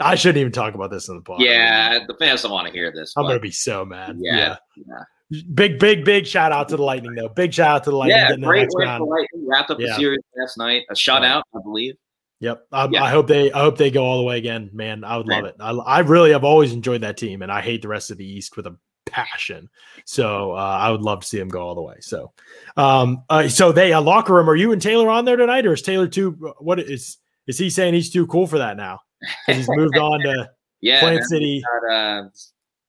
I 0.00 0.14
shouldn't 0.14 0.38
even 0.38 0.52
talk 0.52 0.74
about 0.74 0.90
this 0.90 1.08
in 1.08 1.16
the 1.16 1.22
pod. 1.22 1.40
Yeah, 1.40 2.00
the 2.06 2.14
fans 2.14 2.42
don't 2.42 2.52
want 2.52 2.66
to 2.66 2.72
hear 2.72 2.92
this. 2.92 3.14
I'm 3.16 3.24
gonna 3.24 3.40
be 3.40 3.50
so 3.50 3.84
mad. 3.84 4.16
Yeah, 4.20 4.56
yeah. 4.76 4.84
yeah. 5.30 5.42
Big, 5.54 5.78
big, 5.78 6.04
big 6.04 6.26
shout 6.26 6.52
out 6.52 6.68
to 6.70 6.76
the 6.76 6.82
Lightning, 6.82 7.14
though. 7.14 7.28
Big 7.28 7.52
shout 7.52 7.68
out 7.68 7.84
to 7.84 7.90
the 7.90 7.96
Lightning. 7.96 8.16
Yeah, 8.16 8.36
great 8.36 8.68
win 8.72 8.88
for 8.88 8.98
the 8.98 9.04
Lightning. 9.04 9.46
Wrapped 9.46 9.70
up 9.70 9.78
yeah. 9.78 9.88
the 9.88 9.94
series 9.94 10.20
last 10.36 10.56
night. 10.56 10.84
A 10.90 10.94
shutout, 10.94 11.42
I 11.54 11.58
believe. 11.62 11.96
Yep. 12.40 12.66
I, 12.72 12.88
yeah. 12.88 13.02
I, 13.02 13.10
hope 13.10 13.26
they. 13.26 13.52
I 13.52 13.60
hope 13.60 13.76
they 13.76 13.90
go 13.90 14.04
all 14.04 14.18
the 14.18 14.24
way 14.24 14.38
again, 14.38 14.70
man. 14.72 15.04
I 15.04 15.18
would 15.18 15.26
man. 15.26 15.42
love 15.42 15.50
it. 15.50 15.56
I, 15.60 15.70
I 15.72 15.98
really 16.00 16.30
have 16.30 16.44
always 16.44 16.72
enjoyed 16.72 17.02
that 17.02 17.18
team, 17.18 17.42
and 17.42 17.52
I 17.52 17.60
hate 17.60 17.82
the 17.82 17.88
rest 17.88 18.10
of 18.10 18.16
the 18.16 18.24
East 18.24 18.56
with 18.56 18.66
a 18.68 18.76
passion. 19.04 19.68
So 20.06 20.52
uh, 20.52 20.54
I 20.54 20.90
would 20.90 21.02
love 21.02 21.20
to 21.20 21.26
see 21.26 21.38
them 21.38 21.48
go 21.48 21.60
all 21.60 21.74
the 21.74 21.82
way. 21.82 21.96
So, 22.00 22.32
um, 22.76 23.24
uh, 23.28 23.48
so 23.48 23.72
they 23.72 23.92
a 23.92 24.00
locker 24.00 24.32
room. 24.32 24.48
Are 24.48 24.56
you 24.56 24.72
and 24.72 24.80
Taylor 24.80 25.10
on 25.10 25.26
there 25.26 25.36
tonight, 25.36 25.66
or 25.66 25.74
is 25.74 25.82
Taylor 25.82 26.08
too? 26.08 26.54
What 26.58 26.78
is 26.78 27.18
is 27.46 27.58
he 27.58 27.68
saying? 27.68 27.92
He's 27.92 28.10
too 28.10 28.26
cool 28.28 28.46
for 28.46 28.58
that 28.58 28.78
now 28.78 29.00
he's 29.46 29.68
moved 29.68 29.96
on 29.98 30.20
to 30.20 30.50
yeah, 30.80 31.00
Plant 31.00 31.24
City. 31.24 31.62
Got 31.82 31.92
a 31.92 32.30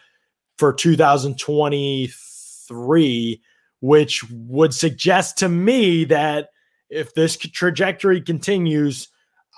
for 0.58 0.72
2023, 0.72 3.42
which 3.80 4.24
would 4.30 4.72
suggest 4.74 5.38
to 5.38 5.48
me 5.48 6.04
that 6.04 6.50
if 6.90 7.14
this 7.14 7.36
trajectory 7.36 8.20
continues, 8.20 9.08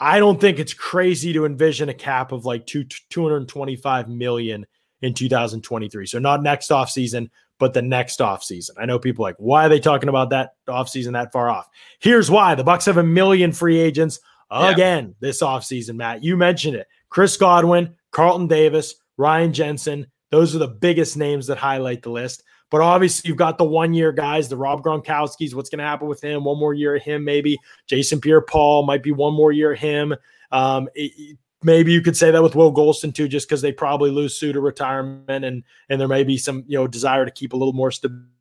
I 0.01 0.19
don't 0.19 0.41
think 0.41 0.59
it's 0.59 0.75
crazy 0.75 1.33
to 1.33 1.47
envision 1.47 1.89
a 1.89 1.95
cap 1.95 2.33
of 2.33 2.45
like 2.45 2.67
two, 2.67 2.85
225 2.85 4.09
million 4.09 4.67
in 5.03 5.15
2023. 5.15 6.07
So 6.07 6.19
not 6.19 6.43
next 6.43 6.71
off 6.71 6.91
season, 6.91 7.31
but 7.59 7.75
the 7.75 7.83
next 7.83 8.21
off 8.21 8.43
season. 8.43 8.77
I 8.79 8.87
know 8.87 8.99
people 8.99 9.23
like, 9.23 9.37
why 9.39 9.67
are 9.67 9.69
they 9.69 9.81
talking 9.81 10.09
about 10.09 10.31
that 10.31 10.55
off 10.69 10.89
season 10.89 11.13
that 11.13 11.33
far 11.33 11.51
off? 11.51 11.69
Here's 12.01 12.31
why. 12.31 12.55
The 12.55 12.65
Bucs 12.65 12.87
have 12.87 12.97
a 12.97 13.03
million 13.03 13.53
free 13.53 13.79
agents 13.79 14.21
again 14.51 15.07
yeah. 15.07 15.13
this 15.21 15.43
off 15.43 15.65
season, 15.65 15.97
Matt. 15.97 16.25
You 16.25 16.37
mentioned 16.37 16.77
it. 16.77 16.89
Chris 17.15 17.37
Godwin, 17.37 17.95
Carlton 18.11 18.49
Davis, 18.49 18.97
Ryan 19.19 19.53
Jensen. 19.53 20.09
Those 20.33 20.53
are 20.57 20.59
the 20.59 20.67
biggest 20.67 21.17
names 21.17 21.47
that 21.47 21.59
highlight 21.59 22.03
the 22.03 22.11
list. 22.11 22.43
But 22.73 22.81
obviously, 22.81 23.29
you've 23.29 23.39
got 23.39 23.57
the 23.57 23.65
one 23.65 23.95
year 23.95 24.11
guys, 24.11 24.49
the 24.49 24.57
Rob 24.57 24.83
Gronkowski's. 24.83 25.55
What's 25.55 25.71
going 25.71 25.79
to 25.79 25.85
happen 25.85 26.09
with 26.09 26.21
him? 26.21 26.43
One 26.43 26.59
more 26.59 26.75
year 26.75 26.97
of 26.97 27.03
him, 27.03 27.25
maybe. 27.25 27.57
Jason 27.87 28.21
Pierre 28.21 28.41
Paul 28.41 28.85
might 28.85 29.05
be 29.05 29.13
one 29.13 29.33
more 29.33 29.53
year 29.53 29.75
of 29.75 29.79
him. 29.79 30.17
Um, 30.51 30.89
it, 30.97 31.39
maybe 31.63 31.93
you 31.93 32.01
could 32.01 32.17
say 32.17 32.33
that 32.33 32.43
with 32.43 32.57
Will 32.57 32.75
Gholston 32.75 33.15
too, 33.15 33.29
just 33.29 33.49
because 33.49 33.63
they 33.63 33.71
probably 33.71 34.11
lose 34.11 34.37
Suh 34.37 34.51
to 34.51 34.61
retirement, 34.61 35.45
and 35.45 35.63
and 35.89 36.01
there 36.01 36.09
may 36.09 36.25
be 36.25 36.37
some 36.37 36.65
you 36.67 36.77
know 36.77 36.89
desire 36.89 37.25
to 37.25 37.31
keep 37.31 37.53
a 37.53 37.57
little 37.57 37.75
more 37.75 37.93
stability 37.93 38.34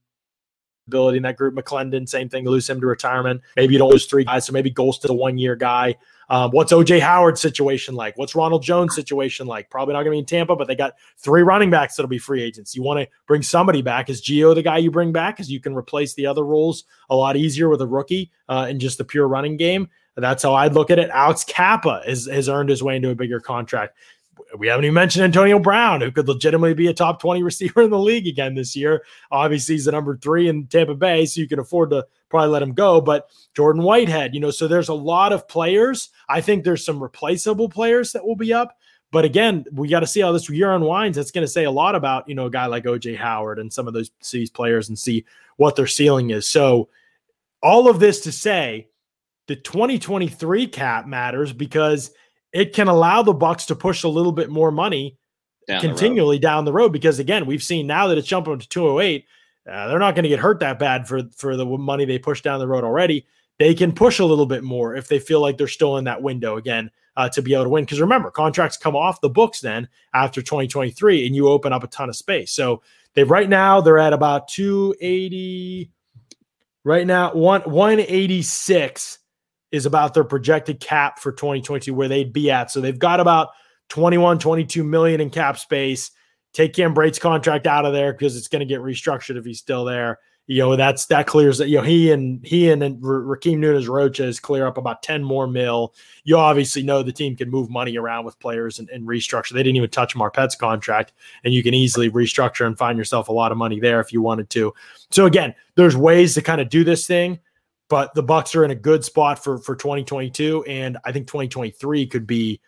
in 0.92 1.24
that 1.24 1.38
group. 1.38 1.56
McLendon, 1.56 2.08
same 2.08 2.30
thing, 2.30 2.46
lose 2.46 2.70
him 2.70 2.80
to 2.82 2.88
retirement. 2.88 3.42
Maybe 3.56 3.74
you 3.74 3.80
don't 3.80 3.92
lose 3.92 4.06
three 4.06 4.24
guys, 4.24 4.46
so 4.46 4.54
maybe 4.54 4.72
Gholston's 4.72 5.10
a 5.10 5.14
one 5.14 5.38
year 5.38 5.56
guy. 5.56 5.96
Um, 6.30 6.52
what's 6.52 6.72
OJ 6.72 7.00
Howard's 7.00 7.42
situation 7.42 7.96
like? 7.96 8.18
What's 8.18 8.34
Ronald 8.34 8.64
Jones' 8.64 8.96
situation 8.96 9.46
like? 9.46 9.70
Probably 9.70 9.94
not 9.94 10.04
going 10.04 10.12
to 10.12 10.16
be 10.16 10.20
in 10.20 10.26
Tampa, 10.26 10.56
but 10.56 10.68
they 10.68 10.76
got 10.76 10.94
three 11.18 11.44
running 11.44 11.70
backs 11.70 11.96
that'll 11.96 12.10
be 12.10 12.18
free 12.18 12.42
agents. 12.42 12.76
You 12.76 12.82
want 12.82 13.00
to 13.02 13.08
bring 13.28 13.42
somebody 13.42 13.82
back. 13.82 14.10
Is 14.10 14.22
Gio 14.22 14.56
the 14.56 14.64
guy 14.64 14.78
you 14.78 14.90
bring 14.90 15.12
back? 15.12 15.36
Because 15.36 15.52
you 15.52 15.60
can 15.60 15.76
replace 15.76 16.14
the 16.14 16.26
other 16.26 16.44
roles 16.44 16.86
a 17.10 17.16
lot 17.16 17.36
easier 17.36 17.70
with 17.70 17.82
a 17.82 17.88
rookie 17.88 18.32
uh, 18.50 18.68
in 18.70 18.80
just 18.80 18.98
the 18.98 19.04
pure 19.04 19.28
running 19.28 19.58
game. 19.58 19.90
That's 20.16 20.44
how 20.44 20.54
I'd 20.54 20.74
look 20.74 20.92
at 20.92 21.00
it. 21.00 21.10
Alex 21.10 21.44
Cappa 21.44 22.02
is, 22.06 22.28
has 22.28 22.48
earned 22.48 22.70
his 22.70 22.84
way 22.84 22.96
into 22.96 23.10
a 23.10 23.16
bigger 23.16 23.40
contract 23.40 23.98
we 24.58 24.68
haven't 24.68 24.86
even 24.86 24.94
mentioned 24.94 25.26
Antonio 25.26 25.60
Brown, 25.60 26.02
who 26.02 26.12
could 26.12 26.28
legitimately 26.28 26.74
be 26.74 26.88
a 26.88 26.94
top 26.94 27.20
20 27.20 27.44
receiver 27.44 27.82
in 27.82 27.90
the 27.90 28.00
league 28.00 28.28
again 28.28 28.56
this 28.56 28.76
year. 28.76 29.04
Obviously, 29.32 29.76
he's 29.76 29.86
the 29.86 29.92
number 29.92 30.18
three 30.18 30.48
in 30.48 30.68
Tampa 30.68 30.96
Bay, 30.96 31.26
so 31.26 31.42
you 31.42 31.48
can 31.48 31.60
afford 31.60 31.90
to 31.92 32.06
probably 32.30 32.50
let 32.50 32.62
him 32.62 32.74
go. 32.74 33.02
But 33.02 33.30
Jordan 33.56 33.84
Whitehead, 33.84 34.34
you 34.34 34.40
know, 34.40 34.52
so 34.52 34.68
there's 34.68 34.90
a 34.90 34.94
lot 34.94 35.34
of 35.34 35.48
players. 35.48 36.10
I 36.30 36.42
think 36.42 36.64
there's 36.64 36.86
some 36.86 37.02
replaceable 37.02 37.70
players 37.70 38.12
that 38.14 38.26
will 38.26 38.36
be 38.36 38.54
up. 38.54 38.78
But 39.12 39.26
again, 39.26 39.66
we 39.72 39.90
got 39.90 40.00
to 40.00 40.08
see 40.08 40.22
how 40.22 40.32
this 40.32 40.50
year 40.50 40.74
unwinds. 40.74 41.18
That's 41.18 41.32
going 41.32 41.46
to 41.46 41.52
say 41.52 41.66
a 41.66 41.72
lot 41.72 41.94
about, 41.94 42.28
you 42.28 42.34
know, 42.34 42.48
a 42.48 42.52
guy 42.52 42.66
like 42.66 42.86
OJ 42.86 43.16
Howard 43.16 43.60
and 43.60 43.72
some 43.72 43.88
of 43.88 43.94
those 43.94 44.10
these 44.32 44.50
players 44.50 44.90
and 44.90 44.98
see 44.98 45.26
what 45.58 45.76
their 45.76 45.88
ceiling 45.88 46.32
is. 46.32 46.48
So, 46.48 46.90
all 47.62 47.88
of 47.88 48.00
this 48.00 48.22
to 48.22 48.32
say, 48.32 48.88
the 49.48 49.56
2023 49.56 50.68
cap 50.68 51.08
matters 51.08 51.54
because– 51.54 52.12
it 52.54 52.74
can 52.74 52.88
allow 52.88 53.22
the 53.24 53.34
Bucs 53.34 53.68
to 53.68 53.76
push 53.76 54.04
a 54.04 54.08
little 54.08 54.32
bit 54.32 54.50
more 54.50 54.72
money 54.72 55.18
down 55.68 55.82
continually 55.82 56.38
the 56.38 56.42
down 56.42 56.66
the 56.66 56.74
road 56.74 56.94
because 56.94 57.20
again, 57.20 57.46
we've 57.46 57.64
seen 57.64 57.88
now 57.88 58.08
that 58.08 58.18
it's 58.18 58.28
jumping 58.28 58.60
to 58.60 58.70
208, 58.70 59.26
uh, 59.70 59.88
they're 59.88 60.00
not 60.00 60.16
going 60.16 60.24
to 60.24 60.30
get 60.30 60.40
hurt 60.40 60.60
that 60.60 60.80
bad 60.80 61.08
for 61.08 61.24
for 61.36 61.56
the 61.58 61.66
money 61.66 62.06
they 62.06 62.20
push 62.20 62.42
down 62.42 62.60
the 62.60 62.68
road 62.68 62.84
already. 62.84 63.26
They 63.60 63.74
can 63.74 63.92
push 63.92 64.20
a 64.20 64.26
little 64.26 64.46
bit 64.46 64.64
more 64.64 64.96
if 64.96 65.08
they 65.08 65.20
feel 65.20 65.42
like 65.42 65.58
they're 65.58 65.68
still 65.68 65.98
in 65.98 66.06
that 66.06 66.22
window 66.22 66.58
again. 66.58 66.92
uh, 67.16 67.30
to 67.30 67.42
be 67.42 67.54
able 67.54 67.64
to 67.64 67.70
win. 67.70 67.84
Because 67.84 68.02
remember, 68.02 68.32
contracts 68.32 68.78
come 68.78 68.96
off 68.96 69.22
the 69.22 69.30
books 69.30 69.62
then 69.62 69.88
after 70.14 70.42
2023, 70.42 71.26
and 71.26 71.36
you 71.36 71.48
open 71.48 71.74
up 71.74 71.84
a 71.84 71.88
ton 71.88 72.10
of 72.10 72.16
space. 72.16 72.52
So 72.52 72.82
they 73.14 73.24
right 73.24 73.50
now 73.50 73.82
they're 73.82 74.00
at 74.00 74.14
about 74.14 74.48
280. 74.48 75.92
Right 76.84 77.08
now, 77.08 77.34
one 77.34 77.62
186 77.62 79.20
is 79.74 79.86
about 79.86 80.14
their 80.14 80.24
projected 80.24 80.80
cap 80.80 81.20
for 81.20 81.34
2022 81.34 81.94
where 81.94 82.08
they'd 82.08 82.32
be 82.32 82.50
at. 82.50 82.72
So 82.72 82.80
they've 82.80 82.98
got 82.98 83.20
about 83.20 83.50
21, 83.90 84.40
22 84.40 84.84
million 84.86 85.20
in 85.20 85.30
cap 85.30 85.60
space. 85.60 86.12
Take 86.54 86.74
Cam 86.74 86.94
Brate's 86.94 87.20
contract 87.20 87.68
out 87.68 87.86
of 87.86 87.92
there 87.92 88.14
because 88.14 88.38
it's 88.38 88.48
going 88.48 88.62
to 88.62 88.66
get 88.66 88.80
restructured 88.80 89.36
if 89.36 89.44
he's 89.44 89.60
still 89.60 89.84
there 89.84 90.20
you 90.48 90.60
know 90.60 90.76
that's 90.76 91.06
that 91.06 91.26
clears 91.26 91.58
that 91.58 91.70
you 91.70 91.78
know 91.78 91.84
he 91.84 92.12
and 92.12 92.46
he 92.46 92.70
and, 92.70 92.84
and 92.84 93.02
Rakeem 93.02 93.60
Nunez-Roches 93.60 94.40
clear 94.40 94.68
up 94.68 94.78
about 94.78 95.02
10 95.02 95.24
more 95.24 95.48
mil. 95.48 95.94
You 96.26 96.38
obviously 96.38 96.84
know 96.84 97.02
the 97.02 97.14
team 97.14 97.36
can 97.36 97.50
move 97.50 97.70
money 97.70 97.98
around 97.98 98.26
with 98.26 98.38
players 98.40 98.80
and, 98.80 98.90
and 98.90 99.08
restructure. 99.08 99.52
They 99.52 99.64
didn't 99.64 99.78
even 99.78 99.90
touch 99.90 100.16
Marpet's 100.16 100.56
contract, 100.56 101.14
and 101.46 101.54
you 101.54 101.64
can 101.64 101.74
easily 101.74 102.10
restructure 102.10 102.66
and 102.66 102.78
find 102.78 102.98
yourself 102.98 103.30
a 103.30 103.34
lot 103.34 103.54
of 103.54 103.58
money 103.58 103.80
there 103.80 104.02
if 104.02 104.12
you 104.12 104.22
wanted 104.22 104.50
to. 104.52 104.74
So 105.12 105.26
again, 105.26 105.56
there's 105.76 105.96
ways 105.96 106.34
to 106.34 106.42
kind 106.42 106.60
of 106.60 106.68
do 106.68 106.84
this 106.84 107.08
thing, 107.08 107.40
but 107.90 108.14
the 108.14 108.24
Bucs 108.24 108.56
are 108.56 108.66
in 108.66 108.72
a 108.72 108.76
good 108.76 109.04
spot 109.04 109.44
for 109.44 109.58
for 109.58 109.76
2022, 109.76 110.64
and 110.64 110.98
I 111.06 111.12
think 111.12 111.28
2023 111.28 112.08
could 112.08 112.28
be 112.28 112.60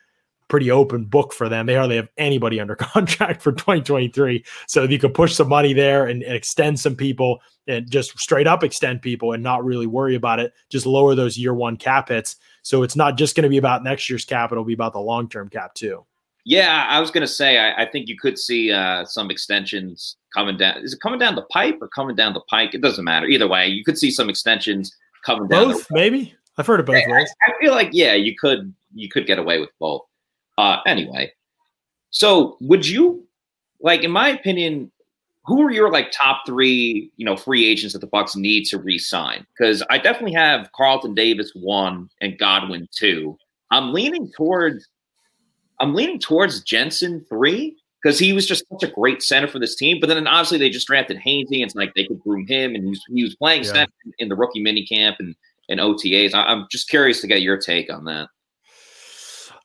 pretty 0.48 0.70
open 0.70 1.06
book 1.06 1.34
for 1.34 1.50
them. 1.50 1.66
They 1.66 1.76
hardly 1.76 1.96
have 1.96 2.10
anybody 2.18 2.60
under 2.62 2.76
contract 2.76 3.42
for 3.42 3.52
2023. 3.52 4.44
So 4.68 4.84
if 4.84 4.92
you 4.92 5.00
could 5.00 5.14
push 5.14 5.34
some 5.34 5.50
money 5.50 5.74
there 5.74 6.06
and, 6.06 6.24
and, 6.24 6.36
extend 6.36 6.80
some 6.80 6.96
people 6.96 7.42
and 7.68 7.90
just 7.90 8.18
straight 8.20 8.48
up 8.48 8.64
extend 8.64 9.02
people 9.02 9.34
and 9.34 9.42
not 9.42 9.66
really 9.66 9.88
worry 9.88 10.16
about 10.16 10.40
it, 10.40 10.54
just 10.70 10.86
lower 10.86 11.16
those 11.16 11.38
year 11.38 11.54
one 11.54 11.78
cap 11.78 12.10
hits. 12.10 12.36
So 12.62 12.84
it's 12.84 12.96
not 12.96 13.18
just 13.18 13.36
going 13.36 13.44
to 13.44 13.50
be 13.50 13.58
about 13.58 13.84
next 13.84 14.10
year's 14.10 14.26
cap, 14.26 14.52
it'll 14.52 14.64
be 14.64 14.74
about 14.74 14.94
the 14.94 15.00
long 15.00 15.30
term 15.30 15.50
cap 15.50 15.74
too. 15.74 16.06
Yeah, 16.48 16.86
I 16.88 17.00
was 17.00 17.10
going 17.10 17.26
to 17.26 17.28
say, 17.28 17.58
I, 17.58 17.84
I, 17.84 17.90
think 17.90 18.08
you 18.08 18.16
could 18.20 18.38
see 18.38 18.72
uh, 18.72 19.04
some 19.06 19.32
extensions 19.32 20.16
coming 20.32 20.58
down. 20.58 20.78
Is 20.78 20.94
it 20.94 21.02
coming 21.02 21.18
down 21.18 21.34
the 21.34 21.42
pipe 21.52 21.80
or 21.82 21.88
coming 21.88 22.16
down 22.16 22.34
the 22.36 22.42
pike? 22.42 22.76
It 22.76 22.82
doesn't 22.82 23.04
matter. 23.04 23.26
Either 23.26 23.48
way, 23.48 23.68
you 23.68 23.84
could 23.84 23.98
see 23.98 24.12
some 24.12 24.30
extensions 24.30 24.96
coming 25.26 25.48
down. 25.48 25.72
Both, 25.72 25.88
maybe. 25.92 26.34
I've 26.58 26.68
heard 26.68 26.80
of 26.80 26.86
both. 26.86 26.96
I, 26.96 27.22
I 27.22 27.54
feel 27.60 27.74
like, 27.74 27.90
yeah, 27.92 28.14
you 28.14 28.36
could 28.36 28.74
you 28.94 29.10
could 29.10 29.28
get 29.28 29.40
away 29.40 29.60
with 29.60 29.72
both. 29.80 30.04
Uh, 30.58 30.78
anyway, 30.88 31.34
so 32.12 32.58
would 32.62 32.88
you 32.88 33.28
like, 33.82 34.04
in 34.04 34.12
my 34.12 34.30
opinion, 34.30 34.92
who 35.46 35.62
are 35.62 35.72
your 35.72 35.92
like 35.92 36.12
top 36.12 36.44
three, 36.46 37.12
you 37.18 37.26
know, 37.26 37.36
free 37.36 37.66
agents 37.66 37.94
that 37.94 38.00
the 38.00 38.08
Bucs 38.08 38.36
need 38.36 38.66
to 38.66 38.80
re-sign? 38.80 39.46
Because 39.56 39.84
I 39.90 39.98
definitely 39.98 40.34
have 40.34 40.72
Carlton 40.74 41.14
Davis 41.14 41.52
one 41.54 42.10
and 42.22 42.40
Godwin 42.40 42.88
two. 42.92 43.38
I'm 43.70 43.94
leaning 43.94 44.32
towards, 44.36 44.88
I'm 45.82 45.94
leaning 45.94 46.20
towards 46.20 46.64
Jensen 46.64 47.26
three 47.28 47.76
because 48.06 48.20
he 48.20 48.34
was 48.34 48.46
just 48.46 48.64
such 48.72 48.88
a 48.88 48.94
great 48.94 49.24
center 49.24 49.48
for 49.48 49.58
this 49.58 49.76
team. 49.76 49.98
But 50.00 50.08
then 50.10 50.28
obviously 50.28 50.60
they 50.60 50.70
just 50.70 50.86
drafted 50.86 51.18
Hainsey, 51.18 51.56
and 51.56 51.64
it's 51.64 51.74
like 51.74 51.92
they 51.96 52.06
could 52.06 52.20
groom 52.20 52.46
him, 52.46 52.76
and 52.76 52.84
he 52.84 52.90
was, 52.92 53.04
he 53.10 53.24
was 53.24 53.36
playing 53.36 53.64
yeah. 53.64 53.74
center 53.74 53.92
in 54.20 54.30
the 54.30 54.36
rookie 54.36 54.62
mini 54.62 54.86
camp 54.86 55.18
and 55.20 55.36
and 55.70 55.80
OTAs. 55.80 56.36
I, 56.36 56.44
I'm 56.44 56.68
just 56.70 56.88
curious 56.88 57.20
to 57.22 57.28
get 57.28 57.42
your 57.42 57.58
take 57.58 57.92
on 57.92 58.06
that. 58.06 58.30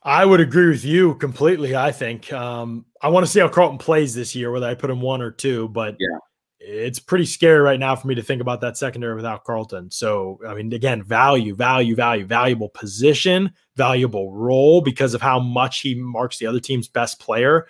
I 0.03 0.25
would 0.25 0.41
agree 0.41 0.71
with 0.71 0.83
you 0.87 1.17
completely. 1.17 1.77
I 1.77 1.93
think 1.93 2.33
um, 2.33 2.87
I 3.03 3.09
want 3.09 3.27
to 3.27 3.31
see 3.31 3.41
how 3.41 3.49
Carlton 3.49 3.77
plays 3.77 4.15
this 4.15 4.35
year, 4.35 4.51
whether 4.51 4.67
I 4.67 4.75
put 4.75 4.89
him 4.89 5.03
one 5.03 5.21
or 5.21 5.31
two, 5.31 5.69
but 5.69 5.97
yeah. 6.01 6.17
it's 6.59 6.99
pretty 6.99 7.27
scary 7.27 7.61
right 7.61 7.79
now 7.79 7.95
for 7.95 8.09
me 8.09 8.15
to 8.15 8.23
think 8.23 8.41
about 8.41 8.63
that 8.63 8.79
secondary 8.79 9.15
without 9.15 9.45
Carlton. 9.45 9.91
So, 9.91 10.41
I 10.49 10.55
mean, 10.55 10.73
again, 10.73 11.03
value, 11.03 11.55
value, 11.55 11.95
value, 11.95 12.25
valuable 12.25 12.71
position, 12.71 13.53
valuable 13.77 14.33
role 14.33 14.81
because 14.81 15.13
of 15.13 15.21
how 15.21 15.39
much 15.39 15.81
he 15.81 15.95
marks 15.95 16.39
the 16.39 16.47
other 16.47 16.61
team's 16.61 16.89
best 16.89 17.21
player 17.21 17.67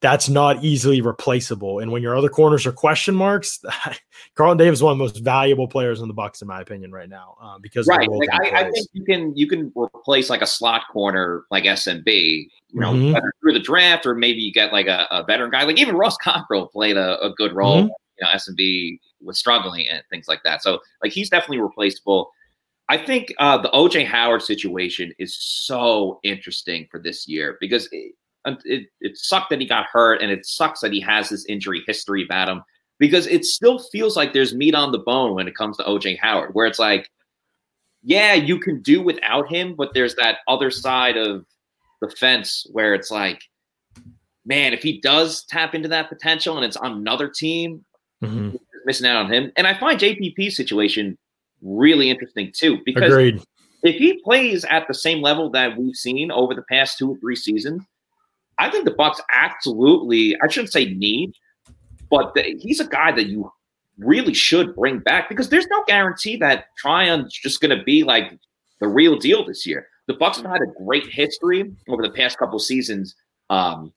that's 0.00 0.28
not 0.28 0.64
easily 0.64 1.02
replaceable. 1.02 1.78
And 1.78 1.92
when 1.92 2.02
your 2.02 2.16
other 2.16 2.30
corners 2.30 2.66
are 2.66 2.72
question 2.72 3.14
marks, 3.14 3.62
Carlton 4.34 4.56
Davis 4.56 4.78
is 4.78 4.82
one 4.82 4.92
of 4.92 4.98
the 4.98 5.04
most 5.04 5.18
valuable 5.18 5.68
players 5.68 6.00
in 6.00 6.08
the 6.08 6.14
Bucs, 6.14 6.40
in 6.40 6.48
my 6.48 6.60
opinion, 6.60 6.90
right 6.90 7.08
now, 7.08 7.36
uh, 7.40 7.58
because 7.58 7.86
right. 7.86 8.08
Like, 8.08 8.30
I, 8.32 8.60
I, 8.60 8.70
think 8.70 8.86
you 8.92 9.04
can 9.04 9.36
you 9.36 9.46
can 9.46 9.70
replace 9.74 10.30
like 10.30 10.40
a 10.40 10.46
slot 10.46 10.82
corner 10.90 11.44
like 11.50 11.64
SMB, 11.64 12.06
you 12.06 12.80
know, 12.80 12.92
mm-hmm. 12.92 13.18
through 13.40 13.52
the 13.52 13.60
draft, 13.60 14.06
or 14.06 14.14
maybe 14.14 14.40
you 14.40 14.52
get 14.52 14.72
like 14.72 14.86
a, 14.86 15.06
a 15.10 15.22
veteran 15.24 15.50
guy, 15.50 15.64
like 15.64 15.78
even 15.78 15.96
Ross 15.96 16.16
Cockrell 16.16 16.68
played 16.68 16.96
a, 16.96 17.20
a 17.22 17.34
good 17.34 17.52
role. 17.52 17.82
Mm-hmm. 17.82 17.88
You 18.20 18.26
know, 18.26 18.28
SMB 18.28 18.98
was 19.22 19.38
struggling 19.38 19.86
and 19.88 20.02
things 20.10 20.28
like 20.28 20.42
that. 20.44 20.62
So 20.62 20.80
like 21.02 21.12
he's 21.12 21.28
definitely 21.28 21.60
replaceable. 21.60 22.30
I 22.88 22.96
think 22.96 23.32
uh, 23.38 23.58
the 23.58 23.68
OJ 23.68 24.04
Howard 24.06 24.42
situation 24.42 25.12
is 25.18 25.36
so 25.36 26.18
interesting 26.24 26.88
for 26.90 26.98
this 26.98 27.28
year 27.28 27.56
because 27.60 27.88
it, 27.92 28.14
it, 28.46 28.86
it 29.00 29.16
sucked 29.16 29.50
that 29.50 29.60
he 29.60 29.66
got 29.66 29.86
hurt 29.86 30.22
and 30.22 30.30
it 30.30 30.46
sucks 30.46 30.80
that 30.80 30.92
he 30.92 31.00
has 31.00 31.28
this 31.28 31.44
injury 31.46 31.82
history 31.86 32.24
about 32.24 32.48
him 32.48 32.62
because 32.98 33.26
it 33.26 33.44
still 33.44 33.78
feels 33.78 34.16
like 34.16 34.32
there's 34.32 34.54
meat 34.54 34.74
on 34.74 34.92
the 34.92 34.98
bone 34.98 35.34
when 35.34 35.48
it 35.48 35.56
comes 35.56 35.76
to 35.78 35.82
OJ 35.84 36.18
Howard, 36.18 36.50
where 36.52 36.66
it's 36.66 36.78
like, 36.78 37.10
yeah, 38.02 38.34
you 38.34 38.58
can 38.58 38.80
do 38.82 39.02
without 39.02 39.50
him, 39.50 39.74
but 39.74 39.92
there's 39.94 40.14
that 40.16 40.38
other 40.48 40.70
side 40.70 41.16
of 41.16 41.44
the 42.00 42.10
fence 42.10 42.66
where 42.72 42.94
it's 42.94 43.10
like, 43.10 43.42
man, 44.44 44.72
if 44.72 44.82
he 44.82 45.00
does 45.00 45.44
tap 45.44 45.74
into 45.74 45.88
that 45.88 46.08
potential 46.08 46.56
and 46.56 46.64
it's 46.64 46.76
on 46.76 46.92
another 46.92 47.28
team, 47.28 47.84
mm-hmm. 48.22 48.56
missing 48.84 49.06
out 49.06 49.24
on 49.24 49.32
him. 49.32 49.52
And 49.56 49.66
I 49.66 49.78
find 49.78 49.98
JPP's 49.98 50.56
situation 50.56 51.16
really 51.62 52.10
interesting 52.10 52.52
too, 52.54 52.80
because 52.84 53.12
Agreed. 53.12 53.42
if 53.82 53.96
he 53.96 54.20
plays 54.22 54.64
at 54.66 54.86
the 54.88 54.94
same 54.94 55.22
level 55.22 55.50
that 55.50 55.76
we've 55.76 55.96
seen 55.96 56.30
over 56.30 56.54
the 56.54 56.64
past 56.70 56.98
two 56.98 57.12
or 57.12 57.18
three 57.18 57.36
seasons, 57.36 57.82
I 58.60 58.70
think 58.70 58.84
the 58.84 58.90
Bucs 58.92 59.20
absolutely, 59.32 60.36
I 60.42 60.48
shouldn't 60.48 60.72
say 60.72 60.84
need, 60.84 61.32
but 62.10 62.34
the, 62.34 62.58
he's 62.60 62.78
a 62.78 62.86
guy 62.86 63.10
that 63.12 63.26
you 63.26 63.50
really 63.98 64.34
should 64.34 64.76
bring 64.76 64.98
back 64.98 65.30
because 65.30 65.48
there's 65.48 65.66
no 65.68 65.82
guarantee 65.86 66.36
that 66.36 66.66
Tryon's 66.78 67.32
just 67.32 67.60
going 67.60 67.76
to 67.76 67.82
be 67.82 68.04
like 68.04 68.38
the 68.80 68.86
real 68.86 69.16
deal 69.16 69.46
this 69.46 69.66
year. 69.66 69.88
The 70.08 70.14
Bucs 70.14 70.36
have 70.36 70.46
had 70.46 70.60
a 70.60 70.84
great 70.84 71.06
history 71.06 71.72
over 71.88 72.02
the 72.02 72.10
past 72.10 72.38
couple 72.38 72.58
seasons 72.58 73.14
um, 73.48 73.94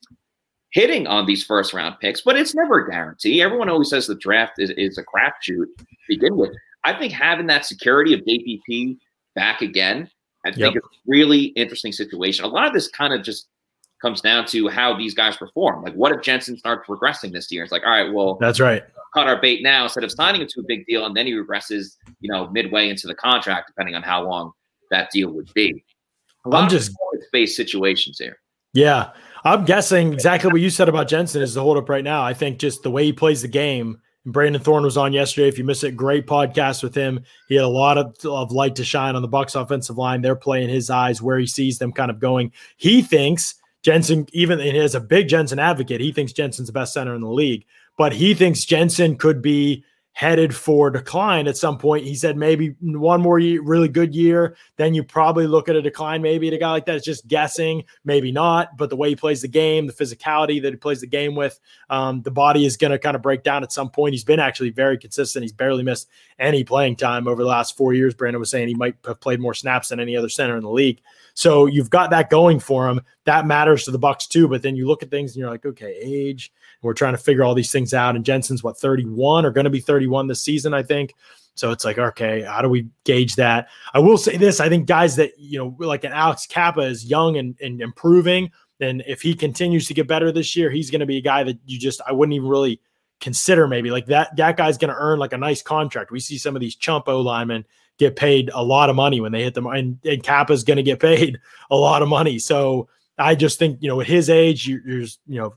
hitting 0.71 1.07
on 1.07 1.25
these 1.25 1.43
first 1.43 1.73
round 1.73 1.95
picks, 1.99 2.21
but 2.21 2.37
it's 2.37 2.55
never 2.55 2.85
a 2.85 2.89
guarantee. 2.89 3.41
Everyone 3.41 3.67
always 3.67 3.89
says 3.89 4.07
the 4.07 4.15
draft 4.15 4.53
is, 4.59 4.69
is 4.71 4.97
a 4.97 5.03
crapshoot 5.03 5.65
to 5.77 5.85
begin 6.07 6.37
with. 6.37 6.51
I 6.85 6.93
think 6.93 7.11
having 7.11 7.47
that 7.47 7.65
security 7.65 8.13
of 8.13 8.21
JPP 8.21 8.97
back 9.35 9.61
again, 9.61 10.09
I 10.45 10.51
think 10.51 10.59
yep. 10.59 10.73
it's 10.75 10.85
a 10.85 10.99
really 11.05 11.45
interesting 11.55 11.91
situation. 11.91 12.45
A 12.45 12.47
lot 12.47 12.67
of 12.67 12.73
this 12.73 12.87
kind 12.87 13.13
of 13.13 13.23
just 13.23 13.47
comes 14.03 14.21
down 14.21 14.45
to 14.47 14.67
how 14.67 14.95
these 14.95 15.15
guys 15.15 15.37
perform. 15.37 15.81
Like, 15.81 15.93
what 15.93 16.11
if 16.11 16.21
Jensen 16.21 16.57
starts 16.57 16.85
progressing 16.85 17.31
this 17.31 17.51
year? 17.51 17.63
It's 17.63 17.71
like, 17.71 17.83
all 17.83 17.89
right, 17.89 18.13
well, 18.13 18.35
that's 18.35 18.59
right. 18.59 18.83
Cut 19.13 19.27
our 19.27 19.39
bait 19.41 19.63
now 19.63 19.85
instead 19.85 20.03
of 20.03 20.11
signing 20.11 20.41
him 20.41 20.47
to 20.49 20.59
a 20.59 20.63
big 20.67 20.85
deal, 20.85 21.05
and 21.05 21.15
then 21.15 21.25
he 21.25 21.33
regresses, 21.33 21.95
you 22.19 22.31
know, 22.31 22.49
midway 22.49 22.89
into 22.89 23.07
the 23.07 23.15
contract, 23.15 23.67
depending 23.67 23.95
on 23.95 24.03
how 24.03 24.27
long 24.27 24.51
that 24.91 25.09
deal 25.11 25.31
would 25.31 25.51
be. 25.53 25.83
I'm 26.51 26.69
just 26.69 26.91
space 27.27 27.55
situations 27.55 28.19
here. 28.19 28.37
Yeah, 28.73 29.11
I'm 29.45 29.65
guessing 29.65 30.11
exactly 30.11 30.51
what 30.51 30.61
you 30.61 30.69
said 30.69 30.89
about 30.89 31.07
Jensen 31.07 31.41
is 31.41 31.53
the 31.53 31.61
holdup 31.61 31.87
right 31.87 32.03
now. 32.03 32.23
I 32.23 32.33
think 32.33 32.59
just 32.59 32.83
the 32.83 32.91
way 32.91 33.05
he 33.05 33.13
plays 33.13 33.41
the 33.41 33.47
game. 33.47 34.01
Brandon 34.25 34.61
Thorn 34.61 34.83
was 34.83 34.97
on 34.97 35.13
yesterday. 35.13 35.47
If 35.47 35.57
you 35.57 35.63
missed 35.63 35.83
it, 35.83 35.97
great 35.97 36.27
podcast 36.27 36.81
with 36.81 36.95
him. 36.95 37.21
He 37.49 37.55
had 37.55 37.65
a 37.65 37.67
lot 37.67 37.97
of, 37.97 38.15
of 38.25 38.51
light 38.51 38.75
to 38.77 38.83
shine 38.85 39.15
on 39.15 39.21
the 39.21 39.27
Bucs 39.27 39.59
offensive 39.59 39.97
line. 39.97 40.21
They're 40.21 40.35
playing 40.35 40.69
his 40.69 40.89
eyes 40.89 41.21
where 41.21 41.37
he 41.37 41.45
sees 41.45 41.77
them 41.77 41.91
kind 41.91 42.09
of 42.09 42.19
going. 42.19 42.53
He 42.77 43.01
thinks 43.01 43.55
Jensen, 43.83 44.27
even 44.31 44.59
as 44.61 44.95
a 44.95 44.99
big 44.99 45.27
Jensen 45.27 45.59
advocate, 45.59 46.01
he 46.01 46.11
thinks 46.11 46.31
Jensen's 46.31 46.67
the 46.67 46.73
best 46.73 46.93
center 46.93 47.13
in 47.13 47.21
the 47.21 47.29
league, 47.29 47.65
but 47.97 48.13
he 48.13 48.33
thinks 48.33 48.63
Jensen 48.63 49.17
could 49.17 49.41
be 49.41 49.83
headed 50.13 50.55
for 50.55 50.91
decline 50.91 51.47
at 51.47 51.57
some 51.57 51.77
point. 51.77 52.05
He 52.05 52.13
said 52.13 52.37
maybe 52.37 52.75
one 52.81 53.19
more 53.19 53.39
year, 53.39 53.61
really 53.63 53.87
good 53.87 54.13
year, 54.13 54.55
then 54.77 54.93
you 54.93 55.03
probably 55.03 55.47
look 55.47 55.67
at 55.67 55.75
a 55.75 55.81
decline. 55.81 56.21
Maybe 56.21 56.47
at 56.47 56.53
a 56.53 56.59
guy 56.59 56.69
like 56.69 56.85
that 56.85 56.95
is 56.95 57.03
just 57.03 57.27
guessing, 57.27 57.83
maybe 58.05 58.31
not. 58.31 58.77
But 58.77 58.91
the 58.91 58.95
way 58.95 59.09
he 59.09 59.15
plays 59.15 59.41
the 59.41 59.47
game, 59.47 59.87
the 59.87 59.93
physicality 59.93 60.61
that 60.61 60.71
he 60.71 60.77
plays 60.77 61.01
the 61.01 61.07
game 61.07 61.33
with, 61.33 61.59
um, 61.89 62.21
the 62.21 62.31
body 62.31 62.65
is 62.65 62.77
going 62.77 62.91
to 62.91 62.99
kind 62.99 63.15
of 63.15 63.23
break 63.23 63.43
down 63.43 63.63
at 63.63 63.71
some 63.71 63.89
point. 63.89 64.13
He's 64.13 64.23
been 64.23 64.39
actually 64.39 64.69
very 64.69 64.99
consistent. 64.99 65.43
He's 65.43 65.51
barely 65.51 65.83
missed 65.83 66.07
any 66.37 66.63
playing 66.63 66.95
time 66.97 67.27
over 67.27 67.41
the 67.41 67.49
last 67.49 67.75
four 67.75 67.93
years. 67.93 68.13
Brandon 68.13 68.39
was 68.39 68.51
saying 68.51 68.67
he 68.67 68.75
might 68.75 68.95
have 69.05 69.19
played 69.19 69.39
more 69.39 69.55
snaps 69.55 69.89
than 69.89 69.99
any 69.99 70.15
other 70.15 70.29
center 70.29 70.55
in 70.55 70.63
the 70.63 70.69
league. 70.69 71.01
So 71.33 71.65
you've 71.65 71.89
got 71.89 72.11
that 72.11 72.29
going 72.29 72.59
for 72.59 72.87
him. 72.87 73.01
That 73.25 73.47
matters 73.47 73.85
to 73.85 73.91
the 73.91 73.99
Bucs 73.99 74.27
too. 74.27 74.47
But 74.47 74.61
then 74.61 74.75
you 74.75 74.87
look 74.87 75.01
at 75.01 75.09
things 75.09 75.31
and 75.31 75.39
you're 75.39 75.49
like, 75.49 75.65
okay, 75.65 75.97
age. 75.99 76.53
We're 76.83 76.93
trying 76.93 77.13
to 77.13 77.17
figure 77.17 77.43
all 77.43 77.55
these 77.55 77.71
things 77.71 77.93
out. 77.93 78.15
And 78.15 78.25
Jensen's 78.25 78.63
what 78.63 78.77
31 78.77 79.45
or 79.45 79.51
going 79.51 79.63
to 79.63 79.71
be 79.71 79.79
31 79.79 80.27
this 80.27 80.43
season, 80.43 80.73
I 80.73 80.83
think. 80.83 81.13
So 81.55 81.71
it's 81.71 81.85
like, 81.85 81.97
okay, 81.97 82.41
how 82.41 82.61
do 82.61 82.69
we 82.69 82.87
gauge 83.03 83.35
that? 83.35 83.67
I 83.93 83.99
will 83.99 84.17
say 84.17 84.37
this: 84.37 84.59
I 84.59 84.69
think 84.69 84.87
guys 84.87 85.15
that 85.17 85.31
you 85.37 85.59
know, 85.59 85.75
like 85.79 86.03
an 86.03 86.11
Alex 86.11 86.47
Cappa, 86.47 86.81
is 86.81 87.05
young 87.05 87.37
and, 87.37 87.55
and 87.61 87.81
improving. 87.81 88.51
And 88.79 89.03
if 89.07 89.21
he 89.21 89.35
continues 89.35 89.87
to 89.87 89.93
get 89.93 90.07
better 90.07 90.31
this 90.31 90.55
year, 90.55 90.69
he's 90.69 90.89
going 90.89 90.99
to 90.99 91.05
be 91.05 91.17
a 91.17 91.21
guy 91.21 91.43
that 91.43 91.57
you 91.65 91.79
just 91.79 92.01
I 92.07 92.11
wouldn't 92.11 92.33
even 92.33 92.49
really 92.49 92.81
consider 93.19 93.67
maybe 93.67 93.89
like 93.89 94.07
that 94.07 94.35
that 94.35 94.57
guy's 94.57 94.77
going 94.77 94.93
to 94.93 94.99
earn 94.99 95.19
like 95.19 95.33
a 95.33 95.37
nice 95.37 95.61
contract. 95.61 96.11
We 96.11 96.19
see 96.19 96.37
some 96.37 96.55
of 96.55 96.59
these 96.59 96.75
chump 96.75 97.07
O 97.07 97.21
linemen 97.21 97.65
get 97.99 98.15
paid 98.15 98.49
a 98.53 98.63
lot 98.63 98.89
of 98.89 98.95
money 98.95 99.21
when 99.21 99.31
they 99.31 99.43
hit 99.43 99.53
them, 99.53 99.67
and, 99.67 99.99
and 100.03 100.23
Cappa's 100.23 100.63
going 100.63 100.77
to 100.77 100.83
get 100.83 100.99
paid 100.99 101.39
a 101.71 101.75
lot 101.75 102.01
of 102.01 102.09
money. 102.09 102.39
So 102.39 102.89
I 103.17 103.35
just 103.35 103.59
think 103.59 103.77
you 103.81 103.89
know 103.89 104.01
at 104.01 104.07
his 104.07 104.29
age, 104.29 104.67
you're, 104.67 104.81
you're 104.85 105.07
you 105.27 105.39
know 105.39 105.55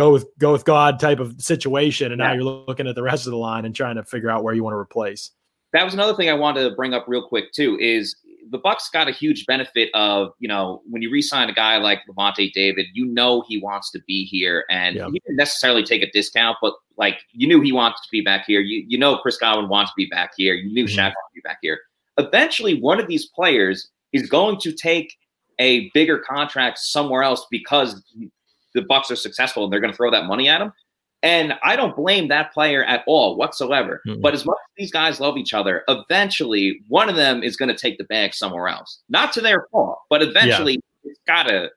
go 0.00 0.12
with 0.12 0.26
go 0.38 0.52
with 0.52 0.64
God 0.64 0.98
type 0.98 1.20
of 1.20 1.40
situation, 1.40 2.12
and 2.12 2.18
yeah. 2.18 2.28
now 2.28 2.32
you're 2.32 2.44
looking 2.44 2.86
at 2.86 2.94
the 2.94 3.02
rest 3.02 3.26
of 3.26 3.32
the 3.32 3.36
line 3.36 3.64
and 3.64 3.74
trying 3.74 3.96
to 3.96 4.04
figure 4.04 4.30
out 4.30 4.42
where 4.42 4.54
you 4.54 4.64
want 4.64 4.72
to 4.72 4.78
replace. 4.78 5.30
That 5.72 5.84
was 5.84 5.94
another 5.94 6.14
thing 6.14 6.30
I 6.30 6.34
wanted 6.34 6.68
to 6.68 6.74
bring 6.74 6.94
up 6.94 7.04
real 7.06 7.26
quick 7.26 7.52
too. 7.52 7.78
Is 7.78 8.16
the 8.50 8.58
Bucs 8.58 8.90
got 8.92 9.08
a 9.08 9.12
huge 9.12 9.44
benefit 9.46 9.90
of 9.94 10.32
you 10.38 10.48
know 10.48 10.82
when 10.88 11.02
you 11.02 11.10
re-sign 11.10 11.50
a 11.50 11.52
guy 11.52 11.76
like 11.76 12.00
Lavonte 12.08 12.50
David, 12.52 12.86
you 12.94 13.04
know 13.04 13.44
he 13.46 13.60
wants 13.60 13.90
to 13.92 14.00
be 14.06 14.24
here, 14.24 14.64
and 14.70 14.96
yeah. 14.96 15.06
he 15.06 15.20
didn't 15.20 15.36
necessarily 15.36 15.84
take 15.84 16.02
a 16.02 16.10
discount, 16.12 16.56
but 16.62 16.74
like 16.96 17.18
you 17.32 17.46
knew 17.46 17.60
he 17.60 17.72
wants 17.72 18.00
to 18.00 18.08
be 18.10 18.22
back 18.22 18.46
here. 18.46 18.60
You 18.60 18.84
you 18.88 18.98
know 18.98 19.18
Chris 19.18 19.36
Godwin 19.36 19.68
wants 19.68 19.90
to 19.90 19.96
be 19.96 20.06
back 20.06 20.32
here. 20.36 20.54
You 20.54 20.72
knew 20.72 20.86
mm-hmm. 20.86 20.98
Shaq 20.98 21.08
wants 21.08 21.34
to 21.34 21.34
be 21.34 21.42
back 21.42 21.58
here. 21.60 21.78
Eventually, 22.16 22.80
one 22.80 22.98
of 22.98 23.06
these 23.06 23.26
players 23.26 23.90
is 24.12 24.28
going 24.28 24.58
to 24.60 24.72
take 24.72 25.14
a 25.58 25.90
bigger 25.92 26.18
contract 26.18 26.78
somewhere 26.78 27.22
else 27.22 27.46
because 27.50 28.02
the 28.74 28.82
Bucs 28.82 29.10
are 29.10 29.16
successful 29.16 29.64
and 29.64 29.72
they're 29.72 29.80
going 29.80 29.92
to 29.92 29.96
throw 29.96 30.10
that 30.10 30.26
money 30.26 30.48
at 30.48 30.60
him. 30.60 30.72
And 31.22 31.54
I 31.62 31.76
don't 31.76 31.94
blame 31.94 32.28
that 32.28 32.52
player 32.52 32.82
at 32.84 33.04
all 33.06 33.36
whatsoever. 33.36 34.00
Mm-hmm. 34.06 34.22
But 34.22 34.32
as 34.32 34.46
much 34.46 34.56
as 34.56 34.74
these 34.78 34.90
guys 34.90 35.20
love 35.20 35.36
each 35.36 35.52
other, 35.52 35.84
eventually 35.88 36.80
one 36.88 37.10
of 37.10 37.16
them 37.16 37.42
is 37.42 37.56
going 37.56 37.68
to 37.68 37.76
take 37.76 37.98
the 37.98 38.04
bag 38.04 38.32
somewhere 38.32 38.68
else. 38.68 39.00
Not 39.08 39.32
to 39.34 39.42
their 39.42 39.66
fault, 39.70 39.98
but 40.08 40.22
eventually 40.22 40.74
yeah. 40.74 41.10
it's 41.10 41.20
got 41.26 41.42
to. 41.44 41.68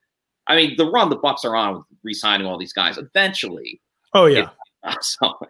I 0.48 0.56
mean, 0.56 0.76
the 0.78 0.90
run 0.90 1.10
the 1.10 1.18
Bucs 1.18 1.44
are 1.46 1.56
on 1.56 1.76
with 1.76 1.86
re-signing 2.04 2.48
all 2.48 2.58
these 2.58 2.74
guys. 2.74 2.98
Eventually, 2.98 3.82
oh 4.14 4.26
yeah, 4.26 4.50
somewhere 5.02 5.50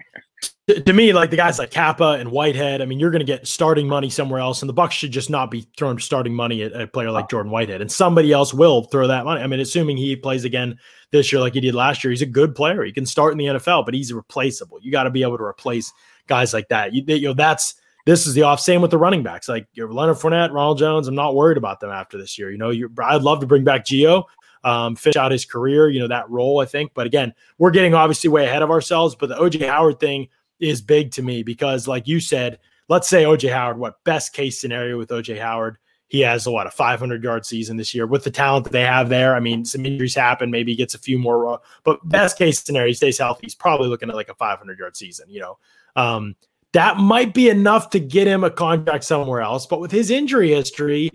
to 0.67 0.93
me, 0.93 1.11
like 1.11 1.29
the 1.29 1.35
guys 1.35 1.59
like 1.59 1.71
Cappa 1.71 2.11
and 2.11 2.31
Whitehead, 2.31 2.81
I 2.81 2.85
mean, 2.85 2.97
you're 2.97 3.11
going 3.11 3.19
to 3.19 3.25
get 3.25 3.45
starting 3.45 3.87
money 3.87 4.09
somewhere 4.09 4.39
else, 4.39 4.61
and 4.61 4.69
the 4.69 4.73
Bucs 4.73 4.91
should 4.91 5.11
just 5.11 5.29
not 5.29 5.51
be 5.51 5.67
throwing 5.77 5.99
starting 5.99 6.33
money 6.33 6.63
at 6.63 6.79
a 6.79 6.87
player 6.87 7.11
like 7.11 7.29
Jordan 7.29 7.51
Whitehead, 7.51 7.81
and 7.81 7.91
somebody 7.91 8.31
else 8.31 8.53
will 8.53 8.83
throw 8.83 9.07
that 9.07 9.25
money. 9.25 9.41
I 9.41 9.47
mean, 9.47 9.59
assuming 9.59 9.97
he 9.97 10.15
plays 10.15 10.45
again 10.45 10.77
this 11.11 11.31
year 11.31 11.41
like 11.41 11.53
he 11.53 11.59
did 11.59 11.75
last 11.75 12.03
year, 12.03 12.11
he's 12.11 12.21
a 12.21 12.27
good 12.27 12.55
player. 12.55 12.83
He 12.83 12.93
can 12.93 13.05
start 13.05 13.33
in 13.33 13.39
the 13.39 13.45
NFL, 13.45 13.83
but 13.83 13.93
he's 13.93 14.13
replaceable. 14.13 14.79
You 14.81 14.91
got 14.91 15.03
to 15.03 15.09
be 15.09 15.21
able 15.21 15.37
to 15.37 15.43
replace 15.43 15.91
guys 16.27 16.53
like 16.53 16.69
that. 16.69 16.93
You, 16.93 17.03
you 17.07 17.27
know, 17.27 17.33
that's 17.33 17.75
this 18.05 18.25
is 18.25 18.33
the 18.33 18.43
off. 18.43 18.61
Same 18.61 18.81
with 18.81 18.91
the 18.91 18.97
running 18.97 19.21
backs, 19.21 19.49
like 19.49 19.67
Leonard 19.75 20.17
Fournette, 20.17 20.53
Ronald 20.53 20.77
Jones. 20.77 21.09
I'm 21.09 21.15
not 21.15 21.35
worried 21.35 21.57
about 21.57 21.81
them 21.81 21.91
after 21.91 22.17
this 22.17 22.37
year. 22.39 22.51
You 22.51 22.57
know, 22.57 22.71
I'd 23.03 23.21
love 23.21 23.41
to 23.41 23.47
bring 23.47 23.65
back 23.65 23.85
Gio, 23.85 24.23
um, 24.63 24.95
finish 24.95 25.17
out 25.17 25.33
his 25.33 25.43
career. 25.43 25.89
You 25.89 25.99
know 25.99 26.07
that 26.07 26.29
role, 26.29 26.61
I 26.61 26.65
think. 26.65 26.93
But 26.93 27.05
again, 27.05 27.33
we're 27.57 27.71
getting 27.71 27.93
obviously 27.93 28.29
way 28.29 28.45
ahead 28.45 28.61
of 28.61 28.71
ourselves. 28.71 29.13
But 29.13 29.27
the 29.27 29.35
OJ 29.35 29.67
Howard 29.67 29.99
thing 29.99 30.29
is 30.59 30.81
big 30.81 31.11
to 31.11 31.21
me 31.21 31.43
because, 31.43 31.87
like 31.87 32.07
you 32.07 32.19
said, 32.19 32.59
let's 32.89 33.07
say 33.07 33.23
OJ 33.23 33.51
Howard, 33.51 33.77
what 33.77 34.03
best 34.03 34.33
case 34.33 34.59
scenario 34.59 34.97
with 34.97 35.09
OJ 35.09 35.39
Howard? 35.39 35.77
He 36.07 36.19
has 36.19 36.45
a 36.45 36.51
what 36.51 36.67
a 36.67 36.71
500 36.71 37.23
yard 37.23 37.45
season 37.45 37.75
this 37.75 37.95
year 37.95 38.05
with 38.05 38.23
the 38.23 38.29
talent 38.29 38.65
that 38.65 38.71
they 38.71 38.83
have 38.83 39.09
there. 39.09 39.35
I 39.35 39.39
mean, 39.39 39.65
some 39.65 39.85
injuries 39.85 40.13
happen, 40.13 40.51
maybe 40.51 40.71
he 40.71 40.75
gets 40.75 40.93
a 40.93 40.99
few 40.99 41.17
more, 41.17 41.59
but 41.83 42.07
best 42.07 42.37
case 42.37 42.59
scenario, 42.59 42.89
he 42.89 42.93
stays 42.93 43.17
healthy. 43.17 43.41
He's 43.43 43.55
probably 43.55 43.87
looking 43.87 44.09
at 44.09 44.15
like 44.15 44.29
a 44.29 44.35
500 44.35 44.77
yard 44.77 44.95
season. 44.95 45.27
You 45.29 45.41
know, 45.41 45.57
um, 45.95 46.35
that 46.73 46.97
might 46.97 47.33
be 47.33 47.49
enough 47.49 47.89
to 47.91 47.99
get 47.99 48.27
him 48.27 48.43
a 48.43 48.51
contract 48.51 49.03
somewhere 49.03 49.41
else. 49.41 49.65
But 49.65 49.79
with 49.79 49.91
his 49.91 50.11
injury 50.11 50.49
history 50.49 51.11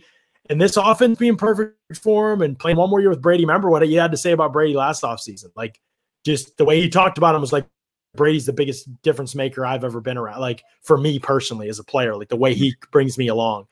and 0.49 0.61
this 0.61 0.76
offense 0.76 1.18
being 1.18 1.36
perfect 1.36 1.76
for 2.01 2.32
him 2.32 2.43
and 2.43 2.59
playing 2.59 2.78
one 2.78 2.91
more 2.91 3.01
year 3.01 3.11
with 3.11 3.22
Brady, 3.22 3.45
remember 3.45 3.68
what 3.68 3.86
you 3.89 4.01
had 4.01 4.12
to 4.12 4.16
say 4.16 4.32
about 4.32 4.53
Brady 4.53 4.74
last 4.74 5.03
offseason? 5.03 5.51
Like, 5.55 5.80
just 6.24 6.57
the 6.57 6.64
way 6.64 6.80
he 6.80 6.89
talked 6.89 7.18
about 7.18 7.34
him 7.34 7.41
was 7.41 7.53
like 7.53 7.66
Brady's 8.15 8.47
the 8.47 8.53
biggest 8.53 9.03
difference 9.03 9.35
maker 9.35 9.65
I've 9.65 9.85
ever 9.85 10.01
been 10.01 10.19
around. 10.19 10.41
Like 10.41 10.65
for 10.83 10.97
me 10.97 11.19
personally, 11.19 11.69
as 11.69 11.79
a 11.79 11.85
player, 11.85 12.17
like 12.17 12.29
the 12.29 12.37
way 12.37 12.55
he 12.55 12.73
mm-hmm. 12.73 12.91
brings 12.91 13.19
me 13.19 13.29
along, 13.29 13.67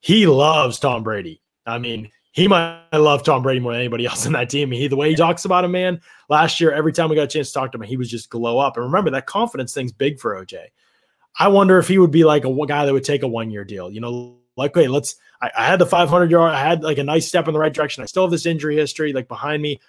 he 0.00 0.26
loves 0.26 0.78
Tom 0.78 1.02
Brady. 1.02 1.40
I 1.66 1.78
mean, 1.78 2.10
he 2.32 2.48
might 2.48 2.82
love 2.92 3.22
Tom 3.22 3.42
Brady 3.42 3.60
more 3.60 3.72
than 3.72 3.80
anybody 3.80 4.06
else 4.06 4.26
in 4.26 4.32
that 4.32 4.50
team. 4.50 4.70
He 4.70 4.88
the 4.88 4.96
way 4.96 5.10
he 5.10 5.16
talks 5.16 5.44
about 5.44 5.64
him, 5.64 5.72
man. 5.72 6.00
Last 6.28 6.60
year, 6.60 6.72
every 6.72 6.92
time 6.92 7.08
we 7.08 7.16
got 7.16 7.22
a 7.22 7.28
chance 7.28 7.48
to 7.48 7.54
talk 7.54 7.72
to 7.72 7.78
him, 7.78 7.82
he 7.82 7.96
was 7.96 8.10
just 8.10 8.30
glow 8.30 8.58
up. 8.58 8.76
And 8.76 8.86
remember 8.86 9.10
that 9.10 9.26
confidence 9.26 9.74
thing's 9.74 9.92
big 9.92 10.18
for 10.18 10.34
OJ. 10.34 10.58
I 11.38 11.48
wonder 11.48 11.78
if 11.78 11.88
he 11.88 11.98
would 11.98 12.10
be 12.10 12.24
like 12.24 12.44
a 12.44 12.66
guy 12.66 12.84
that 12.84 12.92
would 12.92 13.04
take 13.04 13.22
a 13.22 13.28
one 13.28 13.50
year 13.50 13.64
deal. 13.64 13.90
You 13.90 14.00
know, 14.00 14.38
like 14.56 14.76
okay, 14.76 14.88
let's. 14.88 15.16
I, 15.40 15.50
I 15.56 15.66
had 15.66 15.78
the 15.78 15.86
500 15.86 16.30
yard. 16.30 16.54
I 16.54 16.60
had 16.60 16.82
like 16.82 16.98
a 16.98 17.04
nice 17.04 17.26
step 17.26 17.48
in 17.48 17.54
the 17.54 17.60
right 17.60 17.72
direction. 17.72 18.02
I 18.02 18.06
still 18.06 18.24
have 18.24 18.30
this 18.30 18.46
injury 18.46 18.76
history 18.76 19.12
like 19.12 19.28
behind 19.28 19.62
me. 19.62 19.80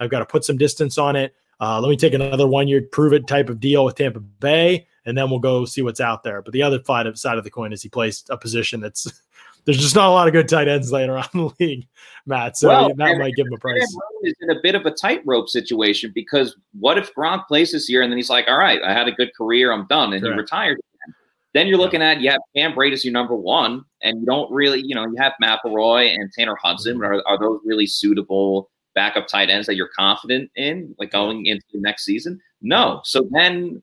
I've 0.00 0.10
got 0.10 0.20
to 0.20 0.26
put 0.26 0.44
some 0.44 0.56
distance 0.56 0.98
on 0.98 1.16
it. 1.16 1.34
Uh, 1.60 1.80
let 1.80 1.88
me 1.88 1.96
take 1.96 2.14
another 2.14 2.46
one 2.46 2.68
year 2.68 2.82
prove 2.92 3.12
it 3.12 3.26
type 3.26 3.48
of 3.48 3.60
deal 3.60 3.84
with 3.84 3.96
Tampa 3.96 4.20
Bay, 4.20 4.86
and 5.06 5.18
then 5.18 5.28
we'll 5.28 5.40
go 5.40 5.64
see 5.64 5.82
what's 5.82 6.00
out 6.00 6.22
there. 6.22 6.40
But 6.42 6.52
the 6.52 6.62
other 6.62 6.82
side 6.84 7.06
of, 7.06 7.18
side 7.18 7.38
of 7.38 7.44
the 7.44 7.50
coin 7.50 7.72
is 7.72 7.82
he 7.82 7.88
plays 7.88 8.24
a 8.30 8.36
position 8.36 8.80
that's 8.80 9.22
there's 9.64 9.78
just 9.78 9.96
not 9.96 10.08
a 10.08 10.12
lot 10.12 10.28
of 10.28 10.32
good 10.32 10.48
tight 10.48 10.68
ends 10.68 10.92
laying 10.92 11.10
around 11.10 11.28
the 11.34 11.50
league, 11.58 11.86
Matt. 12.26 12.56
So 12.56 12.68
well, 12.68 12.94
that 12.94 13.18
might 13.18 13.34
give 13.34 13.46
him 13.46 13.54
a 13.54 13.58
price. 13.58 13.82
Is 14.22 14.34
in 14.40 14.50
a 14.50 14.60
bit 14.62 14.74
of 14.74 14.86
a 14.86 14.90
tightrope 14.90 15.48
situation 15.48 16.12
because 16.14 16.56
what 16.78 16.96
if 16.96 17.14
Gronk 17.14 17.46
plays 17.46 17.72
this 17.72 17.88
year 17.90 18.02
and 18.02 18.12
then 18.12 18.16
he's 18.16 18.30
like, 18.30 18.46
"All 18.48 18.58
right, 18.58 18.80
I 18.82 18.92
had 18.92 19.08
a 19.08 19.12
good 19.12 19.34
career, 19.36 19.72
I'm 19.72 19.86
done," 19.86 20.12
and 20.12 20.22
Correct. 20.22 20.34
he 20.34 20.40
retired. 20.40 20.78
Again. 20.78 21.14
Then 21.54 21.66
you're 21.66 21.78
looking 21.78 22.02
at 22.02 22.20
you 22.20 22.30
have 22.30 22.40
Cam 22.54 22.72
Brate 22.72 22.92
as 22.92 23.04
your 23.04 23.12
number 23.12 23.34
one, 23.34 23.84
and 24.02 24.20
you 24.20 24.26
don't 24.26 24.50
really, 24.52 24.80
you 24.80 24.94
know, 24.94 25.06
you 25.06 25.16
have 25.18 25.32
McElroy 25.42 26.14
and 26.14 26.30
Tanner 26.32 26.56
Hudson. 26.56 26.94
Mm-hmm. 26.98 27.04
Are, 27.04 27.22
are 27.26 27.38
those 27.38 27.60
really 27.64 27.86
suitable 27.86 28.70
backup 28.98 29.28
tight 29.28 29.48
ends 29.48 29.68
that 29.68 29.76
you're 29.76 29.90
confident 29.96 30.50
in, 30.56 30.94
like 30.98 31.12
going 31.12 31.46
into 31.46 31.64
the 31.72 31.80
next 31.80 32.04
season? 32.04 32.40
No. 32.60 33.00
So 33.04 33.28
then 33.30 33.82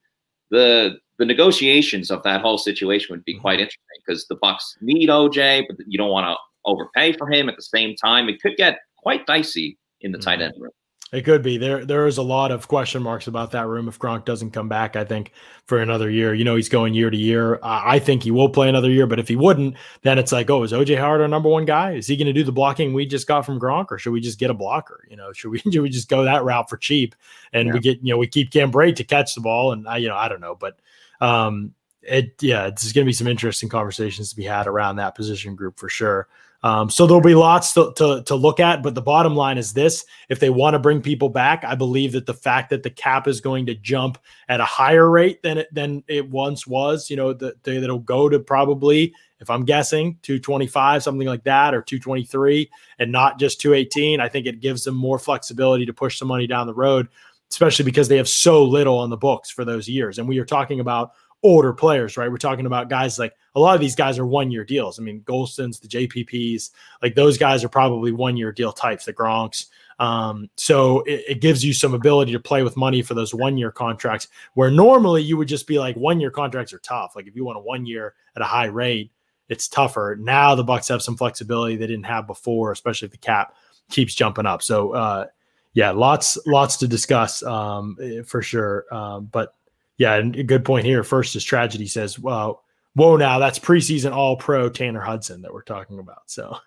the 0.52 0.98
the 1.18 1.26
negotiations 1.26 2.12
of 2.12 2.22
that 2.24 2.42
whole 2.42 2.58
situation 2.58 3.14
would 3.14 3.24
be 3.24 3.34
mm-hmm. 3.34 3.42
quite 3.42 3.60
interesting 3.60 3.98
because 4.06 4.28
the 4.28 4.36
Bucs 4.36 4.76
need 4.82 5.08
OJ, 5.08 5.64
but 5.68 5.78
you 5.88 5.98
don't 5.98 6.12
want 6.12 6.28
to 6.28 6.36
overpay 6.66 7.14
for 7.14 7.32
him 7.32 7.48
at 7.48 7.56
the 7.56 7.62
same 7.62 7.96
time. 7.96 8.28
It 8.28 8.42
could 8.42 8.58
get 8.58 8.80
quite 8.98 9.26
dicey 9.26 9.78
in 10.02 10.12
the 10.12 10.18
tight 10.18 10.40
mm-hmm. 10.40 10.54
end 10.54 10.54
room. 10.60 10.72
It 11.12 11.24
could 11.24 11.44
be 11.44 11.58
there. 11.58 11.86
There 11.86 12.08
is 12.08 12.18
a 12.18 12.24
lot 12.24 12.52
of 12.52 12.68
question 12.68 13.04
marks 13.04 13.28
about 13.28 13.52
that 13.52 13.68
room 13.68 13.88
if 13.88 14.00
Gronk 14.00 14.26
doesn't 14.26 14.52
come 14.52 14.68
back. 14.68 14.96
I 14.96 15.06
think 15.06 15.32
for 15.66 15.80
another 15.80 16.10
year. 16.10 16.34
You 16.34 16.44
know, 16.44 16.56
he's 16.56 16.68
going 16.68 16.94
year 16.94 17.10
to 17.10 17.18
year. 17.18 17.56
Uh, 17.56 17.82
I 17.84 18.00
think 18.00 18.24
he 18.24 18.32
will 18.32 18.50
play 18.50 18.70
another 18.70 18.90
year, 18.90 19.06
but 19.06 19.20
if 19.20 19.28
he 19.28 19.36
wouldn't, 19.36 19.76
then 20.02 20.18
it's 20.18 20.32
like, 20.32 20.50
oh, 20.50 20.64
is 20.64 20.72
OJ 20.72 20.98
Howard 20.98 21.22
our 21.22 21.28
number 21.28 21.48
one 21.48 21.66
guy? 21.66 21.94
Is 21.94 22.08
he 22.08 22.18
going 22.18 22.28
to 22.28 22.34
do 22.34 22.44
the 22.44 22.52
blocking 22.52 22.94
we 22.94 23.06
just 23.06 23.28
got 23.28 23.46
from 23.46 23.60
Gronk, 23.60 23.92
or 23.92 24.00
should 24.00 24.14
we 24.14 24.20
just 24.20 24.40
get 24.40 24.50
a 24.50 24.54
blocker? 24.56 25.06
You 25.10 25.16
know, 25.16 25.32
should 25.32 25.52
we 25.52 25.60
should 25.72 25.82
we 25.82 25.90
just 25.90 26.10
go 26.10 26.24
that 26.24 26.44
route 26.44 26.70
for 26.70 26.78
cheap 26.78 27.16
and 27.54 27.68
yeah. 27.68 27.74
we 27.74 27.80
get 27.80 28.00
you 28.02 28.12
know 28.12 28.18
we 28.18 28.28
keep 28.28 28.52
Cam 28.52 28.72
Brate 28.72 28.96
to 28.96 29.04
catch 29.04 29.36
the 29.36 29.42
ball 29.42 29.74
and 29.74 29.88
I 29.88 29.98
you 29.98 30.08
know 30.08 30.18
I 30.18 30.28
don't 30.28 30.42
know, 30.42 30.56
but 30.56 30.80
um, 31.22 31.74
it 32.02 32.34
yeah, 32.42 32.66
it's 32.66 32.92
going 32.92 33.06
to 33.06 33.10
be 33.10 33.14
some 33.14 33.28
interesting 33.28 33.70
conversations 33.70 34.32
to 34.32 34.36
be 34.36 34.44
had 34.44 34.68
around 34.68 34.96
that 34.96 35.16
position 35.16 35.56
group 35.56 35.80
for 35.80 35.88
sure. 35.88 36.28
Um, 36.66 36.90
so 36.90 37.06
there'll 37.06 37.22
be 37.22 37.36
lots 37.36 37.74
to, 37.74 37.94
to, 37.98 38.24
to 38.24 38.34
look 38.34 38.60
at, 38.60 38.82
but 38.82 38.96
the 38.96 39.02
bottom 39.02 39.36
line 39.36 39.60
is 39.60 39.74
this: 39.74 40.04
if 40.30 40.40
they 40.40 40.50
want 40.50 40.74
to 40.74 40.80
bring 40.80 41.00
people 41.00 41.30
back, 41.30 41.64
I 41.64 41.76
believe 41.76 42.14
that 42.14 42.26
the 42.26 42.34
fact 42.34 42.72
that 42.72 42.82
the 42.82 42.90
cap 42.90 43.28
is 43.28 43.40
going 43.40 43.68
to 43.68 43.76
jump 43.76 44.18
at 44.50 44.60
a 44.60 44.66
higher 44.66 45.08
rate 45.08 45.44
than 45.44 45.60
it 45.60 45.72
than 45.72 46.04
it 46.08 46.28
once 46.28 46.66
was, 46.66 47.08
you 47.08 47.18
know, 47.18 47.34
that 47.34 47.64
that'll 47.64 48.00
go 48.00 48.30
to 48.30 48.40
probably, 48.40 49.14
if 49.40 49.52
I'm 49.52 49.64
guessing, 49.64 50.18
225, 50.24 51.04
something 51.04 51.28
like 51.28 51.44
that, 51.44 51.76
or 51.76 51.84
223, 51.84 52.68
and 52.98 53.12
not 53.12 53.38
just 53.38 53.62
218. 53.62 54.20
I 54.20 54.28
think 54.28 54.48
it 54.48 54.60
gives 54.60 54.86
them 54.86 54.96
more 54.96 55.20
flexibility 55.20 55.86
to 55.86 55.94
push 55.94 56.18
some 56.18 56.28
money 56.28 56.48
down 56.48 56.66
the 56.66 56.74
road, 56.74 57.10
especially 57.52 57.86
because 57.86 58.08
they 58.08 58.18
have 58.18 58.28
so 58.28 58.64
little 58.64 58.98
on 58.98 59.12
the 59.12 59.18
books 59.18 59.52
for 59.52 59.66
those 59.66 59.88
years. 59.88 60.18
And 60.18 60.28
we 60.28 60.40
are 60.40 60.46
talking 60.46 60.80
about 60.80 61.12
older 61.44 61.74
players, 61.74 62.18
right? 62.18 62.30
We're 62.30 62.38
talking 62.38 62.66
about 62.66 62.90
guys 62.90 63.20
like 63.20 63.34
a 63.54 63.60
lot 63.60 63.76
of 63.76 63.82
these 63.82 63.96
guys 63.96 64.18
are 64.18 64.26
one 64.26 64.52
year 64.52 64.64
deals. 64.64 65.00
I 65.00 65.04
mean, 65.04 65.22
Gholstons, 65.22 65.80
the 65.80 65.88
JPPs, 65.88 66.72
like 67.02 67.16
those 67.16 67.38
guys 67.38 67.64
are 67.64 67.70
probably 67.70 68.12
one 68.12 68.36
year 68.36 68.52
deal 68.52 68.72
types, 68.72 69.06
the 69.06 69.14
Gronks. 69.14 69.68
Um, 70.00 70.50
so 70.58 71.02
it, 71.04 71.24
it, 71.28 71.42
gives 71.42 71.64
you 71.64 71.72
some 71.72 71.94
ability 71.94 72.34
to 72.34 72.40
play 72.40 72.64
with 72.64 72.76
money 72.76 73.02
for 73.02 73.14
those 73.14 73.34
one 73.34 73.58
year 73.58 73.72
contracts 73.72 74.28
where 74.56 74.70
normally 74.70 75.22
you 75.22 75.38
would 75.38 75.48
just 75.48 75.68
be 75.68 75.80
like 75.80 75.96
one 75.96 76.20
year 76.20 76.32
contracts 76.32 76.74
are 76.74 76.80
tough. 76.80 77.14
Like 77.16 77.28
if 77.28 77.36
you 77.36 77.46
want 77.46 77.58
a 77.58 77.62
one 77.62 77.86
year 77.86 78.14
at 78.36 78.42
a 78.42 78.46
high 78.46 78.66
rate, 78.66 79.12
it's 79.48 79.70
tougher. 79.70 80.18
Now 80.20 80.54
the 80.54 80.66
Bucs 80.66 80.90
have 80.90 81.02
some 81.02 81.16
flexibility 81.16 81.78
they 81.78 81.88
didn't 81.88 82.08
have 82.08 82.28
before, 82.28 82.74
especially 82.74 83.06
if 83.06 83.14
the 83.14 83.18
cap 83.20 83.56
keeps 83.90 84.16
jumping 84.16 84.46
up. 84.46 84.62
So 84.62 84.92
uh, 84.92 85.28
yeah, 85.74 85.92
lots 85.92 86.38
lots 86.46 86.78
to 86.78 86.88
discuss 86.88 87.44
um, 87.44 87.98
eh, 88.02 88.22
for 88.26 88.42
sure. 88.42 88.86
Um, 88.92 89.30
but 89.32 89.56
yeah, 89.98 90.16
and 90.16 90.36
a 90.36 90.44
good 90.44 90.66
point 90.66 90.86
here. 90.86 91.04
First 91.04 91.36
is 91.36 91.44
tragedy 91.44 91.88
says, 91.88 92.20
well, 92.20 92.64
whoa, 92.96 93.16
now 93.18 93.40
that's 93.40 93.60
preseason 93.60 94.12
all 94.12 94.36
pro 94.36 94.70
Tanner 94.70 95.02
Hudson 95.02 95.42
that 95.42 95.54
we're 95.54 95.64
talking 95.64 96.00
about. 96.00 96.24
So, 96.26 96.58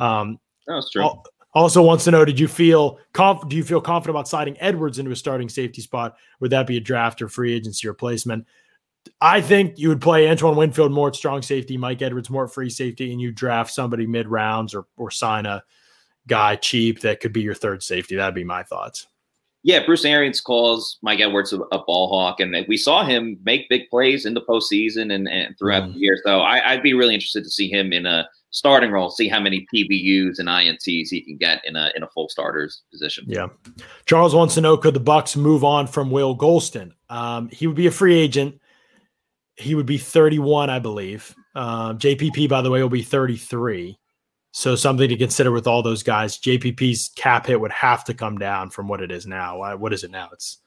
um, 0.00 0.38
that's 0.66 0.90
true. 0.90 1.10
Also 1.54 1.82
wants 1.82 2.04
to 2.04 2.10
know: 2.10 2.24
Did 2.24 2.40
you 2.40 2.48
feel 2.48 2.98
conf- 3.12 3.48
Do 3.48 3.56
you 3.56 3.64
feel 3.64 3.80
confident 3.80 4.16
about 4.16 4.28
sliding 4.28 4.56
Edwards 4.58 4.98
into 4.98 5.10
a 5.10 5.16
starting 5.16 5.50
safety 5.50 5.82
spot? 5.82 6.16
Would 6.40 6.50
that 6.52 6.66
be 6.66 6.78
a 6.78 6.80
draft 6.80 7.20
or 7.20 7.28
free 7.28 7.52
agency 7.52 7.88
replacement? 7.88 8.46
I 9.20 9.40
think 9.40 9.78
you 9.78 9.88
would 9.88 10.00
play 10.00 10.28
Antoine 10.30 10.56
Winfield 10.56 10.92
more 10.92 11.08
at 11.08 11.16
strong 11.16 11.42
safety, 11.42 11.76
Mike 11.76 12.00
Edwards 12.00 12.30
more 12.30 12.44
at 12.44 12.52
free 12.52 12.70
safety, 12.70 13.12
and 13.12 13.20
you 13.20 13.32
draft 13.32 13.72
somebody 13.72 14.06
mid 14.06 14.28
rounds 14.28 14.74
or 14.74 14.86
or 14.96 15.10
sign 15.10 15.44
a 15.44 15.62
guy 16.26 16.56
cheap 16.56 17.00
that 17.00 17.20
could 17.20 17.32
be 17.32 17.42
your 17.42 17.54
third 17.54 17.82
safety. 17.82 18.16
That'd 18.16 18.34
be 18.34 18.44
my 18.44 18.62
thoughts. 18.62 19.08
Yeah, 19.64 19.84
Bruce 19.84 20.04
Arians 20.04 20.40
calls 20.40 20.98
Mike 21.02 21.20
Edwards 21.20 21.52
a, 21.52 21.60
a, 21.70 21.84
ball 21.84 22.08
hawk, 22.08 22.40
and 22.40 22.54
we 22.66 22.76
saw 22.76 23.04
him 23.04 23.38
make 23.44 23.68
big 23.68 23.88
plays 23.90 24.26
in 24.26 24.34
the 24.34 24.40
postseason 24.40 25.14
and, 25.14 25.28
and 25.28 25.56
throughout 25.56 25.84
mm. 25.84 25.94
the 25.94 26.00
year. 26.00 26.18
So 26.24 26.40
I, 26.40 26.74
would 26.74 26.82
be 26.82 26.94
really 26.94 27.14
interested 27.14 27.44
to 27.44 27.50
see 27.50 27.70
him 27.70 27.92
in 27.92 28.04
a 28.04 28.28
starting 28.50 28.90
role, 28.90 29.10
see 29.10 29.28
how 29.28 29.38
many 29.38 29.66
PBUs 29.72 30.38
and 30.38 30.48
INTs 30.48 31.08
he 31.10 31.20
can 31.20 31.36
get 31.36 31.64
in 31.64 31.76
a 31.76 31.90
in 31.94 32.02
a 32.02 32.08
full 32.08 32.28
starters 32.28 32.82
position. 32.90 33.24
Yeah, 33.28 33.48
Charles 34.06 34.34
wants 34.34 34.54
to 34.54 34.60
know: 34.60 34.76
Could 34.76 34.94
the 34.94 35.00
Bucs 35.00 35.36
move 35.36 35.62
on 35.62 35.86
from 35.86 36.10
Will 36.10 36.36
Gholston? 36.36 36.92
Um, 37.08 37.48
he 37.50 37.66
would 37.68 37.76
be 37.76 37.86
a 37.86 37.92
free 37.92 38.18
agent. 38.18 38.60
He 39.56 39.74
would 39.74 39.86
be 39.86 39.98
31, 39.98 40.70
I 40.70 40.78
believe. 40.78 41.34
Um, 41.54 41.98
JPP, 41.98 42.48
by 42.48 42.62
the 42.62 42.70
way, 42.70 42.80
will 42.82 42.88
be 42.88 43.02
33. 43.02 43.98
So 44.52 44.76
something 44.76 45.08
to 45.08 45.16
consider 45.16 45.50
with 45.50 45.66
all 45.66 45.82
those 45.82 46.02
guys. 46.02 46.38
JPP's 46.38 47.10
cap 47.16 47.46
hit 47.46 47.58
would 47.58 47.72
have 47.72 48.04
to 48.04 48.14
come 48.14 48.36
down 48.36 48.68
from 48.68 48.86
what 48.86 49.00
it 49.00 49.10
is 49.10 49.26
now. 49.26 49.76
What 49.76 49.94
is 49.94 50.04
it 50.04 50.10
now? 50.10 50.28
It's, 50.32 50.58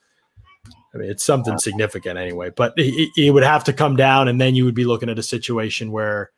I 0.92 0.98
mean, 0.98 1.08
it's 1.08 1.24
something 1.24 1.56
significant 1.58 2.18
anyway. 2.18 2.50
But 2.50 2.74
it, 2.76 3.32
would 3.32 3.44
have 3.44 3.62
to 3.64 3.72
come 3.72 3.94
down, 3.94 4.26
and 4.26 4.40
then 4.40 4.56
you 4.56 4.64
would 4.64 4.74
be 4.74 4.84
looking 4.84 5.08
at 5.08 5.20
a 5.20 5.22
situation 5.22 5.92
where 5.92 6.32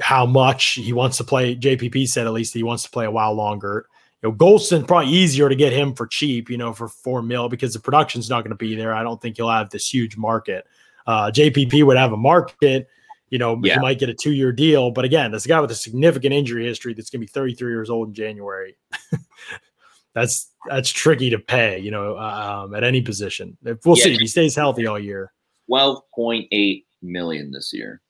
how 0.00 0.24
much 0.24 0.74
he 0.74 0.94
wants 0.94 1.18
to 1.18 1.24
play. 1.24 1.54
JPP 1.54 2.08
said 2.08 2.26
at 2.26 2.32
least 2.32 2.54
he 2.54 2.62
wants 2.62 2.84
to 2.84 2.90
play 2.90 3.04
a 3.04 3.10
while 3.10 3.34
longer. 3.34 3.86
You 4.22 4.30
know, 4.30 4.34
Gholston 4.34 4.88
probably 4.88 5.12
easier 5.12 5.50
to 5.50 5.54
get 5.54 5.74
him 5.74 5.94
for 5.94 6.06
cheap, 6.06 6.48
you 6.48 6.56
know, 6.56 6.72
for 6.72 6.88
four 6.88 7.20
mil 7.20 7.50
because 7.50 7.74
the 7.74 7.80
production's 7.80 8.30
not 8.30 8.42
going 8.42 8.50
to 8.50 8.56
be 8.56 8.74
there. 8.74 8.94
I 8.94 9.02
don't 9.02 9.20
think 9.20 9.36
he'll 9.36 9.50
have 9.50 9.68
this 9.68 9.92
huge 9.92 10.16
market. 10.16 10.66
Uh, 11.06 11.30
JPP 11.30 11.84
would 11.84 11.98
have 11.98 12.12
a 12.12 12.16
market 12.16 12.88
you 13.30 13.38
know, 13.38 13.60
yeah. 13.62 13.74
he 13.74 13.80
might 13.80 13.98
get 13.98 14.08
a 14.08 14.14
two 14.14 14.32
year 14.32 14.52
deal. 14.52 14.90
But 14.90 15.04
again, 15.04 15.30
this 15.30 15.46
guy 15.46 15.60
with 15.60 15.70
a 15.70 15.76
significant 15.76 16.32
injury 16.32 16.64
history 16.64 16.94
that's 16.94 17.10
going 17.10 17.20
to 17.20 17.26
be 17.26 17.30
33 17.32 17.70
years 17.70 17.90
old 17.90 18.08
in 18.08 18.14
January. 18.14 18.76
that's 20.14 20.50
that's 20.68 20.90
tricky 20.90 21.30
to 21.30 21.38
pay, 21.38 21.78
you 21.78 21.90
know, 21.90 22.18
um, 22.18 22.74
at 22.74 22.84
any 22.84 23.02
position. 23.02 23.56
We'll 23.62 23.96
yeah, 23.98 24.04
see 24.04 24.14
if 24.14 24.20
he 24.20 24.26
stays 24.26 24.56
healthy 24.56 24.86
all 24.86 24.98
year. 24.98 25.32
12.8 25.70 26.84
million 27.02 27.50
this 27.52 27.72
year. 27.72 28.00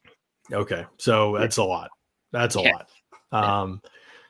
Okay. 0.52 0.86
So 0.98 1.36
that's 1.38 1.56
a 1.56 1.64
lot. 1.64 1.90
That's 2.32 2.56
a 2.56 2.62
yeah. 2.62 2.72
lot. 2.72 2.88
Um, 3.30 3.82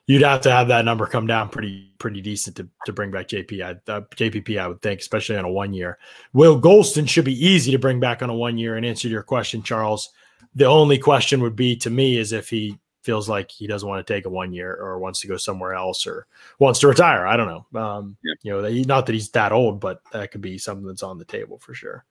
you'd 0.07 0.23
have 0.23 0.41
to 0.43 0.51
have 0.51 0.69
that 0.69 0.85
number 0.85 1.07
come 1.07 1.27
down 1.27 1.49
pretty 1.49 1.93
pretty 1.99 2.21
decent 2.21 2.57
to, 2.57 2.69
to 2.87 2.93
bring 2.93 3.11
back 3.11 3.29
JP. 3.29 3.63
I, 3.63 3.93
uh, 3.93 4.01
JPP, 4.17 4.59
I 4.59 4.69
would 4.69 4.83
think, 4.83 5.01
especially 5.01 5.37
on 5.37 5.45
a 5.45 5.51
one 5.51 5.73
year. 5.73 5.99
Will 6.33 6.61
Gholston 6.61 7.09
should 7.09 7.25
be 7.25 7.47
easy 7.47 7.71
to 7.73 7.79
bring 7.79 8.01
back 8.01 8.23
on 8.23 8.31
a 8.31 8.35
one 8.35 8.59
year. 8.59 8.77
And 8.77 8.87
answer 8.87 9.09
your 9.09 9.23
question, 9.23 9.63
Charles, 9.63 10.11
the 10.55 10.67
only 10.67 10.99
question 10.99 11.41
would 11.43 11.57
be 11.57 11.77
to 11.77 11.91
me 11.91 12.17
is 12.17 12.33
if 12.33 12.49
he 12.49 12.79
feels 13.03 13.29
like 13.29 13.51
he 13.51 13.67
doesn't 13.67 13.89
want 13.89 14.07
to 14.07 14.13
take 14.13 14.27
a 14.27 14.31
one 14.31 14.53
year 14.53 14.75
or 14.75 14.99
wants 14.99 15.21
to 15.21 15.29
go 15.29 15.37
somewhere 15.37 15.73
else 15.73 16.07
or 16.07 16.27
wants 16.59 16.81
to 16.81 16.89
retire. 16.89 17.27
I 17.27 17.37
don't 17.37 17.49
know. 17.73 17.81
Um, 17.81 18.17
yeah. 18.23 18.35
You 18.43 18.53
know, 18.53 18.83
not 18.83 19.07
that 19.07 19.13
he's 19.13 19.31
that 19.31 19.53
old, 19.53 19.81
but 19.81 20.03
that 20.13 20.31
could 20.31 20.41
be 20.41 20.59
something 20.59 20.87
that's 20.87 21.03
on 21.03 21.19
the 21.19 21.25
table 21.25 21.59
for 21.59 21.75
sure. 21.75 22.05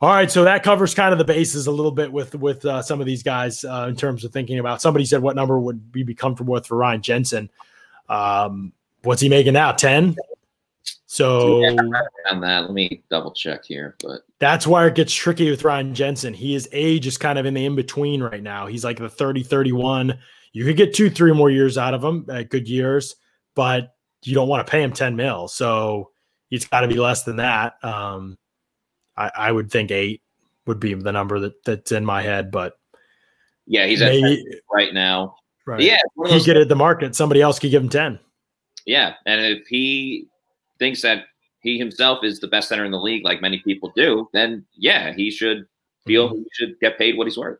All 0.00 0.10
right, 0.10 0.30
so 0.30 0.44
that 0.44 0.62
covers 0.62 0.94
kind 0.94 1.12
of 1.12 1.18
the 1.18 1.24
bases 1.24 1.66
a 1.66 1.70
little 1.72 1.92
bit 1.92 2.12
with 2.12 2.34
with 2.34 2.64
uh, 2.64 2.82
some 2.82 3.00
of 3.00 3.06
these 3.06 3.22
guys 3.22 3.64
uh, 3.64 3.86
in 3.88 3.96
terms 3.96 4.24
of 4.24 4.32
thinking 4.32 4.58
about. 4.58 4.82
Somebody 4.82 5.04
said, 5.04 5.22
"What 5.22 5.36
number 5.36 5.58
would 5.58 5.82
we 5.94 6.02
be 6.02 6.14
comfortable 6.14 6.52
with 6.52 6.66
for 6.66 6.76
Ryan 6.76 7.00
Jensen?" 7.00 7.48
Um, 8.08 8.72
what's 9.02 9.22
he 9.22 9.28
making 9.28 9.54
now? 9.54 9.72
Ten. 9.72 10.16
So 11.14 11.60
yeah, 11.60 11.76
on 12.28 12.40
that, 12.40 12.62
let 12.62 12.72
me 12.72 13.04
double 13.08 13.30
check 13.30 13.64
here. 13.64 13.94
But 14.02 14.22
that's 14.40 14.66
why 14.66 14.84
it 14.84 14.96
gets 14.96 15.14
tricky 15.14 15.48
with 15.48 15.62
Ryan 15.62 15.94
Jensen. 15.94 16.34
He 16.34 16.54
his 16.54 16.68
age 16.72 17.06
is 17.06 17.16
kind 17.16 17.38
of 17.38 17.46
in 17.46 17.54
the 17.54 17.64
in 17.64 17.76
between 17.76 18.20
right 18.20 18.42
now. 18.42 18.66
He's 18.66 18.84
like 18.84 18.98
the 18.98 19.08
30, 19.08 19.44
31. 19.44 20.18
You 20.52 20.64
could 20.64 20.76
get 20.76 20.92
two, 20.92 21.08
three 21.08 21.32
more 21.32 21.50
years 21.50 21.78
out 21.78 21.94
of 21.94 22.02
him 22.02 22.26
at 22.28 22.50
good 22.50 22.68
years, 22.68 23.14
but 23.54 23.94
you 24.24 24.34
don't 24.34 24.48
want 24.48 24.66
to 24.66 24.68
pay 24.68 24.82
him 24.82 24.92
10 24.92 25.14
mil. 25.14 25.46
So 25.46 26.10
it's 26.50 26.66
got 26.66 26.80
to 26.80 26.88
be 26.88 26.98
less 26.98 27.22
than 27.22 27.36
that. 27.36 27.74
Um, 27.84 28.36
I, 29.16 29.30
I, 29.36 29.52
would 29.52 29.70
think 29.70 29.92
eight 29.92 30.20
would 30.66 30.80
be 30.80 30.94
the 30.94 31.12
number 31.12 31.38
that, 31.38 31.64
that's 31.64 31.92
in 31.92 32.04
my 32.04 32.22
head, 32.22 32.50
but 32.50 32.76
yeah, 33.68 33.86
he's 33.86 34.00
maybe, 34.00 34.44
at 34.50 34.58
right 34.68 34.92
now. 34.92 35.36
Right. 35.64 35.80
Yeah, 35.80 35.98
he 36.26 36.42
get 36.42 36.56
at 36.56 36.68
the 36.68 36.74
market. 36.74 37.14
Somebody 37.14 37.40
else 37.40 37.60
could 37.60 37.70
give 37.70 37.84
him 37.84 37.88
10. 37.88 38.18
Yeah. 38.84 39.14
And 39.26 39.40
if 39.40 39.68
he 39.68 40.26
thinks 40.78 41.02
that 41.02 41.24
he 41.60 41.78
himself 41.78 42.22
is 42.22 42.40
the 42.40 42.48
best 42.48 42.68
center 42.68 42.84
in 42.84 42.92
the 42.92 43.00
league, 43.00 43.24
like 43.24 43.40
many 43.40 43.58
people 43.58 43.92
do, 43.96 44.28
then 44.32 44.64
yeah, 44.74 45.12
he 45.14 45.30
should 45.30 45.66
feel 46.06 46.28
mm-hmm. 46.28 46.38
he 46.38 46.46
should 46.52 46.78
get 46.80 46.98
paid 46.98 47.16
what 47.16 47.26
he's 47.26 47.38
worth. 47.38 47.58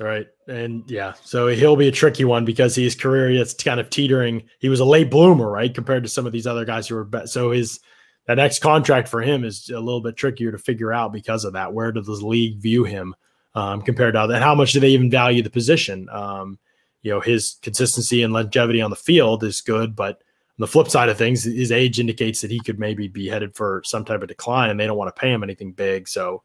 Right. 0.00 0.26
And 0.48 0.90
yeah, 0.90 1.12
so 1.22 1.48
he'll 1.48 1.76
be 1.76 1.88
a 1.88 1.92
tricky 1.92 2.24
one 2.24 2.46
because 2.46 2.74
his 2.74 2.94
career 2.94 3.30
is 3.30 3.52
kind 3.52 3.78
of 3.78 3.90
teetering. 3.90 4.42
He 4.58 4.70
was 4.70 4.80
a 4.80 4.86
late 4.86 5.10
bloomer, 5.10 5.50
right? 5.50 5.72
Compared 5.72 6.02
to 6.04 6.08
some 6.08 6.26
of 6.26 6.32
these 6.32 6.46
other 6.46 6.64
guys 6.64 6.88
who 6.88 6.94
were 6.94 7.04
be- 7.04 7.26
so 7.26 7.50
his 7.50 7.78
that 8.26 8.36
next 8.36 8.60
contract 8.60 9.08
for 9.08 9.20
him 9.20 9.44
is 9.44 9.68
a 9.68 9.80
little 9.80 10.00
bit 10.00 10.16
trickier 10.16 10.50
to 10.50 10.58
figure 10.58 10.92
out 10.92 11.12
because 11.12 11.44
of 11.44 11.52
that. 11.52 11.74
Where 11.74 11.92
does 11.92 12.06
the 12.06 12.12
league 12.12 12.58
view 12.58 12.84
him 12.84 13.14
um, 13.54 13.82
compared 13.82 14.14
to 14.14 14.20
other, 14.20 14.34
and 14.34 14.42
how 14.42 14.54
much 14.54 14.72
do 14.72 14.80
they 14.80 14.90
even 14.90 15.10
value 15.10 15.42
the 15.42 15.50
position? 15.50 16.08
Um, 16.10 16.58
you 17.02 17.10
know, 17.10 17.20
his 17.20 17.58
consistency 17.62 18.22
and 18.22 18.32
longevity 18.32 18.80
on 18.80 18.90
the 18.90 18.96
field 18.96 19.44
is 19.44 19.60
good, 19.60 19.94
but 19.94 20.22
the 20.58 20.66
flip 20.66 20.88
side 20.88 21.08
of 21.08 21.16
things, 21.18 21.44
his 21.44 21.72
age 21.72 21.98
indicates 21.98 22.40
that 22.40 22.50
he 22.50 22.60
could 22.60 22.78
maybe 22.78 23.08
be 23.08 23.28
headed 23.28 23.54
for 23.54 23.82
some 23.84 24.04
type 24.04 24.22
of 24.22 24.28
decline, 24.28 24.70
and 24.70 24.78
they 24.78 24.86
don't 24.86 24.98
want 24.98 25.14
to 25.14 25.20
pay 25.20 25.32
him 25.32 25.42
anything 25.42 25.72
big. 25.72 26.08
So, 26.08 26.42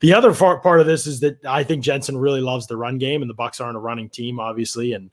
the 0.00 0.14
other 0.14 0.32
part 0.32 0.80
of 0.80 0.86
this 0.86 1.06
is 1.06 1.20
that 1.20 1.44
I 1.44 1.62
think 1.62 1.84
Jensen 1.84 2.16
really 2.16 2.40
loves 2.40 2.66
the 2.66 2.76
run 2.76 2.96
game, 2.96 3.20
and 3.22 3.28
the 3.28 3.34
Bucks 3.34 3.60
aren't 3.60 3.76
a 3.76 3.80
running 3.80 4.08
team, 4.08 4.40
obviously, 4.40 4.94
and 4.94 5.10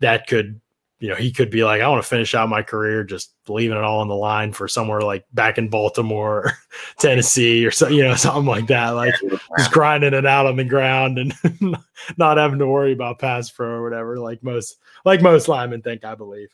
that 0.00 0.26
could, 0.26 0.60
you 0.98 1.08
know, 1.08 1.14
he 1.14 1.30
could 1.30 1.50
be 1.50 1.62
like, 1.62 1.80
I 1.80 1.88
want 1.88 2.02
to 2.02 2.08
finish 2.08 2.34
out 2.34 2.48
my 2.48 2.62
career 2.62 3.04
just 3.04 3.32
leaving 3.46 3.76
it 3.76 3.84
all 3.84 4.00
on 4.00 4.08
the 4.08 4.16
line 4.16 4.52
for 4.52 4.66
somewhere 4.66 5.02
like 5.02 5.24
back 5.32 5.56
in 5.56 5.68
Baltimore, 5.68 6.52
Tennessee, 6.98 7.64
or 7.64 7.70
so, 7.70 7.86
you 7.86 8.02
know, 8.02 8.16
something 8.16 8.44
like 8.44 8.66
that, 8.66 8.90
like 8.90 9.14
just 9.56 9.70
grinding 9.70 10.14
it 10.14 10.26
out 10.26 10.46
on 10.46 10.56
the 10.56 10.64
ground 10.64 11.18
and 11.18 11.32
not 12.16 12.38
having 12.38 12.58
to 12.58 12.66
worry 12.66 12.92
about 12.92 13.20
pass 13.20 13.48
pro 13.50 13.68
or 13.68 13.84
whatever, 13.84 14.18
like 14.18 14.42
most, 14.42 14.78
like 15.04 15.22
most 15.22 15.46
linemen 15.46 15.80
think, 15.80 16.04
I 16.04 16.16
believe. 16.16 16.48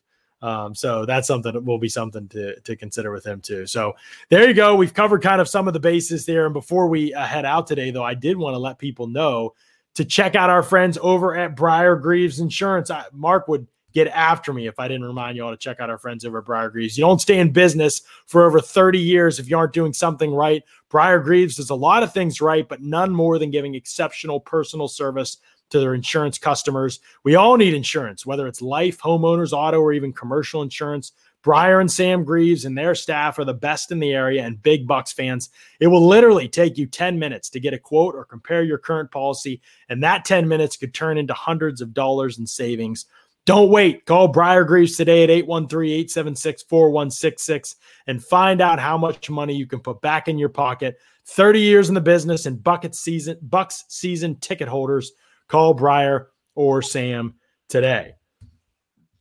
Um, 0.45 0.75
so 0.75 1.07
that's 1.07 1.27
something 1.27 1.55
that 1.55 1.65
will 1.65 1.79
be 1.79 1.89
something 1.89 2.29
to, 2.29 2.61
to 2.61 2.77
consider 2.77 3.11
with 3.11 3.25
him 3.25 3.41
too. 3.41 3.67
So 3.67 3.95
there 4.29 4.47
you 4.47 4.53
go. 4.53 4.75
We've 4.75 4.93
covered 4.93 5.23
kind 5.23 5.41
of 5.41 5.49
some 5.49 5.67
of 5.67 5.73
the 5.73 5.81
bases 5.81 6.27
there. 6.27 6.45
And 6.45 6.53
before 6.53 6.87
we 6.87 7.15
uh, 7.15 7.25
head 7.25 7.47
out 7.47 7.67
today, 7.67 7.91
though, 7.91 8.05
I 8.05 8.13
did 8.13 8.37
want 8.37 8.53
to 8.53 8.59
let 8.59 8.79
people 8.79 9.07
know 9.07 9.55
to 9.95 10.05
check 10.05 10.35
out 10.35 10.51
our 10.51 10.63
friends 10.63 10.99
over 11.01 11.35
at 11.35 11.57
Briar 11.57 11.97
Greaves 11.97 12.41
Insurance. 12.41 12.91
I, 12.91 13.05
Mark 13.11 13.49
would 13.49 13.67
get 13.95 14.09
after 14.09 14.53
me 14.53 14.67
if 14.67 14.79
I 14.79 14.87
didn't 14.87 15.07
remind 15.07 15.39
you 15.39 15.45
all 15.47 15.51
to 15.51 15.57
check 15.57 15.81
out 15.81 15.89
our 15.89 15.97
friends 15.97 16.27
over 16.27 16.41
at 16.41 16.45
Briar 16.45 16.69
Greaves. 16.69 16.99
You 16.99 17.05
don't 17.05 17.23
stay 17.23 17.39
in 17.39 17.51
business 17.51 18.03
for 18.27 18.45
over 18.45 18.61
30 18.61 18.99
years 18.99 19.39
if 19.39 19.49
you 19.49 19.57
aren't 19.57 19.73
doing 19.73 19.95
something 19.95 20.35
right. 20.35 20.63
Briar 20.91 21.21
Greaves 21.21 21.57
does 21.57 21.71
a 21.71 21.75
lot 21.75 22.03
of 22.03 22.13
things 22.13 22.43
right, 22.43 22.69
but 22.69 22.83
none 22.83 23.13
more 23.13 23.39
than 23.39 23.51
giving 23.51 23.75
exceptional 23.75 24.41
personal 24.41 24.89
service 24.89 25.39
to 25.71 25.81
their 25.81 25.95
insurance 25.95 26.37
customers. 26.39 27.01
We 27.25 27.35
all 27.35 27.57
need 27.57 27.75
insurance, 27.75 28.27
whether 28.27 28.47
it's 28.47 28.63
life, 28.63 29.01
homeowners, 29.01 29.53
auto, 29.53 29.81
or 29.81 29.93
even 29.93 30.13
commercial 30.13 30.63
insurance. 30.63 31.11
Briar 31.43 31.81
and 31.81 31.93
Sam 31.93 32.25
Greaves 32.25 32.65
and 32.65 32.77
their 32.77 32.95
staff 32.95 33.39
are 33.39 33.45
the 33.45 33.53
best 33.53 33.93
in 33.93 33.99
the 33.99 34.15
area 34.15 34.43
and 34.43 34.63
big 34.63 34.89
Bucs 34.89 35.13
fans. 35.13 35.51
It 35.79 35.89
will 35.89 36.07
literally 36.07 36.49
take 36.49 36.79
you 36.79 36.87
10 36.87 37.19
minutes 37.19 37.51
to 37.51 37.61
get 37.61 37.75
a 37.75 37.79
quote 37.79 38.15
or 38.15 38.25
compare 38.25 38.63
your 38.63 38.79
current 38.79 39.11
policy, 39.11 39.61
and 39.91 40.03
that 40.03 40.25
10 40.25 40.49
minutes 40.49 40.79
could 40.79 40.95
turn 40.95 41.19
into 41.19 41.35
hundreds 41.35 41.83
of 41.83 41.93
dollars 41.93 42.39
in 42.39 42.47
savings. 42.47 43.05
Don't 43.47 43.69
wait. 43.69 44.07
Call 44.07 44.29
Briar 44.29 44.65
Greaves 44.65 44.97
today 44.97 45.25
at 45.25 45.47
813-876-4166 45.47 47.75
and 48.07 48.25
find 48.25 48.63
out 48.63 48.81
how 48.81 48.97
much 48.97 49.29
money 49.29 49.55
you 49.55 49.67
can 49.67 49.81
put 49.81 50.01
back 50.01 50.29
in 50.29 50.39
your 50.39 50.49
pocket. 50.49 50.97
30 51.27 51.61
years 51.61 51.91
in 51.91 51.95
the 51.95 52.01
business 52.01 52.47
and 52.47 52.63
bucket 52.63 52.95
season 52.95 53.37
Bucs 53.49 53.83
season 53.89 54.37
ticket 54.37 54.69
holders 54.69 55.13
Call 55.49 55.75
Briar 55.75 56.31
or 56.55 56.83
Sam 56.83 57.35
today. 57.69 58.15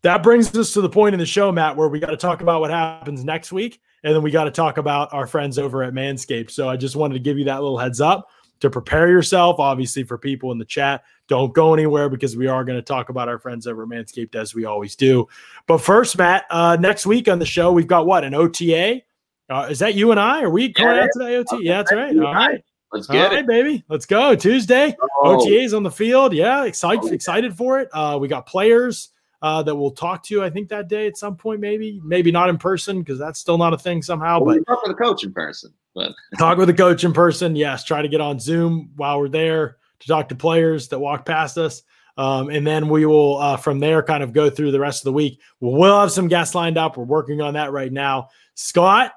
That 0.03 0.21
brings 0.21 0.53
us 0.55 0.73
to 0.73 0.81
the 0.81 0.89
point 0.89 1.13
in 1.13 1.19
the 1.19 1.25
show, 1.25 1.51
Matt, 1.51 1.77
where 1.77 1.87
we 1.87 1.99
got 1.99 2.09
to 2.09 2.17
talk 2.17 2.41
about 2.41 2.59
what 2.59 2.69
happens 2.69 3.23
next 3.23 3.51
week. 3.51 3.79
And 4.03 4.13
then 4.13 4.21
we 4.21 4.31
got 4.31 4.43
to 4.43 4.51
talk 4.51 4.77
about 4.77 5.13
our 5.13 5.25
friends 5.25 5.57
over 5.57 5.81
at 5.81 5.93
Manscaped. 5.93 6.51
So 6.51 6.69
I 6.69 6.75
just 6.75 6.95
wanted 6.97 7.13
to 7.13 7.21
give 7.21 7.37
you 7.37 7.45
that 7.45 7.61
little 7.61 7.77
heads 7.77 8.01
up 8.01 8.29
to 8.59 8.69
prepare 8.69 9.09
yourself. 9.09 9.59
Obviously, 9.59 10.03
for 10.03 10.17
people 10.17 10.51
in 10.51 10.57
the 10.57 10.65
chat, 10.65 11.03
don't 11.27 11.53
go 11.53 11.73
anywhere 11.73 12.09
because 12.09 12.35
we 12.35 12.47
are 12.47 12.65
going 12.65 12.77
to 12.77 12.81
talk 12.81 13.09
about 13.09 13.29
our 13.29 13.39
friends 13.39 13.65
over 13.65 13.83
at 13.83 13.89
Manscaped 13.89 14.35
as 14.35 14.53
we 14.53 14.65
always 14.65 14.95
do. 14.97 15.27
But 15.67 15.77
first, 15.77 16.17
Matt, 16.17 16.45
uh, 16.49 16.75
next 16.77 17.05
week 17.05 17.29
on 17.29 17.39
the 17.39 17.45
show, 17.45 17.71
we've 17.71 17.87
got 17.87 18.05
what 18.05 18.25
an 18.25 18.33
OTA. 18.33 19.01
Uh, 19.49 19.67
is 19.69 19.79
that 19.79 19.95
you 19.95 20.11
and 20.11 20.19
I? 20.19 20.43
Are 20.43 20.49
we 20.49 20.69
going 20.69 20.95
yeah, 20.95 21.03
out 21.03 21.09
today? 21.13 21.35
OTA? 21.37 21.57
Yeah, 21.61 21.77
that's 21.77 21.93
right. 21.93 22.17
All 22.17 22.33
right. 22.33 22.63
Let's 22.93 23.07
get 23.07 23.25
All 23.25 23.29
right, 23.31 23.39
it, 23.39 23.47
baby. 23.47 23.83
Let's 23.89 24.05
go 24.05 24.35
Tuesday. 24.35 24.95
Oh. 25.23 25.37
OTAs 25.37 25.75
on 25.75 25.81
the 25.81 25.89
field. 25.89 26.31
Yeah, 26.31 26.65
excited, 26.65 27.03
oh. 27.03 27.07
excited 27.07 27.57
for 27.57 27.79
it. 27.79 27.89
Uh, 27.91 28.19
we 28.21 28.27
got 28.27 28.45
players 28.45 29.09
uh, 29.41 29.63
that 29.63 29.75
we'll 29.75 29.91
talk 29.91 30.23
to. 30.25 30.43
I 30.43 30.51
think 30.51 30.69
that 30.69 30.87
day 30.87 31.07
at 31.07 31.17
some 31.17 31.35
point, 31.35 31.59
maybe, 31.59 31.99
maybe 32.03 32.31
not 32.31 32.49
in 32.49 32.57
person 32.57 32.99
because 32.99 33.17
that's 33.17 33.39
still 33.39 33.57
not 33.57 33.73
a 33.73 33.79
thing 33.79 34.03
somehow. 34.03 34.39
Well, 34.39 34.57
but 34.57 34.71
talk 34.71 34.83
with 34.83 34.95
the 34.95 35.03
coach 35.03 35.23
in 35.23 35.33
person. 35.33 35.73
But 35.95 36.11
talk 36.37 36.59
with 36.59 36.67
the 36.67 36.73
coach 36.73 37.03
in 37.03 37.13
person. 37.13 37.55
Yes, 37.55 37.83
try 37.83 38.03
to 38.03 38.07
get 38.07 38.21
on 38.21 38.39
Zoom 38.39 38.91
while 38.95 39.19
we're 39.19 39.27
there 39.27 39.77
to 39.99 40.07
talk 40.07 40.29
to 40.29 40.35
players 40.35 40.87
that 40.89 40.99
walk 40.99 41.25
past 41.25 41.57
us. 41.57 41.81
Um, 42.15 42.49
and 42.49 42.65
then 42.65 42.89
we 42.89 43.07
will 43.07 43.37
uh, 43.37 43.57
from 43.57 43.79
there 43.79 44.03
kind 44.03 44.21
of 44.21 44.33
go 44.33 44.51
through 44.51 44.71
the 44.71 44.79
rest 44.79 45.01
of 45.01 45.05
the 45.05 45.13
week. 45.13 45.39
We'll, 45.59 45.73
we'll 45.73 45.99
have 45.99 46.11
some 46.11 46.27
guests 46.27 46.53
lined 46.53 46.77
up. 46.77 46.95
We're 46.95 47.05
working 47.05 47.41
on 47.41 47.55
that 47.55 47.71
right 47.71 47.91
now. 47.91 48.29
Scott, 48.53 49.13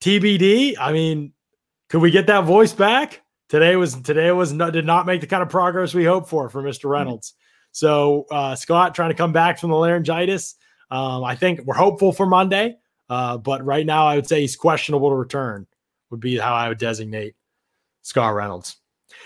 TBD. 0.00 0.74
I 0.80 0.92
mean, 0.92 1.32
could 1.90 2.00
we 2.00 2.10
get 2.10 2.28
that 2.28 2.44
voice 2.44 2.72
back? 2.72 3.22
Today 3.48 3.74
was 3.74 4.00
today 4.00 4.30
was 4.30 4.52
not, 4.52 4.72
did 4.72 4.86
not 4.86 5.06
make 5.06 5.20
the 5.20 5.26
kind 5.26 5.42
of 5.42 5.48
progress 5.48 5.92
we 5.92 6.04
hoped 6.04 6.28
for 6.28 6.48
for 6.48 6.62
Mr. 6.62 6.88
Reynolds. 6.88 7.34
So 7.72 8.26
uh, 8.30 8.54
Scott 8.54 8.94
trying 8.94 9.10
to 9.10 9.16
come 9.16 9.32
back 9.32 9.58
from 9.58 9.70
the 9.70 9.76
laryngitis. 9.76 10.54
Um, 10.90 11.24
I 11.24 11.34
think 11.34 11.60
we're 11.64 11.74
hopeful 11.74 12.12
for 12.12 12.26
Monday, 12.26 12.76
uh, 13.08 13.38
but 13.38 13.64
right 13.64 13.84
now 13.84 14.06
I 14.06 14.14
would 14.14 14.28
say 14.28 14.40
he's 14.40 14.56
questionable 14.56 15.10
to 15.10 15.16
return. 15.16 15.66
Would 16.10 16.20
be 16.20 16.38
how 16.38 16.54
I 16.54 16.68
would 16.68 16.78
designate 16.78 17.34
Scott 18.02 18.34
Reynolds. 18.34 18.76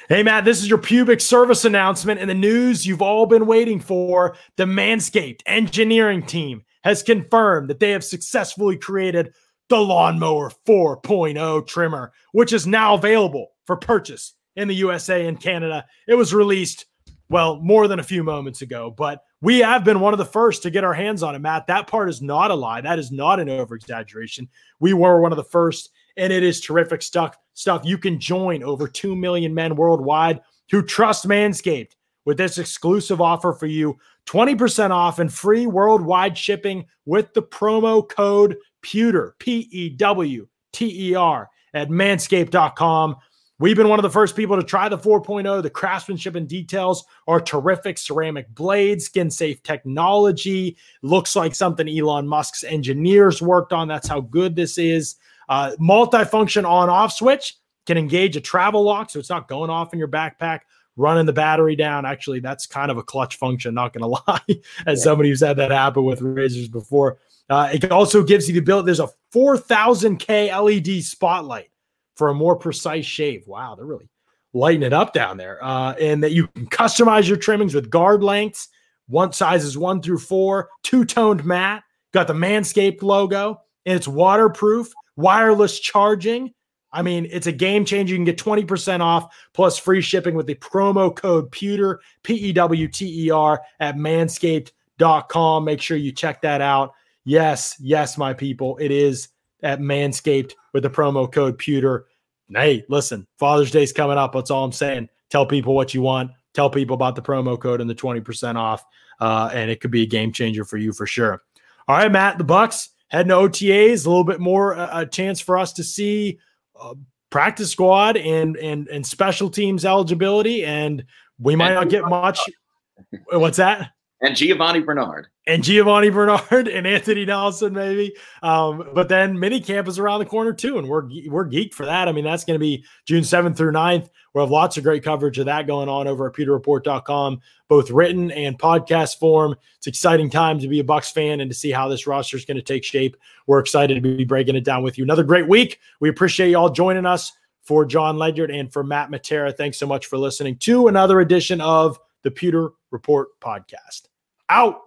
Hey, 0.08 0.22
Matt, 0.22 0.46
this 0.46 0.62
is 0.62 0.68
your 0.68 0.78
pubic 0.78 1.20
service 1.20 1.66
announcement 1.66 2.20
and 2.20 2.28
the 2.28 2.34
news 2.34 2.86
you've 2.86 3.02
all 3.02 3.26
been 3.26 3.46
waiting 3.46 3.80
for. 3.80 4.36
The 4.56 4.64
Manscaped 4.64 5.40
engineering 5.44 6.24
team 6.24 6.62
has 6.82 7.02
confirmed 7.02 7.68
that 7.68 7.80
they 7.80 7.90
have 7.90 8.04
successfully 8.04 8.76
created 8.76 9.34
the 9.68 9.78
Lawnmower 9.78 10.50
4.0 10.66 11.66
trimmer, 11.66 12.12
which 12.32 12.52
is 12.52 12.66
now 12.66 12.94
available 12.94 13.52
for 13.66 13.76
purchase 13.76 14.34
in 14.56 14.68
the 14.68 14.74
USA 14.74 15.26
and 15.26 15.40
Canada. 15.40 15.84
It 16.06 16.14
was 16.14 16.34
released, 16.34 16.86
well, 17.28 17.56
more 17.56 17.88
than 17.88 17.98
a 17.98 18.04
few 18.04 18.22
moments 18.22 18.62
ago, 18.62 18.90
but 18.96 19.22
we 19.40 19.58
have 19.58 19.84
been 19.84 20.00
one 20.00 20.14
of 20.14 20.18
the 20.18 20.24
first 20.24 20.62
to 20.62 20.70
get 20.70 20.84
our 20.84 20.94
hands 20.94 21.22
on 21.22 21.34
it, 21.34 21.40
Matt. 21.40 21.66
That 21.66 21.86
part 21.86 22.08
is 22.08 22.22
not 22.22 22.50
a 22.50 22.54
lie. 22.54 22.80
That 22.80 22.98
is 22.98 23.10
not 23.10 23.40
an 23.40 23.48
over 23.48 23.74
exaggeration. 23.74 24.48
We 24.80 24.92
were 24.92 25.20
one 25.20 25.32
of 25.32 25.36
the 25.36 25.44
first, 25.44 25.90
and 26.16 26.32
it 26.32 26.42
is 26.42 26.60
terrific 26.60 27.02
stuff. 27.02 27.36
Stuff 27.54 27.82
you 27.84 27.98
can 27.98 28.18
join 28.18 28.62
over 28.62 28.88
2 28.88 29.14
million 29.14 29.54
men 29.54 29.76
worldwide 29.76 30.40
who 30.70 30.82
trust 30.82 31.28
Manscaped 31.28 31.92
with 32.24 32.38
this 32.38 32.58
exclusive 32.58 33.20
offer 33.20 33.52
for 33.52 33.66
you 33.66 33.98
20% 34.26 34.90
off 34.90 35.18
and 35.18 35.32
free 35.32 35.66
worldwide 35.66 36.36
shipping 36.36 36.86
with 37.04 37.34
the 37.34 37.42
promo 37.42 38.08
code 38.08 38.56
Pewter, 38.84 39.34
P 39.38 39.68
E 39.72 39.88
W 39.88 40.46
T 40.72 41.10
E 41.10 41.14
R, 41.14 41.50
at 41.72 41.88
manscaped.com. 41.88 43.16
We've 43.60 43.76
been 43.76 43.88
one 43.88 43.98
of 43.98 44.02
the 44.02 44.10
first 44.10 44.36
people 44.36 44.56
to 44.56 44.62
try 44.62 44.88
the 44.88 44.98
4.0. 44.98 45.62
The 45.62 45.70
craftsmanship 45.70 46.34
and 46.34 46.46
details 46.46 47.04
are 47.26 47.40
terrific. 47.40 47.98
Ceramic 47.98 48.52
blades, 48.54 49.06
skin 49.06 49.30
safe 49.30 49.62
technology. 49.62 50.76
Looks 51.02 51.34
like 51.34 51.54
something 51.54 51.88
Elon 51.88 52.28
Musk's 52.28 52.64
engineers 52.64 53.40
worked 53.40 53.72
on. 53.72 53.88
That's 53.88 54.08
how 54.08 54.20
good 54.20 54.54
this 54.54 54.76
is. 54.76 55.16
Uh, 55.48 55.72
multifunction 55.80 56.68
on 56.68 56.88
off 56.88 57.12
switch 57.12 57.56
can 57.86 57.96
engage 57.96 58.36
a 58.36 58.40
travel 58.40 58.82
lock, 58.82 59.10
so 59.10 59.18
it's 59.18 59.30
not 59.30 59.48
going 59.48 59.70
off 59.70 59.92
in 59.92 59.98
your 59.98 60.08
backpack, 60.08 60.60
running 60.96 61.26
the 61.26 61.32
battery 61.32 61.76
down. 61.76 62.04
Actually, 62.04 62.40
that's 62.40 62.66
kind 62.66 62.90
of 62.90 62.98
a 62.98 63.02
clutch 63.02 63.36
function, 63.36 63.72
not 63.72 63.92
going 63.92 64.02
to 64.14 64.22
lie, 64.26 64.62
as 64.86 64.98
yeah. 64.98 65.04
somebody 65.04 65.28
who's 65.28 65.40
had 65.40 65.56
that 65.58 65.70
happen 65.70 66.04
with 66.04 66.20
razors 66.20 66.68
before. 66.68 67.18
Uh, 67.50 67.70
it 67.72 67.90
also 67.90 68.22
gives 68.22 68.48
you 68.48 68.54
the 68.54 68.60
ability, 68.60 68.86
there's 68.86 69.00
a 69.00 69.10
4000K 69.34 70.50
LED 70.50 71.02
spotlight 71.04 71.70
for 72.16 72.28
a 72.28 72.34
more 72.34 72.56
precise 72.56 73.04
shave. 73.04 73.46
Wow, 73.46 73.74
they're 73.74 73.84
really 73.84 74.08
lighting 74.54 74.84
it 74.84 74.92
up 74.92 75.12
down 75.12 75.36
there. 75.36 75.62
Uh, 75.62 75.92
and 75.94 76.22
that 76.22 76.32
you 76.32 76.46
can 76.48 76.66
customize 76.66 77.28
your 77.28 77.36
trimmings 77.36 77.74
with 77.74 77.90
guard 77.90 78.22
lengths, 78.22 78.68
one 79.08 79.32
sizes 79.32 79.76
one 79.76 80.00
through 80.00 80.18
four, 80.18 80.70
two 80.82 81.04
toned 81.04 81.44
matte, 81.44 81.82
got 82.12 82.26
the 82.26 82.32
Manscaped 82.32 83.02
logo, 83.02 83.60
and 83.84 83.96
it's 83.96 84.08
waterproof, 84.08 84.92
wireless 85.16 85.78
charging. 85.78 86.54
I 86.92 87.02
mean, 87.02 87.26
it's 87.30 87.48
a 87.48 87.52
game 87.52 87.84
changer. 87.84 88.14
You 88.14 88.18
can 88.18 88.24
get 88.24 88.38
20% 88.38 89.00
off 89.00 89.34
plus 89.52 89.76
free 89.76 90.00
shipping 90.00 90.36
with 90.36 90.46
the 90.46 90.54
promo 90.54 91.14
code 91.14 91.50
Pewter, 91.50 92.00
P 92.22 92.34
E 92.34 92.52
W 92.52 92.88
T 92.88 93.26
E 93.26 93.30
R, 93.30 93.60
at 93.80 93.96
manscaped.com. 93.96 95.64
Make 95.64 95.82
sure 95.82 95.96
you 95.96 96.12
check 96.12 96.40
that 96.42 96.60
out. 96.60 96.92
Yes, 97.24 97.76
yes, 97.80 98.18
my 98.18 98.34
people, 98.34 98.76
it 98.78 98.90
is 98.90 99.28
at 99.62 99.80
Manscaped 99.80 100.52
with 100.72 100.82
the 100.82 100.90
promo 100.90 101.30
code 101.30 101.58
Pewter. 101.58 102.06
Hey, 102.48 102.84
listen, 102.88 103.26
Father's 103.38 103.70
Day's 103.70 103.92
coming 103.92 104.18
up. 104.18 104.32
That's 104.32 104.50
all 104.50 104.64
I'm 104.64 104.72
saying. 104.72 105.08
Tell 105.30 105.46
people 105.46 105.74
what 105.74 105.94
you 105.94 106.02
want. 106.02 106.30
Tell 106.52 106.70
people 106.70 106.94
about 106.94 107.16
the 107.16 107.22
promo 107.22 107.58
code 107.58 107.80
and 107.80 107.88
the 107.88 107.94
20% 107.94 108.56
off. 108.56 108.84
Uh, 109.20 109.50
and 109.52 109.70
it 109.70 109.80
could 109.80 109.90
be 109.90 110.02
a 110.02 110.06
game 110.06 110.32
changer 110.32 110.64
for 110.64 110.76
you 110.76 110.92
for 110.92 111.06
sure. 111.06 111.42
All 111.88 111.96
right, 111.96 112.10
Matt, 112.10 112.38
the 112.38 112.44
Bucs 112.44 112.88
heading 113.08 113.30
to 113.30 113.36
OTAs, 113.36 114.06
a 114.06 114.08
little 114.08 114.24
bit 114.24 114.40
more 114.40 114.76
uh, 114.76 115.00
a 115.00 115.06
chance 115.06 115.40
for 115.40 115.56
us 115.56 115.72
to 115.74 115.84
see 115.84 116.38
uh, 116.80 116.94
practice 117.30 117.70
squad 117.70 118.16
and 118.16 118.56
and 118.56 118.88
and 118.88 119.06
special 119.06 119.50
teams 119.50 119.84
eligibility, 119.84 120.64
and 120.64 121.04
we 121.38 121.56
might 121.56 121.74
not 121.74 121.88
get 121.88 122.04
much. 122.08 122.40
What's 123.30 123.58
that? 123.58 123.90
And 124.24 124.34
Giovani 124.34 124.80
Bernard 124.80 125.28
and 125.46 125.62
Giovani 125.62 126.10
Bernard 126.10 126.68
and 126.68 126.86
Anthony 126.86 127.24
Nelson, 127.24 127.72
maybe. 127.72 128.16
Um, 128.42 128.90
but 128.94 129.08
then 129.08 129.36
minicamp 129.36 129.88
is 129.88 129.98
around 129.98 130.20
the 130.20 130.26
corner 130.26 130.52
too, 130.52 130.78
and 130.78 130.88
we're 130.88 131.04
we're 131.28 131.48
geeked 131.48 131.74
for 131.74 131.86
that. 131.86 132.08
I 132.08 132.12
mean, 132.12 132.24
that's 132.24 132.44
going 132.44 132.58
to 132.58 132.62
be 132.64 132.84
June 133.06 133.22
7th 133.22 133.56
through 133.56 133.72
9th. 133.72 134.08
We'll 134.32 134.44
have 134.44 134.50
lots 134.50 134.76
of 134.76 134.82
great 134.82 135.04
coverage 135.04 135.38
of 135.38 135.46
that 135.46 135.66
going 135.66 135.88
on 135.88 136.08
over 136.08 136.26
at 136.26 136.34
pewterreport.com, 136.34 137.40
both 137.68 137.90
written 137.90 138.32
and 138.32 138.58
podcast 138.58 139.18
form. 139.18 139.54
It's 139.76 139.86
exciting 139.86 140.28
time 140.28 140.58
to 140.58 140.66
be 140.66 140.80
a 140.80 140.84
Bucs 140.84 141.12
fan 141.12 141.40
and 141.40 141.50
to 141.50 141.56
see 141.56 141.70
how 141.70 141.88
this 141.88 142.06
roster 142.06 142.36
is 142.36 142.44
going 142.44 142.56
to 142.56 142.62
take 142.62 142.84
shape. 142.84 143.16
We're 143.46 143.60
excited 143.60 143.94
to 143.94 144.00
be 144.00 144.24
breaking 144.24 144.56
it 144.56 144.64
down 144.64 144.82
with 144.82 144.98
you. 144.98 145.04
Another 145.04 145.22
great 145.22 145.46
week. 145.46 145.78
We 146.00 146.08
appreciate 146.08 146.50
you 146.50 146.58
all 146.58 146.70
joining 146.70 147.06
us. 147.06 147.32
For 147.62 147.86
Jon 147.86 148.18
Ledyard 148.18 148.50
and 148.50 148.70
for 148.70 148.84
Matt 148.84 149.10
Matera, 149.10 149.56
thanks 149.56 149.78
so 149.78 149.86
much 149.86 150.04
for 150.04 150.18
listening 150.18 150.58
to 150.58 150.88
another 150.88 151.20
edition 151.20 151.62
of 151.62 151.98
the 152.22 152.30
Pewter 152.30 152.72
Report 152.90 153.28
podcast. 153.40 154.13
Out. 154.48 154.80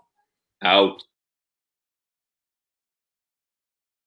Out. 0.64 1.04